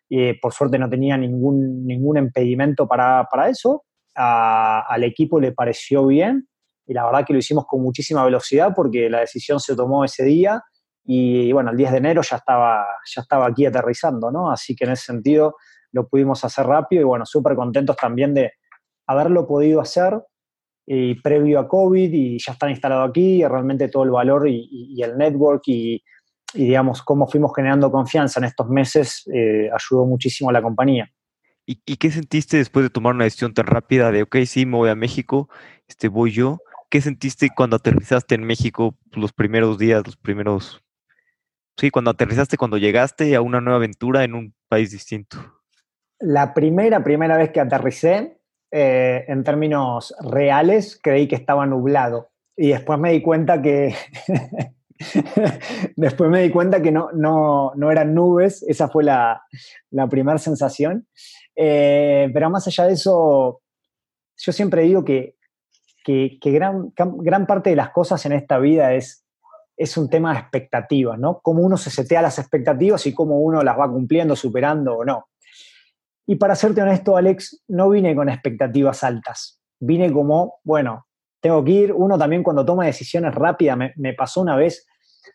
y 0.09 0.33
por 0.35 0.55
suerte 0.55 0.79
no 0.79 0.89
tenía 0.89 1.19
ningún, 1.19 1.87
ningún 1.87 2.17
impedimento 2.17 2.89
para, 2.89 3.27
para 3.31 3.51
eso, 3.51 3.85
al 4.15 5.05
equipo 5.05 5.41
le 5.41 5.53
pareció 5.53 6.07
bien 6.07 6.49
y 6.87 6.95
la 6.95 7.05
verdad 7.07 7.25
que 7.27 7.33
lo 7.33 7.39
hicimos 7.39 7.67
con 7.67 7.83
muchísima 7.83 8.25
velocidad 8.25 8.73
porque 8.75 9.09
la 9.09 9.21
decisión 9.21 9.61
se 9.61 9.75
tomó 9.75 10.05
ese 10.05 10.25
día 10.25 10.63
y 11.05 11.53
bueno, 11.53 11.71
el 11.71 11.77
10 11.77 11.93
de 11.93 11.99
enero 11.99 12.23
ya 12.23 12.37
estaba, 12.37 12.87
ya 13.15 13.23
estaba 13.23 13.47
aquí 13.47 13.67
aterrizando, 13.67 14.31
¿no? 14.31 14.51
Así 14.51 14.77
que 14.77 14.85
en 14.85 14.93
ese 14.93 15.07
sentido 15.07 15.57
lo 15.91 16.09
pudimos 16.09 16.45
hacer 16.45 16.67
rápido 16.67 17.03
y 17.03 17.05
bueno, 17.05 17.27
súper 17.27 17.55
contentos 17.55 17.97
también 17.97 18.35
de 18.35 18.53
haberlo 19.07 19.47
podido 19.47 19.81
hacer 19.81 20.21
y 20.87 21.15
previo 21.21 21.61
a 21.61 21.69
COVID 21.69 22.13
y 22.13 22.39
ya 22.39 22.53
están 22.53 22.71
instalados 22.71 23.11
aquí, 23.11 23.43
y 23.43 23.47
realmente 23.47 23.89
todo 23.89 24.05
el 24.05 24.11
valor 24.11 24.49
y, 24.49 25.01
el 25.03 25.17
network 25.17 25.63
y, 25.67 26.03
digamos 26.55 27.03
cómo 27.03 27.27
fuimos 27.27 27.53
generando 27.55 27.91
confianza 27.91 28.39
en 28.39 28.45
estos 28.45 28.69
meses 28.69 29.23
eh, 29.33 29.71
ayudó 29.73 30.05
muchísimo 30.05 30.51
a 30.51 30.53
la 30.53 30.61
compañía. 30.61 31.09
¿Y, 31.65 31.97
qué 31.97 32.11
sentiste 32.11 32.57
después 32.57 32.85
de 32.85 32.91
tomar 32.91 33.15
una 33.15 33.25
decisión 33.25 33.55
tan 33.55 33.67
rápida 33.67 34.11
de, 34.11 34.23
ok, 34.23 34.37
sí, 34.47 34.67
me 34.67 34.77
voy 34.77 34.91
a 34.91 34.97
México, 34.97 35.49
este, 35.87 36.09
voy 36.09 36.33
yo? 36.33 36.61
¿Qué 36.91 37.01
sentiste 37.01 37.51
cuando 37.55 37.77
aterrizaste 37.77 38.35
en 38.35 38.45
México 38.45 38.97
los 39.13 39.33
primeros 39.33 39.79
días, 39.79 40.03
los 40.05 40.17
primeros... 40.17 40.83
Sí, 41.79 41.91
cuando 41.91 42.11
aterrizaste, 42.11 42.59
cuando 42.59 42.77
llegaste 42.79 43.35
a 43.35 43.41
una 43.41 43.61
nueva 43.61 43.77
aventura 43.77 44.25
en 44.25 44.35
un 44.35 44.55
país 44.69 44.91
distinto? 44.91 45.39
La 46.19 46.53
primera, 46.53 47.03
primera 47.03 47.37
vez 47.39 47.51
que 47.51 47.61
aterricé, 47.61 48.39
eh, 48.71 49.25
en 49.29 49.45
términos 49.45 50.15
reales, 50.21 50.99
creí 51.03 51.29
que 51.29 51.37
estaba 51.37 51.65
nublado. 51.67 52.31
Y 52.57 52.69
después 52.69 52.99
me 52.99 53.13
di 53.13 53.23
cuenta 53.23 53.61
que. 53.61 53.95
después 55.97 56.31
me 56.31 56.43
di 56.43 56.51
cuenta 56.51 56.81
que 56.81 56.91
no, 56.91 57.11
no, 57.13 57.73
no 57.77 57.91
eran 57.91 58.15
nubes. 58.15 58.63
Esa 58.63 58.89
fue 58.89 59.05
la, 59.05 59.43
la 59.91 60.09
primera 60.09 60.39
sensación. 60.39 61.07
Eh, 61.55 62.31
pero 62.33 62.51
más 62.51 62.67
allá 62.67 62.87
de 62.87 62.95
eso, 62.95 63.61
yo 64.37 64.53
siempre 64.53 64.83
digo 64.83 65.05
que, 65.05 65.37
que, 66.05 66.39
gran, 66.45 66.93
gran 66.97 67.47
parte 67.47 67.71
de 67.71 67.77
las 67.77 67.91
cosas 67.91 68.25
en 68.27 68.33
esta 68.33 68.59
vida 68.59 68.95
es, 68.95 69.25
es 69.77 69.97
un 69.97 70.09
tema 70.09 70.33
de 70.33 70.41
expectativas, 70.41 71.19
¿no? 71.19 71.41
Cómo 71.41 71.63
uno 71.63 71.77
se 71.77 71.91
setea 71.91 72.23
las 72.23 72.39
expectativas 72.39 73.07
y 73.07 73.15
cómo 73.15 73.41
uno 73.41 73.63
las 73.63 73.79
va 73.79 73.91
cumpliendo, 73.91 74.37
superando 74.37 74.97
o 74.97 75.05
no. 75.05 75.29
Y 76.27 76.37
para 76.37 76.55
serte 76.55 76.83
honesto, 76.83 77.17
Alex, 77.17 77.63
no 77.69 77.91
vine 77.91 78.15
con 78.15 78.29
expectativas 78.29 79.03
altas. 79.03 79.61
Vine 79.81 80.13
como, 80.13 80.61
bueno, 80.63 81.07
tengo 81.41 81.65
que 81.65 81.73
ir. 81.73 81.93
Uno 81.93 82.17
también 82.17 82.43
cuando 82.43 82.65
toma 82.65 82.87
decisiones 82.87 83.35
rápidas, 83.35 83.77
me, 83.97 84.15
pasó 84.15 84.41
una 84.41 84.57
vez 84.57 84.87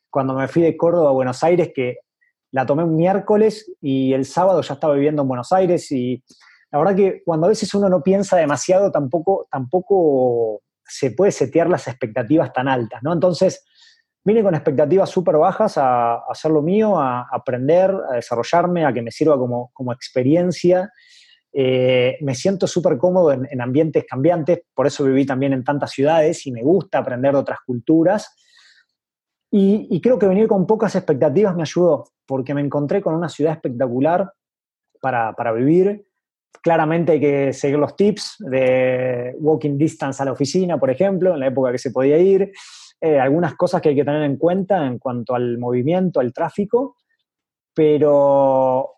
cuando 0.09 0.33
me 0.33 0.47
fui 0.47 0.61
de 0.61 0.77
Córdoba 0.77 1.09
a 1.09 1.13
Buenos 1.13 1.43
Aires 1.43 1.71
que 1.75 1.97
la 2.57 2.65
tomé 2.65 2.83
un 2.83 2.95
miércoles 2.95 3.71
y 3.81 4.13
el 4.13 4.25
sábado 4.25 4.61
ya 4.61 4.73
estaba 4.73 4.95
viviendo 4.95 5.21
en 5.21 5.27
Buenos 5.27 5.51
Aires 5.51 5.91
y 5.91 6.23
la 6.71 6.79
verdad 6.79 6.95
que 6.95 7.21
cuando 7.23 7.45
a 7.45 7.49
veces 7.49 7.73
uno 7.73 7.87
no 7.87 8.03
piensa 8.03 8.35
demasiado 8.35 8.91
tampoco, 8.91 9.47
tampoco 9.49 10.61
se 10.83 11.11
puede 11.11 11.31
setear 11.31 11.69
las 11.69 11.87
expectativas 11.87 12.51
tan 12.51 12.67
altas, 12.67 13.01
¿no? 13.03 13.13
Entonces, 13.13 13.63
Vine 14.27 14.43
con 14.43 14.55
expectativas 14.55 15.09
súper 15.09 15.37
bajas 15.37 15.77
a, 15.77 16.15
hacer 16.29 16.51
lo 16.51 16.61
mío, 16.61 16.99
a, 16.99 17.29
aprender, 17.31 17.89
a 18.11 18.15
desarrollarme, 18.15 18.85
a 18.85 18.91
que 18.91 19.01
me 19.01 19.09
sirva 19.09 19.37
como, 19.37 19.93
experiencia. 19.93 20.91
Eh, 21.53 22.17
me 22.19 22.35
siento 22.35 22.67
súper 22.67 22.97
cómodo 22.97 23.31
en, 23.31 23.61
ambientes 23.61 24.03
cambiantes, 24.05 24.63
por 24.73 24.85
eso 24.85 25.05
viví 25.05 25.25
también 25.25 25.53
en 25.53 25.63
tantas 25.63 25.91
ciudades 25.91 26.45
y 26.45 26.51
me 26.51 26.61
gusta 26.61 26.97
aprender 26.97 27.31
de 27.31 27.37
otras 27.37 27.59
culturas. 27.65 28.35
Y, 29.49 30.01
creo 30.01 30.19
que 30.19 30.27
venir 30.27 30.47
con 30.47 30.67
pocas 30.67 30.95
expectativas 30.95 31.55
me 31.55 31.61
ayudó, 31.61 32.05
porque 32.25 32.53
me 32.53 32.61
encontré 32.61 33.01
con 33.01 33.15
una 33.15 33.29
ciudad 33.29 33.53
espectacular 33.53 34.31
para, 35.01 35.33
para 35.33 35.53
vivir. 35.53 36.05
Claramente 36.61 37.13
hay 37.13 37.19
que 37.19 37.53
seguir 37.53 37.77
los 37.77 37.95
tips 37.95 38.37
de 38.39 39.35
walking 39.39 39.77
distance 39.77 40.21
a 40.21 40.25
la 40.25 40.33
oficina, 40.33 40.77
por 40.77 40.89
ejemplo, 40.89 41.33
en 41.33 41.39
la 41.39 41.47
época 41.47 41.71
que 41.71 41.77
se 41.77 41.91
podía 41.91 42.17
ir. 42.17 42.51
Eh, 42.99 43.19
algunas 43.19 43.55
cosas 43.55 43.81
que 43.81 43.89
hay 43.89 43.95
que 43.95 44.03
tener 44.03 44.23
en 44.23 44.37
cuenta 44.37 44.85
en 44.85 44.97
cuanto 44.97 45.35
al 45.35 45.57
movimiento, 45.59 46.19
al 46.19 46.33
tráfico, 46.33 46.97
pero 47.73 48.89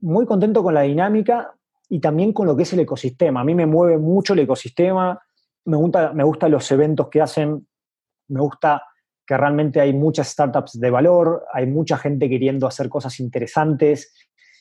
muy 0.00 0.26
contento 0.26 0.62
con 0.62 0.74
la 0.74 0.82
dinámica 0.82 1.52
y 1.88 2.00
también 2.00 2.32
con 2.32 2.46
lo 2.46 2.56
que 2.56 2.62
es 2.62 2.72
el 2.72 2.80
ecosistema. 2.80 3.40
A 3.40 3.44
mí 3.44 3.54
me 3.54 3.66
mueve 3.66 3.98
mucho 3.98 4.32
el 4.32 4.38
ecosistema, 4.40 5.20
me 5.64 5.76
gusta, 5.76 6.12
me 6.12 6.22
gustan 6.22 6.52
los 6.52 6.70
eventos 6.70 7.08
que 7.08 7.20
hacen, 7.20 7.66
me 8.28 8.40
gusta 8.40 8.82
que 9.26 9.36
realmente 9.36 9.80
hay 9.80 9.92
muchas 9.92 10.28
startups 10.28 10.78
de 10.78 10.90
valor, 10.90 11.44
hay 11.52 11.66
mucha 11.66 11.96
gente 11.96 12.28
queriendo 12.28 12.66
hacer 12.66 12.88
cosas 12.88 13.18
interesantes. 13.20 14.12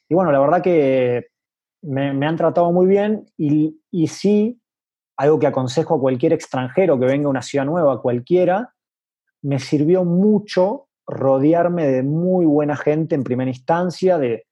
Y 0.07 0.13
bueno, 0.13 0.31
la 0.31 0.39
verdad 0.39 0.61
que 0.61 1.27
me, 1.83 2.25
han 2.25 2.35
tratado 2.35 2.71
muy 2.71 2.85
bien 2.85 3.25
y, 3.37 3.81
y 3.89 4.07
sí 4.07 4.61
algo 5.17 5.39
que 5.39 5.47
aconsejo 5.47 5.95
a 5.95 5.99
cualquier 5.99 6.33
extranjero 6.33 6.99
que 6.99 7.05
venga 7.05 7.27
a 7.27 7.29
una 7.29 7.41
ciudad 7.41 7.65
nueva, 7.65 8.01
cualquiera, 8.01 8.73
me 9.43 9.59
sirvió 9.59 10.03
mucho 10.03 10.87
rodearme 11.05 11.87
de 11.87 12.03
muy 12.03 12.45
buena 12.45 12.75
gente 12.75 13.15
en 13.15 13.23
primera 13.23 13.49
instancia, 13.49 14.17
de, 14.17 14.45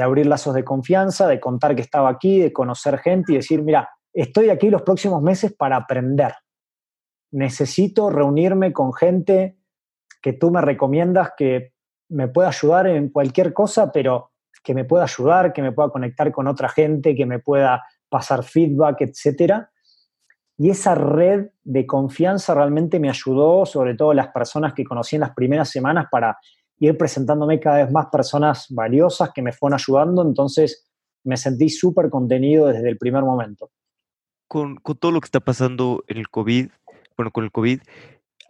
abrir 0.00 0.26
lazos 0.26 0.54
de 0.54 0.64
confianza, 0.64 1.28
de 1.28 1.40
contar 1.40 1.76
que 1.76 1.82
estaba 1.82 2.08
aquí, 2.08 2.40
de 2.40 2.52
conocer 2.52 2.98
gente 2.98 3.32
y 3.32 3.36
decir, 3.36 3.62
mira, 3.62 3.88
estoy 4.12 4.48
aquí 4.48 4.70
los 4.70 4.82
próximos 4.82 5.22
meses 5.22 5.52
para 5.52 5.76
aprender. 5.76 6.32
Necesito 7.34 8.10
reunirme 8.10 8.72
con 8.72 8.92
gente 8.92 9.58
que 10.22 10.32
tú 10.32 10.50
me 10.50 10.60
recomiendas 10.60 11.32
que 11.36 11.72
me 12.08 12.28
pueda 12.28 12.48
ayudar 12.48 12.86
en 12.86 13.08
cualquier 13.08 13.52
cosa, 13.52 13.90
pero 13.90 14.30
que 14.62 14.72
me 14.72 14.84
pueda 14.84 15.04
ayudar, 15.04 15.52
que 15.52 15.60
me 15.60 15.72
pueda 15.72 15.90
conectar 15.90 16.30
con 16.32 16.46
otra 16.46 16.68
gente, 16.68 17.14
que 17.14 17.26
me 17.26 17.40
pueda 17.40 17.82
pasar 18.08 18.44
feedback, 18.44 19.00
etcétera. 19.00 19.70
Y 20.56 20.70
esa 20.70 20.94
red 20.94 21.48
de 21.64 21.86
confianza 21.86 22.54
realmente 22.54 23.00
me 23.00 23.10
ayudó, 23.10 23.66
sobre 23.66 23.94
todo 23.94 24.14
las 24.14 24.28
personas 24.28 24.72
que 24.72 24.84
conocí 24.84 25.16
en 25.16 25.20
las 25.20 25.34
primeras 25.34 25.68
semanas, 25.70 26.06
para 26.10 26.38
ir 26.78 26.96
presentándome 26.96 27.58
cada 27.58 27.78
vez 27.78 27.90
más 27.90 28.06
personas 28.06 28.66
valiosas 28.70 29.32
que 29.34 29.42
me 29.42 29.52
fueron 29.52 29.74
ayudando. 29.74 30.22
Entonces 30.22 30.88
me 31.24 31.36
sentí 31.36 31.68
súper 31.68 32.10
contenido 32.10 32.66
desde 32.66 32.88
el 32.88 32.98
primer 32.98 33.24
momento. 33.24 33.70
Con, 34.46 34.76
todo 35.00 35.10
lo 35.10 35.20
que 35.20 35.26
está 35.26 35.40
pasando 35.40 36.04
en 36.06 36.18
el 36.18 36.28
COVID, 36.28 36.70
bueno, 37.16 37.30
con 37.30 37.44
el 37.44 37.52
COVID, 37.52 37.80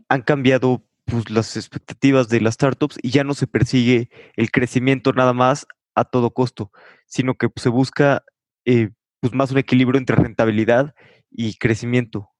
han 0.08 0.22
cambiado 0.22 0.82
pues, 1.04 1.30
las 1.30 1.56
expectativas 1.56 2.28
de 2.28 2.40
las 2.40 2.54
startups 2.54 2.98
y 3.02 3.10
ya 3.10 3.24
no 3.24 3.34
se 3.34 3.46
persigue 3.46 4.10
el 4.36 4.50
crecimiento 4.50 5.12
nada 5.12 5.32
más 5.32 5.66
a 5.94 6.04
todo 6.04 6.30
costo, 6.30 6.72
sino 7.06 7.34
que 7.34 7.48
se 7.56 7.68
busca 7.68 8.24
eh, 8.64 8.90
pues, 9.20 9.34
más 9.34 9.50
un 9.50 9.58
equilibrio 9.58 9.98
entre 9.98 10.16
rentabilidad 10.16 10.94
y 11.30 11.56
crecimiento. 11.56 12.30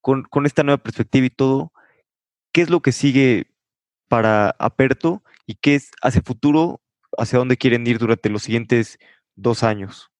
Con, 0.00 0.26
esta 0.46 0.62
nueva 0.62 0.82
perspectiva 0.82 1.26
y 1.26 1.30
todo, 1.30 1.72
¿qué 2.52 2.62
es 2.62 2.70
lo 2.70 2.80
que 2.80 2.92
sigue 2.92 3.48
para 4.08 4.56
Aperto 4.58 5.22
y 5.46 5.56
qué 5.56 5.74
es 5.74 5.90
hacia 6.02 6.22
futuro, 6.22 6.80
hacia 7.18 7.38
dónde 7.38 7.58
quieren 7.58 7.86
ir 7.86 7.98
durante 7.98 8.30
los 8.30 8.42
siguientes 8.42 8.98
dos 9.36 9.62
años? 9.62 10.10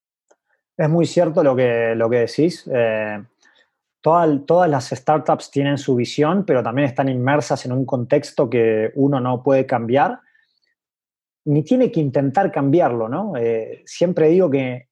Es 0.77 0.89
muy 0.89 1.07
cierto 1.07 1.43
lo 1.43 1.57
que, 1.57 1.95
lo 1.97 2.11
que 2.11 2.17
decís. 2.19 2.69
Eh, 2.73 3.23
todas 4.01 4.69
las 4.69 4.89
startups 4.89 5.51
tienen 5.51 5.79
su 5.79 5.95
visión, 5.95 6.45
pero 6.45 6.63
también 6.63 6.89
están 6.89 7.09
inmersas 7.09 7.67
en 7.67 7.73
un 7.73 7.85
contexto 7.85 8.49
que 8.49 8.93
uno 8.95 9.21
no 9.21 9.43
puede 9.43 9.67
cambiar, 9.67 10.21
ni 11.45 11.63
tiene 11.63 11.91
que 11.91 12.01
intentar 12.01 12.51
cambiarlo, 12.51 13.09
¿no? 13.09 13.37
Eh, 13.37 13.83
siempre 13.87 14.29
digo 14.29 14.51
que 14.51 14.89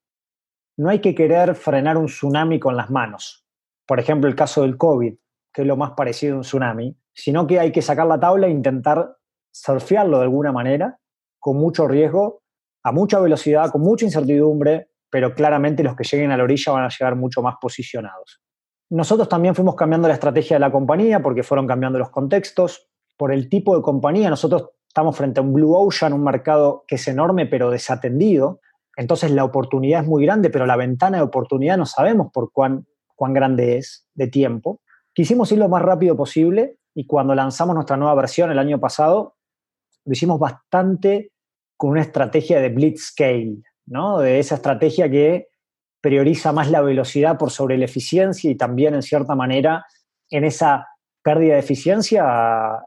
no 0.76 0.90
hay 0.90 1.00
que 1.00 1.14
querer 1.14 1.54
frenar 1.54 1.96
un 1.96 2.06
tsunami 2.06 2.58
con 2.58 2.76
las 2.76 2.90
manos. 2.90 3.46
Por 3.86 3.98
ejemplo, 3.98 4.28
el 4.28 4.36
caso 4.36 4.62
del 4.62 4.76
COVID, 4.76 5.14
que 5.52 5.62
es 5.62 5.66
lo 5.66 5.76
más 5.76 5.92
parecido 5.92 6.34
a 6.34 6.36
un 6.38 6.42
tsunami, 6.42 6.96
sino 7.12 7.46
que 7.46 7.58
hay 7.58 7.72
que 7.72 7.82
sacar 7.82 8.06
la 8.06 8.20
tabla 8.20 8.46
e 8.46 8.50
intentar 8.50 9.16
surfearlo 9.50 10.18
de 10.18 10.24
alguna 10.24 10.52
manera, 10.52 10.98
con 11.38 11.56
mucho 11.56 11.88
riesgo, 11.88 12.42
a 12.82 12.92
mucha 12.92 13.18
velocidad, 13.18 13.70
con 13.70 13.80
mucha 13.80 14.04
incertidumbre, 14.04 14.90
pero 15.10 15.34
claramente 15.34 15.82
los 15.82 15.96
que 15.96 16.04
lleguen 16.04 16.30
a 16.30 16.36
la 16.36 16.44
orilla 16.44 16.72
van 16.72 16.84
a 16.84 16.88
llegar 16.88 17.16
mucho 17.16 17.42
más 17.42 17.56
posicionados. 17.60 18.40
Nosotros 18.90 19.28
también 19.28 19.54
fuimos 19.54 19.74
cambiando 19.74 20.08
la 20.08 20.14
estrategia 20.14 20.56
de 20.56 20.60
la 20.60 20.72
compañía 20.72 21.20
porque 21.20 21.42
fueron 21.42 21.66
cambiando 21.66 21.98
los 21.98 22.10
contextos. 22.10 22.88
Por 23.16 23.32
el 23.32 23.48
tipo 23.48 23.76
de 23.76 23.82
compañía, 23.82 24.30
nosotros 24.30 24.70
estamos 24.86 25.16
frente 25.16 25.40
a 25.40 25.42
un 25.42 25.52
Blue 25.52 25.74
Ocean, 25.74 26.12
un 26.12 26.24
mercado 26.24 26.84
que 26.86 26.94
es 26.94 27.08
enorme 27.08 27.46
pero 27.46 27.70
desatendido. 27.70 28.60
Entonces 28.96 29.30
la 29.30 29.44
oportunidad 29.44 30.02
es 30.02 30.08
muy 30.08 30.24
grande, 30.24 30.50
pero 30.50 30.66
la 30.66 30.76
ventana 30.76 31.18
de 31.18 31.24
oportunidad 31.24 31.76
no 31.76 31.86
sabemos 31.86 32.32
por 32.32 32.50
cuán, 32.52 32.86
cuán 33.14 33.34
grande 33.34 33.76
es 33.76 34.06
de 34.14 34.28
tiempo. 34.28 34.80
Quisimos 35.12 35.52
ir 35.52 35.58
lo 35.58 35.68
más 35.68 35.82
rápido 35.82 36.16
posible 36.16 36.78
y 36.94 37.06
cuando 37.06 37.34
lanzamos 37.34 37.74
nuestra 37.74 37.96
nueva 37.96 38.14
versión 38.14 38.50
el 38.50 38.58
año 38.58 38.80
pasado, 38.80 39.36
lo 40.04 40.12
hicimos 40.12 40.40
bastante 40.40 41.32
con 41.76 41.90
una 41.90 42.00
estrategia 42.00 42.60
de 42.60 42.70
blitzscale, 42.70 43.62
¿no? 43.86 44.18
de 44.18 44.38
esa 44.40 44.56
estrategia 44.56 45.10
que 45.10 45.48
prioriza 46.00 46.52
más 46.52 46.70
la 46.70 46.80
velocidad 46.80 47.38
por 47.38 47.50
sobre 47.50 47.76
la 47.78 47.84
eficiencia 47.84 48.50
y 48.50 48.56
también, 48.56 48.94
en 48.94 49.02
cierta 49.02 49.34
manera, 49.34 49.84
en 50.30 50.44
esa 50.44 50.86
pérdida 51.22 51.54
de 51.54 51.60
eficiencia 51.60 52.82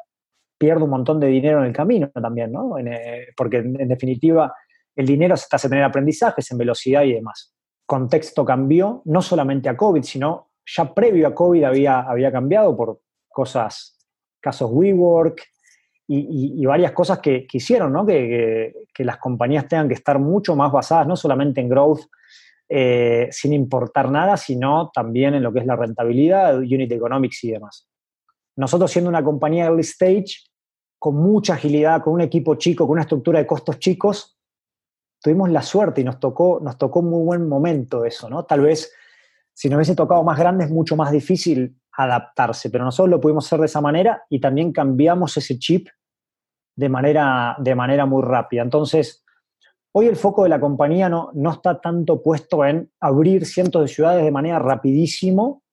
pierde 0.58 0.84
un 0.84 0.90
montón 0.92 1.20
de 1.20 1.28
dinero 1.28 1.60
en 1.60 1.68
el 1.68 1.74
camino 1.74 2.10
también, 2.10 2.52
¿no? 2.52 2.78
Eh, 2.78 3.28
porque 3.36 3.58
en 3.58 3.88
definitiva 3.88 4.54
el 4.96 5.06
dinero 5.06 5.36
se 5.36 5.48
te 5.50 5.56
hace 5.56 5.70
tener 5.70 5.84
aprendizajes 5.84 6.52
en 6.52 6.58
velocidad 6.58 7.04
y 7.04 7.14
demás. 7.14 7.54
contexto 7.86 8.46
cambió, 8.46 9.02
no 9.06 9.22
solamente 9.22 9.68
a 9.68 9.76
COVID, 9.76 10.04
sino 10.04 10.52
ya 10.66 10.94
previo 10.94 11.28
a 11.28 11.36
COVID 11.36 11.64
había, 11.64 12.02
había 12.02 12.32
cambiado 12.32 12.76
por 12.78 13.02
cosas, 13.28 13.98
casos 14.40 14.70
WeWork 14.72 15.42
y, 16.08 16.62
y, 16.62 16.66
varias 16.66 16.92
cosas 16.92 17.20
que, 17.20 17.48
hicieron, 17.52 17.94
¿no? 17.94 18.06
Que, 18.06 18.74
que, 18.94 19.06
las 19.06 19.18
compañías 19.18 19.68
tengan 19.68 19.88
que 19.88 19.94
estar 19.94 20.20
mucho 20.20 20.56
más 20.56 20.72
basadas, 20.72 21.08
no 21.08 21.16
solamente 21.16 21.62
en 21.62 21.70
growth, 21.70 22.02
eh, 22.74 23.28
sin 23.32 23.52
importar 23.52 24.10
nada, 24.10 24.38
sino 24.38 24.92
también 24.94 25.34
en 25.34 25.44
lo 25.44 25.52
que 25.52 25.60
es 25.60 25.66
la 25.66 25.76
rentabilidad, 25.76 26.58
unit 26.58 26.90
economics 26.90 27.44
y 27.44 27.52
demás. 27.52 27.90
Nosotros 28.56 28.90
siendo 28.90 29.10
una 29.10 29.22
compañía 29.22 29.66
early 29.66 29.82
stage, 29.82 30.38
con 30.98 31.16
mucha 31.16 31.56
agilidad, 31.56 32.02
con 32.02 32.14
un 32.14 32.22
equipo 32.22 32.56
chico, 32.56 32.86
con 32.86 32.94
una 32.94 33.02
estructura 33.02 33.40
de 33.40 33.46
costos 33.46 33.78
chicos, 33.78 34.40
tuvimos 35.22 35.50
la 35.50 35.62
suerte 35.62 36.00
y 36.00 36.06
nos 36.06 36.18
tocó, 36.22 36.62
nos 36.64 36.78
tocó 36.78 37.02
muy 37.02 37.26
buen 37.26 37.50
momento 37.50 38.06
eso, 38.06 38.30
¿no? 38.30 38.46
Tal 38.46 38.62
vez 38.62 38.94
si 39.54 39.68
nos 39.68 39.76
hubiese 39.76 39.96
tocado 39.96 40.24
más 40.24 40.40
grande 40.40 40.64
es 40.64 40.72
mucho 40.72 40.96
más 40.96 41.12
difícil 41.12 41.76
adaptarse, 41.92 42.70
pero 42.70 42.86
nosotros 42.86 43.10
lo 43.10 43.20
pudimos 43.20 43.46
hacer 43.46 43.60
de 43.60 43.66
esa 43.66 43.82
manera 43.82 44.24
y 44.30 44.40
también 44.40 44.72
cambiamos 44.72 45.36
ese 45.36 45.60
chip 45.60 45.90
de 46.78 46.88
manera, 46.88 47.58
de 47.60 47.76
manera 47.76 48.06
muy 48.06 48.24
rápida. 48.24 48.62
Entonces, 48.62 49.21
hoy 49.94 50.08
el 50.08 50.16
foco 50.16 50.44
de 50.44 50.50
la 50.50 50.60
compañía 50.60 51.10
no, 51.10 51.32
no 51.34 51.52
está 51.52 51.80
tanto 51.82 52.22
puesto 52.22 52.66
en 52.66 52.92
abrir 53.00 53.46
cientos 53.46 53.82
de 53.82 53.88
ciudades 53.88 54.24
de 54.24 54.32
manera 54.32 54.60
rapidísimo, 54.60 55.64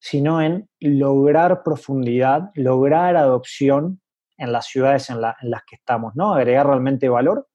sino 0.00 0.40
en 0.40 0.68
lograr 0.80 1.62
profundidad, 1.62 2.50
lograr 2.54 3.16
adopción 3.16 4.00
en 4.36 4.52
las 4.52 4.66
ciudades 4.66 5.10
en, 5.10 5.20
las 5.20 5.62
que 5.68 5.76
estamos, 5.76 6.14
¿no? 6.14 6.34
Agregar 6.34 6.66
realmente 6.66 7.08
valor 7.08 7.48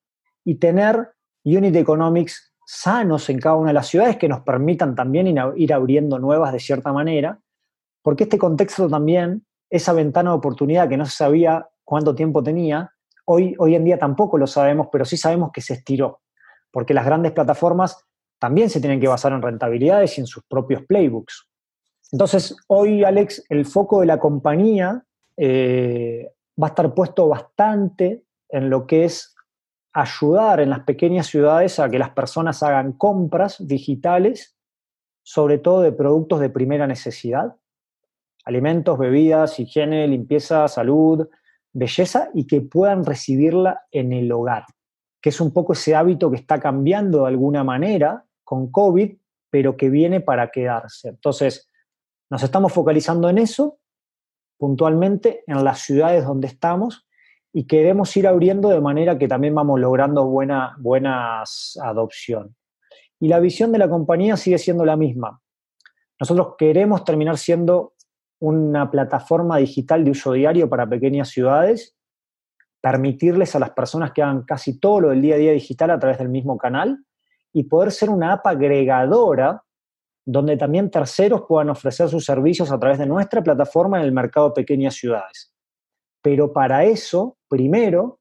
y 0.43 0.55
tener 0.55 1.13
unit 1.45 1.75
economics 1.75 2.53
sanos 2.65 3.29
en 3.29 3.39
cada 3.39 3.55
una 3.55 3.69
de 3.69 3.75
las 3.75 3.87
ciudades 3.87 4.17
que 4.17 4.27
nos 4.27 4.41
permitan 4.41 4.95
también 4.95 5.35
ir 5.55 5.73
abriendo 5.73 6.19
nuevas 6.19 6.51
de 6.51 6.59
cierta 6.59 6.91
manera, 6.91 7.39
porque 8.01 8.23
este 8.23 8.37
contexto 8.37 8.89
también, 8.89 9.45
esa 9.69 9.93
ventana 9.93 10.31
de 10.31 10.37
oportunidad 10.37 10.89
que 10.89 10.97
no 10.97 11.05
se 11.05 11.15
sabía 11.15 11.69
cuánto 11.85 12.13
tiempo 12.13 12.43
tenía, 12.43 12.92
hoy, 13.25 13.55
hoy 13.59 13.75
en 13.75 13.85
día 13.85 13.97
tampoco 13.97 14.37
lo 14.37 14.47
sabemos, 14.47 14.87
pero 14.91 15.05
sí 15.05 15.17
sabemos 15.17 15.51
que 15.53 15.61
se 15.61 15.73
estiró, 15.73 16.21
porque 16.71 16.93
las 16.93 17.05
grandes 17.05 17.31
plataformas 17.31 18.05
también 18.39 18.69
se 18.69 18.81
tienen 18.81 18.99
que 18.99 19.07
basar 19.07 19.31
en 19.31 19.41
rentabilidades 19.41 20.17
y 20.17 20.21
en 20.21 20.27
sus 20.27 20.43
propios 20.43 20.83
playbooks. 20.85 21.47
Entonces, 22.11 22.55
hoy, 22.67 23.03
Alex, 23.03 23.43
el 23.49 23.65
foco 23.65 24.01
de 24.01 24.05
la 24.05 24.19
compañía 24.19 25.03
eh, 25.37 26.31
va 26.61 26.67
a 26.67 26.69
estar 26.69 26.93
puesto 26.93 27.27
bastante 27.27 28.23
en 28.49 28.69
lo 28.69 28.85
que 28.85 29.05
es 29.05 29.33
ayudar 29.93 30.59
en 30.59 30.69
las 30.69 30.81
pequeñas 30.81 31.27
ciudades 31.27 31.79
a 31.79 31.89
que 31.89 31.99
las 31.99 32.11
personas 32.11 32.61
hagan 32.63 32.93
compras 32.93 33.57
digitales, 33.59 34.55
sobre 35.23 35.57
todo 35.57 35.81
de 35.81 35.91
productos 35.91 36.39
de 36.39 36.49
primera 36.49 36.85
necesidad, 36.85 37.55
alimentos, 38.45 38.97
bebidas, 38.97 39.59
higiene, 39.59 40.07
limpieza, 40.07 40.67
salud, 40.67 41.27
belleza, 41.73 42.29
y 42.33 42.45
que 42.47 42.61
puedan 42.61 43.03
recibirla 43.03 43.81
en 43.91 44.13
el 44.13 44.31
hogar, 44.31 44.65
que 45.21 45.29
es 45.29 45.41
un 45.41 45.51
poco 45.51 45.73
ese 45.73 45.95
hábito 45.95 46.29
que 46.29 46.37
está 46.37 46.59
cambiando 46.59 47.21
de 47.21 47.27
alguna 47.27 47.63
manera 47.63 48.25
con 48.43 48.71
COVID, 48.71 49.15
pero 49.49 49.75
que 49.75 49.89
viene 49.89 50.21
para 50.21 50.51
quedarse. 50.51 51.09
Entonces, 51.09 51.69
nos 52.29 52.43
estamos 52.43 52.71
focalizando 52.71 53.29
en 53.29 53.37
eso, 53.37 53.79
puntualmente 54.57 55.43
en 55.47 55.63
las 55.63 55.79
ciudades 55.79 56.25
donde 56.25 56.47
estamos, 56.47 57.07
y 57.51 57.65
queremos 57.67 58.15
ir 58.17 58.27
abriendo 58.27 58.69
de 58.69 58.81
manera 58.81 59.17
que 59.17 59.27
también 59.27 59.53
vamos 59.53 59.79
logrando 59.79 60.25
buena 60.25 60.75
buenas 60.79 61.77
adopción. 61.81 62.55
Y 63.19 63.27
la 63.27 63.39
visión 63.39 63.71
de 63.71 63.77
la 63.77 63.89
compañía 63.89 64.37
sigue 64.37 64.57
siendo 64.57 64.85
la 64.85 64.97
misma. 64.97 65.39
Nosotros 66.19 66.55
queremos 66.57 67.03
terminar 67.03 67.37
siendo 67.37 67.93
una 68.43 68.91
plataforma 68.91 69.55
digital 69.55 70.03
de 70.03 70.11
uso 70.11 70.33
diario 70.33 70.67
para 70.67 70.85
pequeñas 70.85 71.29
ciudades, 71.29 71.95
permitirles 72.81 73.55
a 73.55 73.59
las 73.59 73.69
personas 73.69 74.11
que 74.11 74.21
hagan 74.21 74.43
casi 74.43 74.81
todo 74.81 74.99
lo 74.99 75.09
del 75.11 75.21
día 75.21 75.35
a 75.35 75.37
día 75.37 75.51
digital 75.53 75.91
a 75.91 75.99
través 75.99 76.17
del 76.17 76.27
mismo 76.27 76.57
canal 76.57 77.05
y 77.53 77.63
poder 77.63 77.93
ser 77.93 78.09
una 78.09 78.33
app 78.33 78.45
agregadora 78.45 79.63
donde 80.25 80.57
también 80.57 80.91
terceros 80.91 81.43
puedan 81.47 81.69
ofrecer 81.69 82.09
sus 82.09 82.25
servicios 82.25 82.69
a 82.69 82.77
través 82.77 82.99
de 82.99 83.05
nuestra 83.05 83.41
plataforma 83.41 83.99
en 83.99 84.03
el 84.03 84.11
mercado 84.11 84.49
de 84.49 84.55
pequeñas 84.55 84.95
ciudades. 84.95 85.53
Pero 86.21 86.51
para 86.51 86.83
eso, 86.83 87.37
primero, 87.47 88.19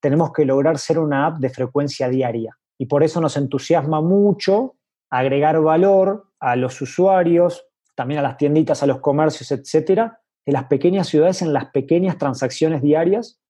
tenemos 0.00 0.32
que 0.32 0.44
lograr 0.44 0.78
ser 0.78 1.00
una 1.00 1.26
app 1.26 1.38
de 1.38 1.50
frecuencia 1.50 2.08
diaria. 2.08 2.56
Y 2.78 2.86
por 2.86 3.02
eso 3.02 3.20
nos 3.20 3.36
entusiasma 3.36 4.00
mucho 4.00 4.76
agregar 5.10 5.60
valor 5.60 6.28
a 6.38 6.54
los 6.54 6.80
usuarios, 6.80 7.67
también 7.98 8.20
a 8.20 8.22
las 8.22 8.36
tienditas, 8.36 8.80
a 8.84 8.86
los 8.86 9.00
comercios, 9.00 9.50
etcétera, 9.50 10.20
de 10.46 10.52
las 10.52 10.66
pequeñas 10.66 11.08
ciudades 11.08 11.42
en 11.42 11.52
las 11.52 11.72
pequeñas 11.72 12.16
transacciones 12.16 12.80
diarias, 12.80 13.40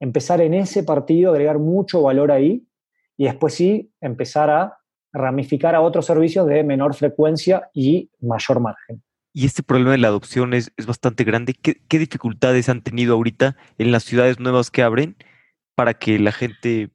empezar 0.00 0.40
en 0.40 0.54
ese 0.54 0.82
partido, 0.82 1.30
agregar 1.30 1.60
mucho 1.60 2.02
valor 2.02 2.32
ahí 2.32 2.66
y 3.16 3.26
después 3.26 3.54
sí 3.54 3.92
empezar 4.00 4.50
a 4.50 4.76
ramificar 5.12 5.76
a 5.76 5.82
otros 5.82 6.06
servicios 6.06 6.48
de 6.48 6.64
menor 6.64 6.94
frecuencia 6.94 7.70
y 7.72 8.10
mayor 8.18 8.58
margen 8.58 9.04
y 9.32 9.46
este 9.46 9.62
problema 9.62 9.92
de 9.92 9.98
la 9.98 10.08
adopción 10.08 10.52
es, 10.52 10.72
bastante 10.84 11.24
grande. 11.24 11.54
¿Qué, 11.54 11.98
dificultades 11.98 12.68
han 12.68 12.82
tenido 12.82 13.14
ahorita 13.14 13.56
en 13.78 13.92
las 13.92 14.02
ciudades 14.02 14.40
nuevas 14.40 14.70
que 14.70 14.82
abren 14.82 15.16
para 15.74 15.94
que 15.94 16.18
la 16.18 16.32
gente 16.32 16.90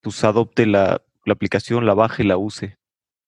pues 0.00 0.24
adopte 0.24 0.66
la, 0.66 1.02
la 1.24 1.32
aplicación, 1.32 1.86
la 1.86 1.94
baje, 1.94 2.24
la 2.24 2.38
use? 2.38 2.76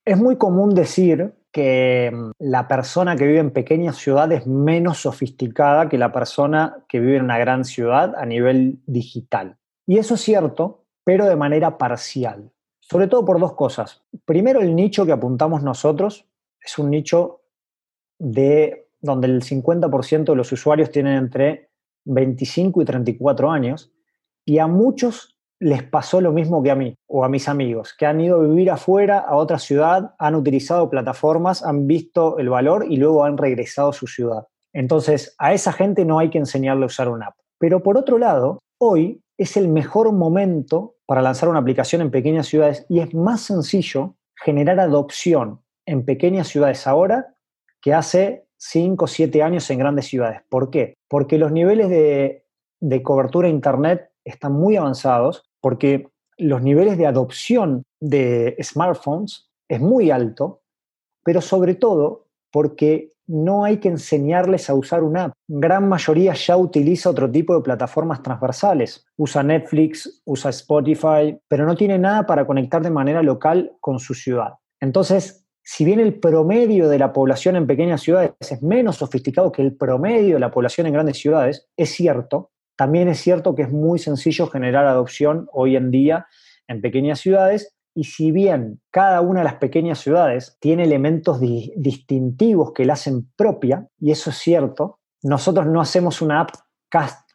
Es 0.05 0.19
muy 0.19 0.39
común 0.39 0.75
decir 0.75 1.38
que 1.53 2.11
mm, 2.13 2.31
la 2.39 2.69
persona 2.69 3.17
que 3.17 3.27
vive 3.27 3.39
en 3.39 3.51
pequeñas 3.51 3.97
ciudades 3.97 4.43
es 4.43 4.47
menos 4.47 4.99
sofisticada 4.99 5.89
que 5.89 5.99
la 5.99 6.13
persona 6.13 6.85
que 6.89 7.01
vive 7.01 7.17
en 7.17 7.25
una 7.25 7.39
gran 7.39 7.65
ciudad 7.65 8.15
a 8.17 8.27
nivel 8.27 8.81
digital. 8.87 9.57
Y 9.87 9.99
eso 9.99 10.15
es 10.15 10.21
cierto, 10.21 10.85
pero 11.05 11.27
de 11.27 11.37
manera 11.37 11.79
parcial. 11.79 12.51
Sobre 12.81 13.07
todo 13.07 13.25
por 13.25 13.39
dos 13.41 13.55
cosas. 13.55 14.03
Primero, 14.25 14.61
el 14.61 14.75
nicho 14.75 15.05
que 15.05 15.13
apuntamos 15.13 15.63
nosotros 15.63 16.27
es 16.61 16.79
un 16.79 16.91
nicho 16.91 17.43
de 18.19 18.89
donde 19.01 19.29
el 19.29 19.43
50% 19.43 20.25
de 20.25 20.37
los 20.37 20.51
usuarios 20.53 20.91
tienen 20.91 21.17
entre 21.17 21.71
25 22.05 22.83
y 22.83 22.85
34 22.85 23.51
años, 23.51 23.93
y 24.45 24.59
a 24.59 24.67
muchos 24.67 25.38
les 25.61 25.83
pasó 25.83 26.21
lo 26.21 26.33
mismo 26.33 26.63
que 26.63 26.71
a 26.71 26.75
mí 26.75 26.95
o 27.07 27.25
a 27.25 27.29
mis 27.29 27.49
amigos, 27.49 27.95
que 27.99 28.07
han 28.07 28.21
ido 28.21 28.37
a 28.37 28.47
vivir 28.47 28.71
afuera, 28.71 29.19
a 29.19 29.37
otra 29.37 29.59
ciudad, 29.59 30.15
han 30.19 30.35
utilizado 30.35 30.89
plataformas, 30.89 31.65
han 31.65 31.87
visto 31.87 32.39
el 32.39 32.49
valor 32.49 32.87
y 32.89 32.97
luego 32.97 33.25
han 33.25 33.37
regresado 33.37 33.91
a 33.91 33.93
su 33.93 34.07
ciudad. 34.07 34.47
Entonces, 34.73 35.35
a 35.39 35.53
esa 35.53 35.73
gente 35.73 36.05
no 36.05 36.19
hay 36.19 36.31
que 36.31 36.39
enseñarle 36.39 36.85
a 36.85 36.87
usar 36.87 37.09
una 37.09 37.27
app. 37.27 37.37
Pero 37.59 37.83
por 37.83 37.99
otro 37.99 38.19
lado, 38.19 38.61
hoy 38.79 39.21
es 39.37 39.57
el 39.57 39.69
mejor 39.69 40.13
momento 40.13 40.97
para 41.07 41.23
lanzar 41.23 41.49
una 41.49 41.59
aplicación 41.59 42.03
en 42.03 42.11
pequeñas 42.11 42.47
ciudades 42.47 42.85
y 42.89 43.01
es 43.01 43.15
más 43.15 43.41
sencillo 43.41 44.17
generar 44.37 44.79
adopción 44.79 45.63
en 45.87 46.05
pequeñas 46.05 46.49
ciudades 46.49 46.87
ahora 46.87 47.35
que 47.81 47.95
hace 47.95 48.47
5 48.59 49.05
o 49.05 49.09
7 49.09 49.43
años 49.43 49.71
en 49.71 49.79
grandes 49.79 50.07
ciudades. 50.07 50.43
¿Por 50.49 50.71
qué? 50.71 50.95
Porque 51.09 51.39
los 51.39 51.53
niveles 51.53 51.89
de, 51.89 53.03
cobertura 53.03 53.49
Internet 53.49 54.11
están 54.25 54.53
muy 54.53 54.77
avanzados, 54.77 55.48
porque 55.61 56.09
los 56.37 56.63
niveles 56.63 56.99
de 56.99 57.07
adopción 57.07 57.83
de 58.01 58.57
smartphones 58.63 59.51
es 59.69 59.81
muy 59.81 60.11
alto, 60.11 60.63
pero 61.25 61.41
sobre 61.41 61.75
todo 61.75 62.27
porque 62.51 63.13
no 63.27 63.65
hay 63.65 63.77
que 63.77 63.89
enseñarles 63.89 64.71
a 64.71 64.75
usar 64.75 65.03
una 65.03 65.25
app. 65.25 65.33
Gran 65.47 65.89
mayoría 65.89 66.33
ya 66.33 66.57
utiliza 66.57 67.11
otro 67.11 67.31
tipo 67.31 67.55
de 67.55 67.63
plataformas 67.63 68.23
transversales. 68.23 69.05
Usa 69.17 69.43
Netflix, 69.43 70.23
usa 70.25 70.51
Spotify, 70.51 71.39
pero 71.47 71.67
no 71.67 71.77
tiene 71.77 71.99
nada 71.99 72.27
para 72.27 72.47
conectar 72.47 72.83
de 72.83 72.91
manera 72.91 73.23
local 73.23 73.73
con 73.81 73.99
su 73.99 74.15
ciudad. 74.15 74.55
Entonces, 74.81 75.47
si 75.63 75.85
bien 75.85 76.01
el 76.01 76.19
promedio 76.19 76.89
de 76.89 76.99
la 76.99 77.13
población 77.13 77.57
en 77.57 77.67
pequeñas 77.67 78.01
ciudades 78.01 78.33
es 78.41 78.63
menos 78.63 78.97
sofisticado 78.97 79.53
que 79.53 79.61
el 79.61 79.77
promedio 79.77 80.37
de 80.37 80.41
la 80.41 80.51
población 80.51 80.87
en 80.87 80.95
grandes 80.95 81.19
ciudades, 81.19 81.69
es 81.77 81.91
cierto, 81.91 82.53
también 82.79 83.09
es 83.09 83.19
cierto 83.19 83.57
que 83.57 83.63
es 83.63 83.73
muy 83.73 83.99
sencillo 83.99 84.47
generar 84.47 84.87
adopción 84.87 85.49
hoy 85.53 85.75
en 85.75 85.91
día 85.91 86.29
en 86.69 86.81
pequeñas 86.81 87.19
ciudades 87.19 87.75
y 87.93 88.05
si 88.05 88.31
bien 88.31 88.81
cada 88.93 89.21
una 89.21 89.41
de 89.41 89.45
las 89.45 89.57
pequeñas 89.57 89.99
ciudades 89.99 90.57
tiene 90.61 90.85
elementos 90.85 91.41
distintivos 91.41 92.73
que 92.73 92.85
la 92.85 92.93
hacen 92.93 93.29
propia, 93.35 93.89
y 93.99 94.13
eso 94.13 94.31
es 94.31 94.37
cierto, 94.37 95.01
nosotros 95.23 95.67
no 95.67 95.81
hacemos 95.81 96.23
una 96.23 96.43
app 96.43 96.51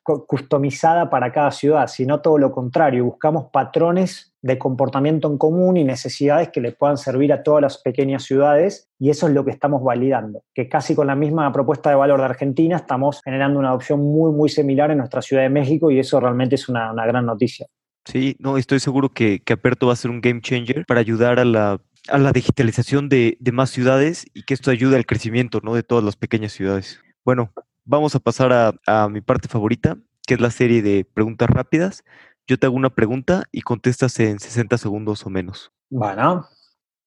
customizada 0.04 1.10
para 1.10 1.32
cada 1.32 1.52
ciudad, 1.52 1.88
sino 1.88 2.22
todo 2.22 2.38
lo 2.38 2.52
contrario, 2.52 3.06
buscamos 3.06 3.46
patrones 3.52 4.34
de 4.42 4.58
comportamiento 4.58 5.30
en 5.30 5.38
común 5.38 5.78
y 5.78 5.84
necesidades 5.86 6.50
que 6.50 6.60
le 6.60 6.74
puedan 6.74 6.98
servir 6.98 7.32
a 7.32 7.44
todas 7.44 7.62
las 7.62 7.78
pequeñas 7.78 8.24
ciudades 8.24 8.90
y 9.00 9.10
eso 9.10 9.28
es 9.28 9.34
lo 9.34 9.46
que 9.46 9.52
estamos 9.52 9.82
validando, 9.82 10.44
que 10.54 10.68
casi 10.68 10.96
con 10.96 11.08
la 11.08 11.16
misma 11.16 11.52
propuesta 11.54 11.90
de 11.90 11.96
valor 11.96 12.20
de 12.20 12.26
Argentina 12.26 12.76
estamos 12.76 13.22
generando 13.24 13.60
una 13.60 13.70
adopción 13.70 14.02
muy, 14.02 14.32
muy 14.34 14.50
similar 14.50 14.92
en 14.92 14.98
nuestra 14.98 15.22
Ciudad 15.22 15.44
de 15.44 15.50
México 15.50 15.90
y 15.90 16.00
eso 16.00 16.20
realmente 16.20 16.56
es 16.56 16.68
una, 16.68 16.94
gran 16.94 17.26
noticia. 17.26 17.68
Sí, 18.06 18.36
no, 18.40 18.58
estoy 18.58 18.82
seguro 18.82 19.10
que, 19.10 19.40
que 19.40 19.54
Aperto 19.54 19.88
va 19.88 19.94
a 19.94 19.96
ser 19.96 20.12
un 20.12 20.20
game 20.20 20.42
changer 20.42 20.86
para 20.86 21.00
ayudar 21.00 21.40
a 21.40 21.46
la 21.46 21.80
a 22.10 22.18
la 22.18 22.32
digitalización 22.32 23.10
de, 23.10 23.38
más 23.52 23.70
ciudades 23.70 24.26
y 24.34 24.44
que 24.44 24.54
esto 24.54 24.72
ayude 24.72 24.96
al 24.96 25.06
crecimiento 25.06 25.62
¿no? 25.64 25.74
de 25.74 25.84
todas 25.84 26.04
las 26.04 26.16
pequeñas 26.16 26.52
ciudades. 26.52 27.00
Bueno, 27.24 27.54
vamos 27.86 28.16
a 28.16 28.20
pasar 28.20 28.54
a, 28.54 28.74
a 28.88 29.10
mi 29.10 29.22
parte 29.22 29.48
favorita, 29.48 29.98
que 30.26 30.36
es 30.36 30.42
la 30.42 30.52
serie 30.52 30.82
de 30.82 31.06
preguntas 31.06 31.50
rápidas. 31.50 32.04
Yo 32.48 32.58
te 32.58 32.66
hago 32.66 32.76
una 32.76 32.90
pregunta 32.90 33.44
y 33.52 33.62
contestas 33.62 34.20
en 34.20 34.40
60 34.40 34.78
segundos 34.78 35.26
o 35.26 35.30
menos. 35.30 35.72
Bueno. 35.90 36.48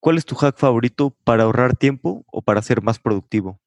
¿Cuál 0.00 0.18
es 0.18 0.24
tu 0.24 0.34
hack 0.36 0.56
favorito 0.56 1.16
para 1.24 1.44
ahorrar 1.44 1.76
tiempo 1.76 2.24
o 2.30 2.42
para 2.42 2.62
ser 2.62 2.82
más 2.82 2.98
productivo? 2.98 3.58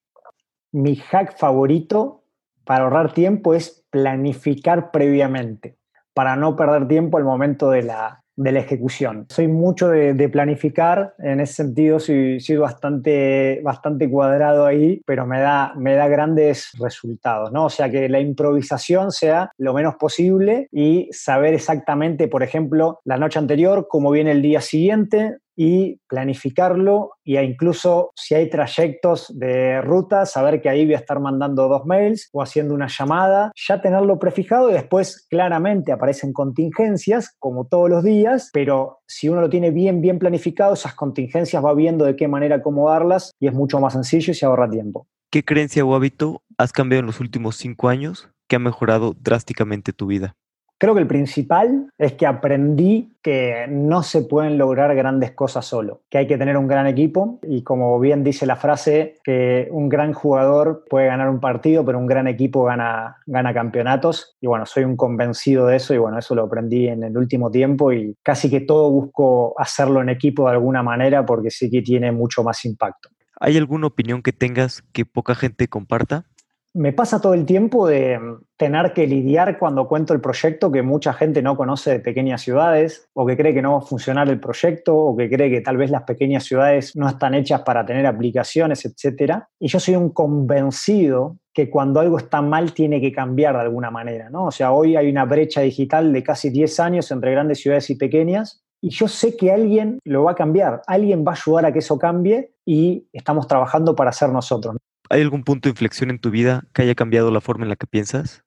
Mi 0.71 0.95
hack 0.95 1.37
favorito 1.37 2.23
para 2.63 2.83
ahorrar 2.83 3.13
tiempo 3.13 3.55
es 3.55 3.83
planificar 3.89 4.91
previamente, 4.91 5.77
para 6.13 6.35
no 6.35 6.55
perder 6.55 6.87
tiempo 6.87 7.17
al 7.17 7.23
momento 7.23 7.71
de 7.71 7.83
la, 7.83 8.23
de 8.39 8.53
la 8.53 8.59
ejecución. 8.59 9.25
Soy 9.29 9.49
mucho 9.49 9.89
de, 9.89 10.29
planificar, 10.29 11.13
en 11.19 11.41
ese 11.41 11.55
sentido 11.55 11.99
soy, 11.99 12.39
soy, 12.39 12.55
bastante, 12.55 13.59
bastante 13.63 14.09
cuadrado 14.09 14.65
ahí, 14.65 15.01
pero 15.05 15.25
me 15.25 15.41
da, 15.41 15.73
me 15.75 15.95
da 15.95 16.07
grandes 16.07 16.71
resultados, 16.79 17.51
¿no? 17.51 17.65
O 17.65 17.69
sea, 17.69 17.89
que 17.91 18.07
la 18.07 18.21
improvisación 18.21 19.11
sea 19.11 19.51
lo 19.57 19.73
menos 19.73 19.95
posible 19.95 20.69
y 20.71 21.09
saber 21.11 21.53
exactamente, 21.53 22.29
por 22.29 22.41
ejemplo, 22.41 23.01
la 23.03 23.17
noche 23.17 23.39
anterior, 23.39 23.87
cómo 23.89 24.09
viene 24.09 24.31
el 24.31 24.41
día 24.41 24.61
siguiente, 24.61 25.37
y 25.61 25.99
planificarlo 26.07 27.17
y 27.21 27.37
incluso 27.37 28.11
si 28.15 28.33
hay 28.33 28.49
trayectos 28.49 29.27
de 29.37 29.81
ruta, 29.81 30.25
saber 30.25 30.61
que 30.61 30.69
ahí 30.69 30.85
voy 30.85 30.93
a 30.93 30.99
estar 30.99 31.19
mandando 31.19 31.67
dos 31.67 31.85
mails 31.85 32.29
o 32.31 32.41
haciendo 32.41 32.73
una 32.73 32.87
llamada, 32.87 33.51
ya 33.67 33.81
tenerlo 33.81 34.19
prefijado 34.19 34.69
y 34.69 34.73
después 34.73 35.27
claramente 35.29 35.91
aparecen 35.91 36.31
contingencias 36.31 37.35
como 37.39 37.65
todos 37.67 37.89
los 37.89 38.05
días, 38.05 38.51
pero 38.53 38.99
si 39.05 39.27
uno 39.27 39.41
lo 39.41 39.49
tiene 39.49 39.71
bien, 39.71 39.99
bien 39.99 40.17
planificado, 40.17 40.75
esas 40.75 40.95
contingencias 40.95 41.61
va 41.63 41.73
viendo 41.73 42.05
de 42.05 42.15
qué 42.15 42.29
manera 42.29 42.55
acomodarlas 42.55 43.33
y 43.37 43.47
es 43.47 43.53
mucho 43.53 43.81
más 43.81 43.91
sencillo 43.91 44.31
y 44.31 44.35
se 44.35 44.45
ahorra 44.45 44.69
tiempo. 44.69 45.07
¿Qué 45.29 45.43
creencia 45.43 45.83
o 45.83 45.93
hábito 45.93 46.41
has 46.57 46.71
cambiado 46.71 47.01
en 47.01 47.07
los 47.07 47.19
últimos 47.19 47.57
cinco 47.57 47.89
años 47.89 48.29
que 48.47 48.55
ha 48.55 48.59
mejorado 48.59 49.13
drásticamente 49.19 49.91
tu 49.91 50.07
vida? 50.07 50.37
Creo 50.79 50.93
que 50.93 51.01
el 51.01 51.07
principal 51.07 51.91
es 51.97 52.13
que 52.13 52.25
aprendí 52.25 53.11
que 53.21 53.65
no 53.67 54.01
se 54.01 54.21
pueden 54.21 54.57
lograr 54.57 54.95
grandes 54.95 55.31
cosas 55.31 55.65
solo, 55.65 56.03
que 56.09 56.19
hay 56.19 56.25
que 56.25 56.37
tener 56.37 56.55
un 56.55 56.69
gran 56.69 56.87
equipo 56.87 57.37
y 57.43 57.63
como 57.63 57.99
bien 57.99 58.23
dice 58.23 58.45
la 58.45 58.55
frase, 58.55 59.17
que 59.25 59.67
un 59.71 59.89
gran 59.89 60.13
jugador 60.13 60.85
puede 60.89 61.07
ganar 61.07 61.29
un 61.29 61.41
partido, 61.41 61.83
pero 61.83 61.99
un 61.99 62.07
gran 62.07 62.29
equipo 62.29 62.63
gana, 62.63 63.17
campeonatos. 63.53 64.37
Y 64.39 64.47
bueno, 64.47 64.65
soy 64.65 64.85
un 64.85 64.95
convencido 64.95 65.67
de 65.67 65.75
eso 65.75 65.93
y 65.93 65.97
bueno, 65.97 66.17
eso 66.17 66.33
lo 66.33 66.43
aprendí 66.43 66.87
en 66.87 67.03
el 67.03 67.17
último 67.17 67.51
tiempo 67.51 67.91
y 67.91 68.15
casi 68.23 68.49
que 68.49 68.61
todo 68.61 68.89
busco 68.89 69.53
hacerlo 69.59 70.01
en 70.01 70.07
equipo 70.07 70.45
de 70.45 70.51
alguna 70.51 70.81
manera 70.81 71.25
porque 71.25 71.51
sí 71.51 71.69
que 71.69 71.81
tiene 71.81 72.13
mucho 72.13 72.41
más 72.41 72.63
impacto. 72.63 73.09
¿Hay 73.41 73.57
alguna 73.57 73.87
opinión 73.87 74.21
que 74.21 74.31
tengas 74.31 74.81
que 74.93 75.05
poca 75.05 75.35
gente 75.35 75.67
comparta? 75.67 76.28
Me 76.75 76.93
pasa 76.93 77.19
todo 77.19 77.33
el 77.33 77.47
tiempo 77.47 77.87
de 77.87 78.19
tener 78.55 78.93
que 78.93 79.07
lidiar 79.07 79.57
cuando 79.57 79.87
cuento 79.87 80.13
el 80.13 80.21
proyecto 80.21 80.71
que 80.71 80.83
mucha 80.83 81.13
gente 81.13 81.41
no 81.41 81.57
conoce 81.57 81.91
de 81.91 81.99
pequeñas 81.99 82.43
ciudades 82.43 83.09
o 83.13 83.25
que 83.25 83.35
cree 83.35 83.55
que 83.55 83.63
no 83.63 83.71
va 83.71 83.77
a 83.79 83.81
funcionar 83.81 84.29
el 84.29 84.39
proyecto 84.39 84.95
o 84.95 85.17
que 85.17 85.29
cree 85.29 85.49
que 85.49 85.61
tal 85.61 85.77
vez 85.77 85.89
las 85.89 86.03
pequeñas 86.03 86.43
ciudades 86.43 86.95
no 86.95 87.09
están 87.09 87.33
hechas 87.33 87.61
para 87.61 87.83
tener 87.87 88.05
aplicaciones, 88.05 88.85
etc. 88.85 89.45
Y 89.59 89.67
yo 89.67 89.79
soy 89.79 89.95
un 89.95 90.11
convencido 90.11 91.37
que 91.51 91.71
cuando 91.71 92.01
algo 92.01 92.19
está 92.19 92.43
mal 92.43 92.71
tiene 92.73 93.01
que 93.01 93.11
cambiar 93.11 93.55
de 93.55 93.61
alguna 93.61 93.89
manera, 93.89 94.29
¿no? 94.29 94.45
O 94.45 94.51
sea, 94.51 94.71
hoy 94.71 94.95
hay 94.95 95.09
una 95.09 95.25
brecha 95.25 95.61
digital 95.61 96.13
de 96.13 96.21
casi 96.21 96.51
10 96.51 96.79
años 96.81 97.09
entre 97.09 97.31
grandes 97.31 97.61
ciudades 97.61 97.89
y 97.89 97.95
pequeñas 97.95 98.63
y 98.79 98.91
yo 98.91 99.07
sé 99.07 99.35
que 99.35 99.51
alguien 99.51 99.97
lo 100.05 100.25
va 100.25 100.31
a 100.31 100.35
cambiar, 100.35 100.83
alguien 100.85 101.25
va 101.27 101.31
a 101.31 101.35
ayudar 101.35 101.65
a 101.65 101.73
que 101.73 101.79
eso 101.79 101.97
cambie 101.97 102.53
y 102.63 103.07
estamos 103.11 103.47
trabajando 103.47 103.95
para 103.95 104.11
ser 104.11 104.29
nosotros. 104.29 104.75
¿Hay 105.09 105.21
algún 105.21 105.43
punto 105.43 105.67
de 105.67 105.71
inflexión 105.71 106.11
en 106.11 106.19
tu 106.19 106.29
vida 106.29 106.63
que 106.73 106.83
haya 106.83 106.93
cambiado 106.93 107.31
la 107.31 107.41
forma 107.41 107.65
en 107.65 107.69
la 107.69 107.75
que 107.75 107.87
piensas? 107.87 108.43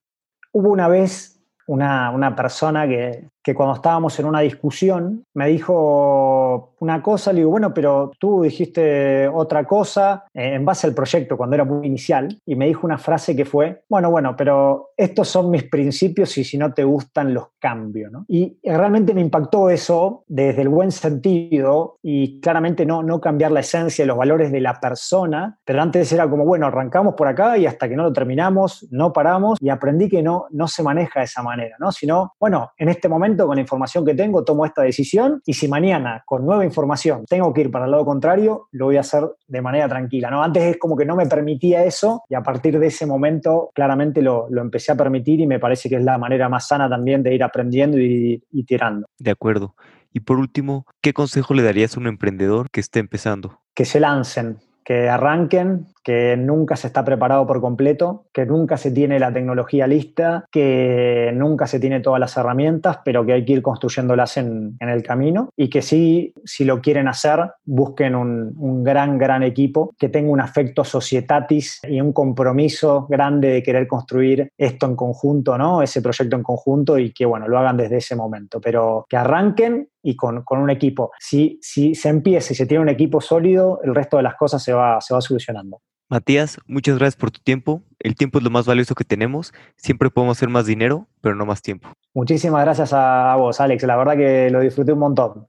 Hubo 0.52 0.70
una 0.70 0.86
vez 0.86 1.40
una, 1.66 2.10
una 2.10 2.36
persona 2.36 2.86
que, 2.86 3.28
que 3.42 3.54
cuando 3.54 3.74
estábamos 3.74 4.18
en 4.18 4.26
una 4.26 4.40
discusión 4.40 5.24
me 5.34 5.48
dijo 5.48 6.74
una 6.80 7.02
cosa, 7.02 7.32
le 7.32 7.40
digo, 7.40 7.50
bueno, 7.50 7.72
pero 7.74 8.10
tú 8.18 8.42
dijiste 8.42 9.28
otra 9.28 9.64
cosa 9.64 10.24
eh, 10.34 10.54
en 10.54 10.64
base 10.64 10.86
al 10.86 10.94
proyecto 10.94 11.36
cuando 11.36 11.54
era 11.54 11.64
muy 11.64 11.86
inicial, 11.86 12.38
y 12.44 12.56
me 12.56 12.66
dijo 12.66 12.86
una 12.86 12.98
frase 12.98 13.34
que 13.36 13.44
fue, 13.44 13.82
bueno, 13.88 14.10
bueno, 14.10 14.34
pero 14.36 14.90
estos 14.96 15.28
son 15.28 15.50
mis 15.50 15.64
principios 15.64 16.36
y 16.38 16.44
si 16.44 16.58
no 16.58 16.72
te 16.72 16.84
gustan 16.84 17.34
los 17.34 17.48
cambio, 17.58 18.10
¿no? 18.10 18.24
Y 18.28 18.58
realmente 18.62 19.14
me 19.14 19.20
impactó 19.20 19.70
eso 19.70 20.24
desde 20.26 20.62
el 20.62 20.68
buen 20.68 20.90
sentido 20.90 21.98
y 22.02 22.40
claramente 22.40 22.84
no, 22.84 23.02
no 23.02 23.20
cambiar 23.20 23.52
la 23.52 23.60
esencia, 23.60 24.04
los 24.06 24.16
valores 24.16 24.50
de 24.52 24.60
la 24.60 24.80
persona, 24.80 25.58
pero 25.64 25.82
antes 25.82 26.12
era 26.12 26.28
como, 26.28 26.44
bueno, 26.44 26.66
arrancamos 26.66 27.14
por 27.14 27.28
acá 27.28 27.56
y 27.58 27.66
hasta 27.66 27.88
que 27.88 27.96
no 27.96 28.04
lo 28.04 28.12
terminamos, 28.12 28.86
no 28.90 29.12
paramos 29.12 29.58
y 29.60 29.68
aprendí 29.68 30.08
que 30.08 30.22
no, 30.22 30.46
no 30.50 30.68
se 30.68 30.82
maneja 30.82 31.20
de 31.20 31.26
esa 31.26 31.42
manera, 31.42 31.76
¿no? 31.78 31.92
Sino, 31.92 32.32
bueno, 32.38 32.70
en 32.76 32.88
este 32.88 33.08
momento 33.08 33.31
con 33.36 33.56
la 33.56 33.60
información 33.60 34.04
que 34.04 34.14
tengo, 34.14 34.44
tomo 34.44 34.64
esta 34.64 34.82
decisión 34.82 35.40
y 35.44 35.54
si 35.54 35.68
mañana 35.68 36.22
con 36.26 36.44
nueva 36.44 36.64
información 36.64 37.24
tengo 37.26 37.52
que 37.52 37.62
ir 37.62 37.70
para 37.70 37.86
el 37.86 37.90
lado 37.90 38.04
contrario, 38.04 38.68
lo 38.72 38.86
voy 38.86 38.96
a 38.96 39.00
hacer 39.00 39.24
de 39.46 39.62
manera 39.62 39.88
tranquila. 39.88 40.30
¿no? 40.30 40.42
Antes 40.42 40.62
es 40.62 40.78
como 40.78 40.96
que 40.96 41.04
no 41.04 41.16
me 41.16 41.26
permitía 41.26 41.84
eso 41.84 42.22
y 42.28 42.34
a 42.34 42.42
partir 42.42 42.78
de 42.78 42.86
ese 42.86 43.06
momento 43.06 43.70
claramente 43.74 44.22
lo, 44.22 44.48
empecé 44.50 44.92
a 44.92 44.96
permitir 44.96 45.40
y 45.40 45.46
me 45.46 45.58
parece 45.58 45.88
que 45.88 45.96
es 45.96 46.04
la 46.04 46.18
manera 46.18 46.48
más 46.48 46.68
sana 46.68 46.88
también 46.88 47.22
de 47.22 47.34
ir 47.34 47.42
aprendiendo 47.42 47.98
y, 47.98 48.42
y 48.50 48.64
tirando. 48.64 49.06
De 49.18 49.30
acuerdo. 49.30 49.74
Y 50.12 50.20
por 50.20 50.38
último, 50.38 50.86
¿qué 51.00 51.12
consejo 51.12 51.54
le 51.54 51.62
darías 51.62 51.96
a 51.96 52.00
un 52.00 52.06
emprendedor 52.06 52.70
que 52.70 52.80
esté 52.80 53.00
empezando? 53.00 53.60
Que 53.74 53.84
se 53.84 53.98
lancen, 53.98 54.58
que 54.84 55.08
arranquen, 55.08 55.86
que 56.02 56.36
nunca 56.36 56.76
se 56.76 56.88
está 56.88 57.04
preparado 57.04 57.46
por 57.46 57.60
completo, 57.60 58.24
que 58.32 58.44
nunca 58.44 58.76
se 58.76 58.90
tiene 58.90 59.18
la 59.18 59.32
tecnología 59.32 59.86
lista, 59.86 60.44
que 60.50 61.30
nunca 61.34 61.66
se 61.66 61.78
tiene 61.78 62.00
todas 62.00 62.20
las 62.20 62.36
herramientas, 62.36 62.98
pero 63.04 63.24
que 63.24 63.32
hay 63.32 63.44
que 63.44 63.52
ir 63.52 63.62
construyéndolas 63.62 64.36
en, 64.36 64.76
en 64.80 64.88
el 64.88 65.02
camino 65.02 65.50
y 65.56 65.70
que 65.70 65.82
sí, 65.82 66.34
si 66.44 66.64
lo 66.64 66.80
quieren 66.80 67.08
hacer, 67.08 67.52
busquen 67.64 68.14
un, 68.14 68.54
un, 68.58 68.82
gran, 68.82 69.18
gran 69.18 69.42
equipo 69.42 69.94
que 69.98 70.08
tenga 70.08 70.30
un 70.30 70.40
afecto 70.40 70.84
societatis 70.84 71.80
y 71.88 72.00
un 72.00 72.12
compromiso 72.12 73.06
grande 73.08 73.48
de 73.48 73.62
querer 73.62 73.86
construir 73.86 74.50
esto 74.58 74.86
en 74.86 74.96
conjunto, 74.96 75.56
¿no? 75.56 75.82
Ese 75.82 76.02
proyecto 76.02 76.36
en 76.36 76.42
conjunto 76.42 76.98
y 76.98 77.12
que, 77.12 77.26
bueno, 77.26 77.46
lo 77.46 77.58
hagan 77.58 77.76
desde 77.76 77.98
ese 77.98 78.16
momento, 78.16 78.60
pero 78.60 79.06
que 79.08 79.16
arranquen 79.16 79.88
y 80.02 80.16
con, 80.16 80.42
con 80.42 80.58
un 80.58 80.70
equipo. 80.70 81.12
Si, 81.18 81.58
si 81.62 81.94
se 81.94 82.08
empieza 82.08 82.52
y 82.52 82.56
se 82.56 82.66
tiene 82.66 82.82
un 82.82 82.88
equipo 82.88 83.20
sólido, 83.20 83.80
el 83.84 83.94
resto 83.94 84.16
de 84.16 84.24
las 84.24 84.34
cosas 84.36 84.62
se 84.62 84.72
va, 84.72 85.00
se 85.00 85.14
va 85.14 85.20
solucionando. 85.20 85.80
Matías, 86.08 86.58
muchas 86.66 86.98
gracias 86.98 87.16
por 87.16 87.30
tu 87.30 87.40
tiempo. 87.40 87.82
El 87.98 88.16
tiempo 88.16 88.38
es 88.38 88.44
lo 88.44 88.50
más 88.50 88.66
valioso 88.66 88.94
que 88.94 89.04
tenemos. 89.04 89.54
Siempre 89.76 90.10
podemos 90.10 90.36
hacer 90.36 90.50
más 90.50 90.66
dinero, 90.66 91.06
pero 91.22 91.34
no 91.34 91.46
más 91.46 91.62
tiempo. 91.62 91.88
Muchísimas 92.12 92.62
gracias 92.64 92.92
a 92.92 93.34
vos, 93.36 93.60
Alex. 93.60 93.82
La 93.84 93.96
verdad 93.96 94.16
que 94.16 94.50
lo 94.50 94.60
disfruté 94.60 94.92
un 94.92 94.98
montón. 94.98 95.46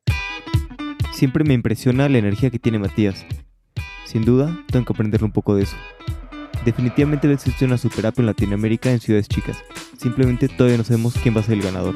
Siempre 1.12 1.44
me 1.44 1.54
impresiona 1.54 2.08
la 2.08 2.18
energía 2.18 2.50
que 2.50 2.60
tiene 2.60 2.80
Matías. 2.80 3.26
Sin 4.06 4.24
duda, 4.24 4.58
tengo 4.72 4.86
que 4.86 4.94
aprender 4.94 5.24
un 5.24 5.34
poco 5.34 5.56
de 5.56 5.64
eso. 5.64 5.76
Definitivamente 6.66 7.28
debe 7.28 7.36
existir 7.36 7.68
una 7.68 7.78
super 7.78 8.06
app 8.06 8.20
en 8.20 8.26
Latinoamérica 8.26 8.92
en 8.92 9.00
ciudades 9.00 9.28
chicas. 9.28 9.58
Simplemente 9.98 10.48
todavía 10.48 10.78
no 10.78 10.84
sabemos 10.84 11.14
quién 11.22 11.36
va 11.36 11.42
a 11.42 11.44
ser 11.44 11.56
el 11.56 11.64
ganador. 11.64 11.96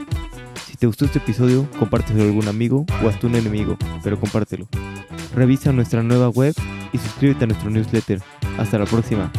Si 0.66 0.76
te 0.76 0.88
gustó 0.88 1.06
este 1.06 1.20
episodio, 1.20 1.68
compártelo 1.80 2.22
a 2.22 2.26
algún 2.26 2.48
amigo 2.48 2.86
o 3.04 3.08
hasta 3.08 3.28
un 3.28 3.36
enemigo, 3.36 3.78
pero 4.04 4.20
compártelo. 4.20 4.68
Revisa 5.36 5.72
nuestra 5.72 6.04
nueva 6.04 6.30
web 6.30 6.54
y 6.92 6.98
suscríbete 6.98 7.46
a 7.46 7.48
nuestro 7.48 7.70
newsletter. 7.70 8.22
Hasta 8.58 8.78
la 8.78 8.86
próxima. 8.86 9.32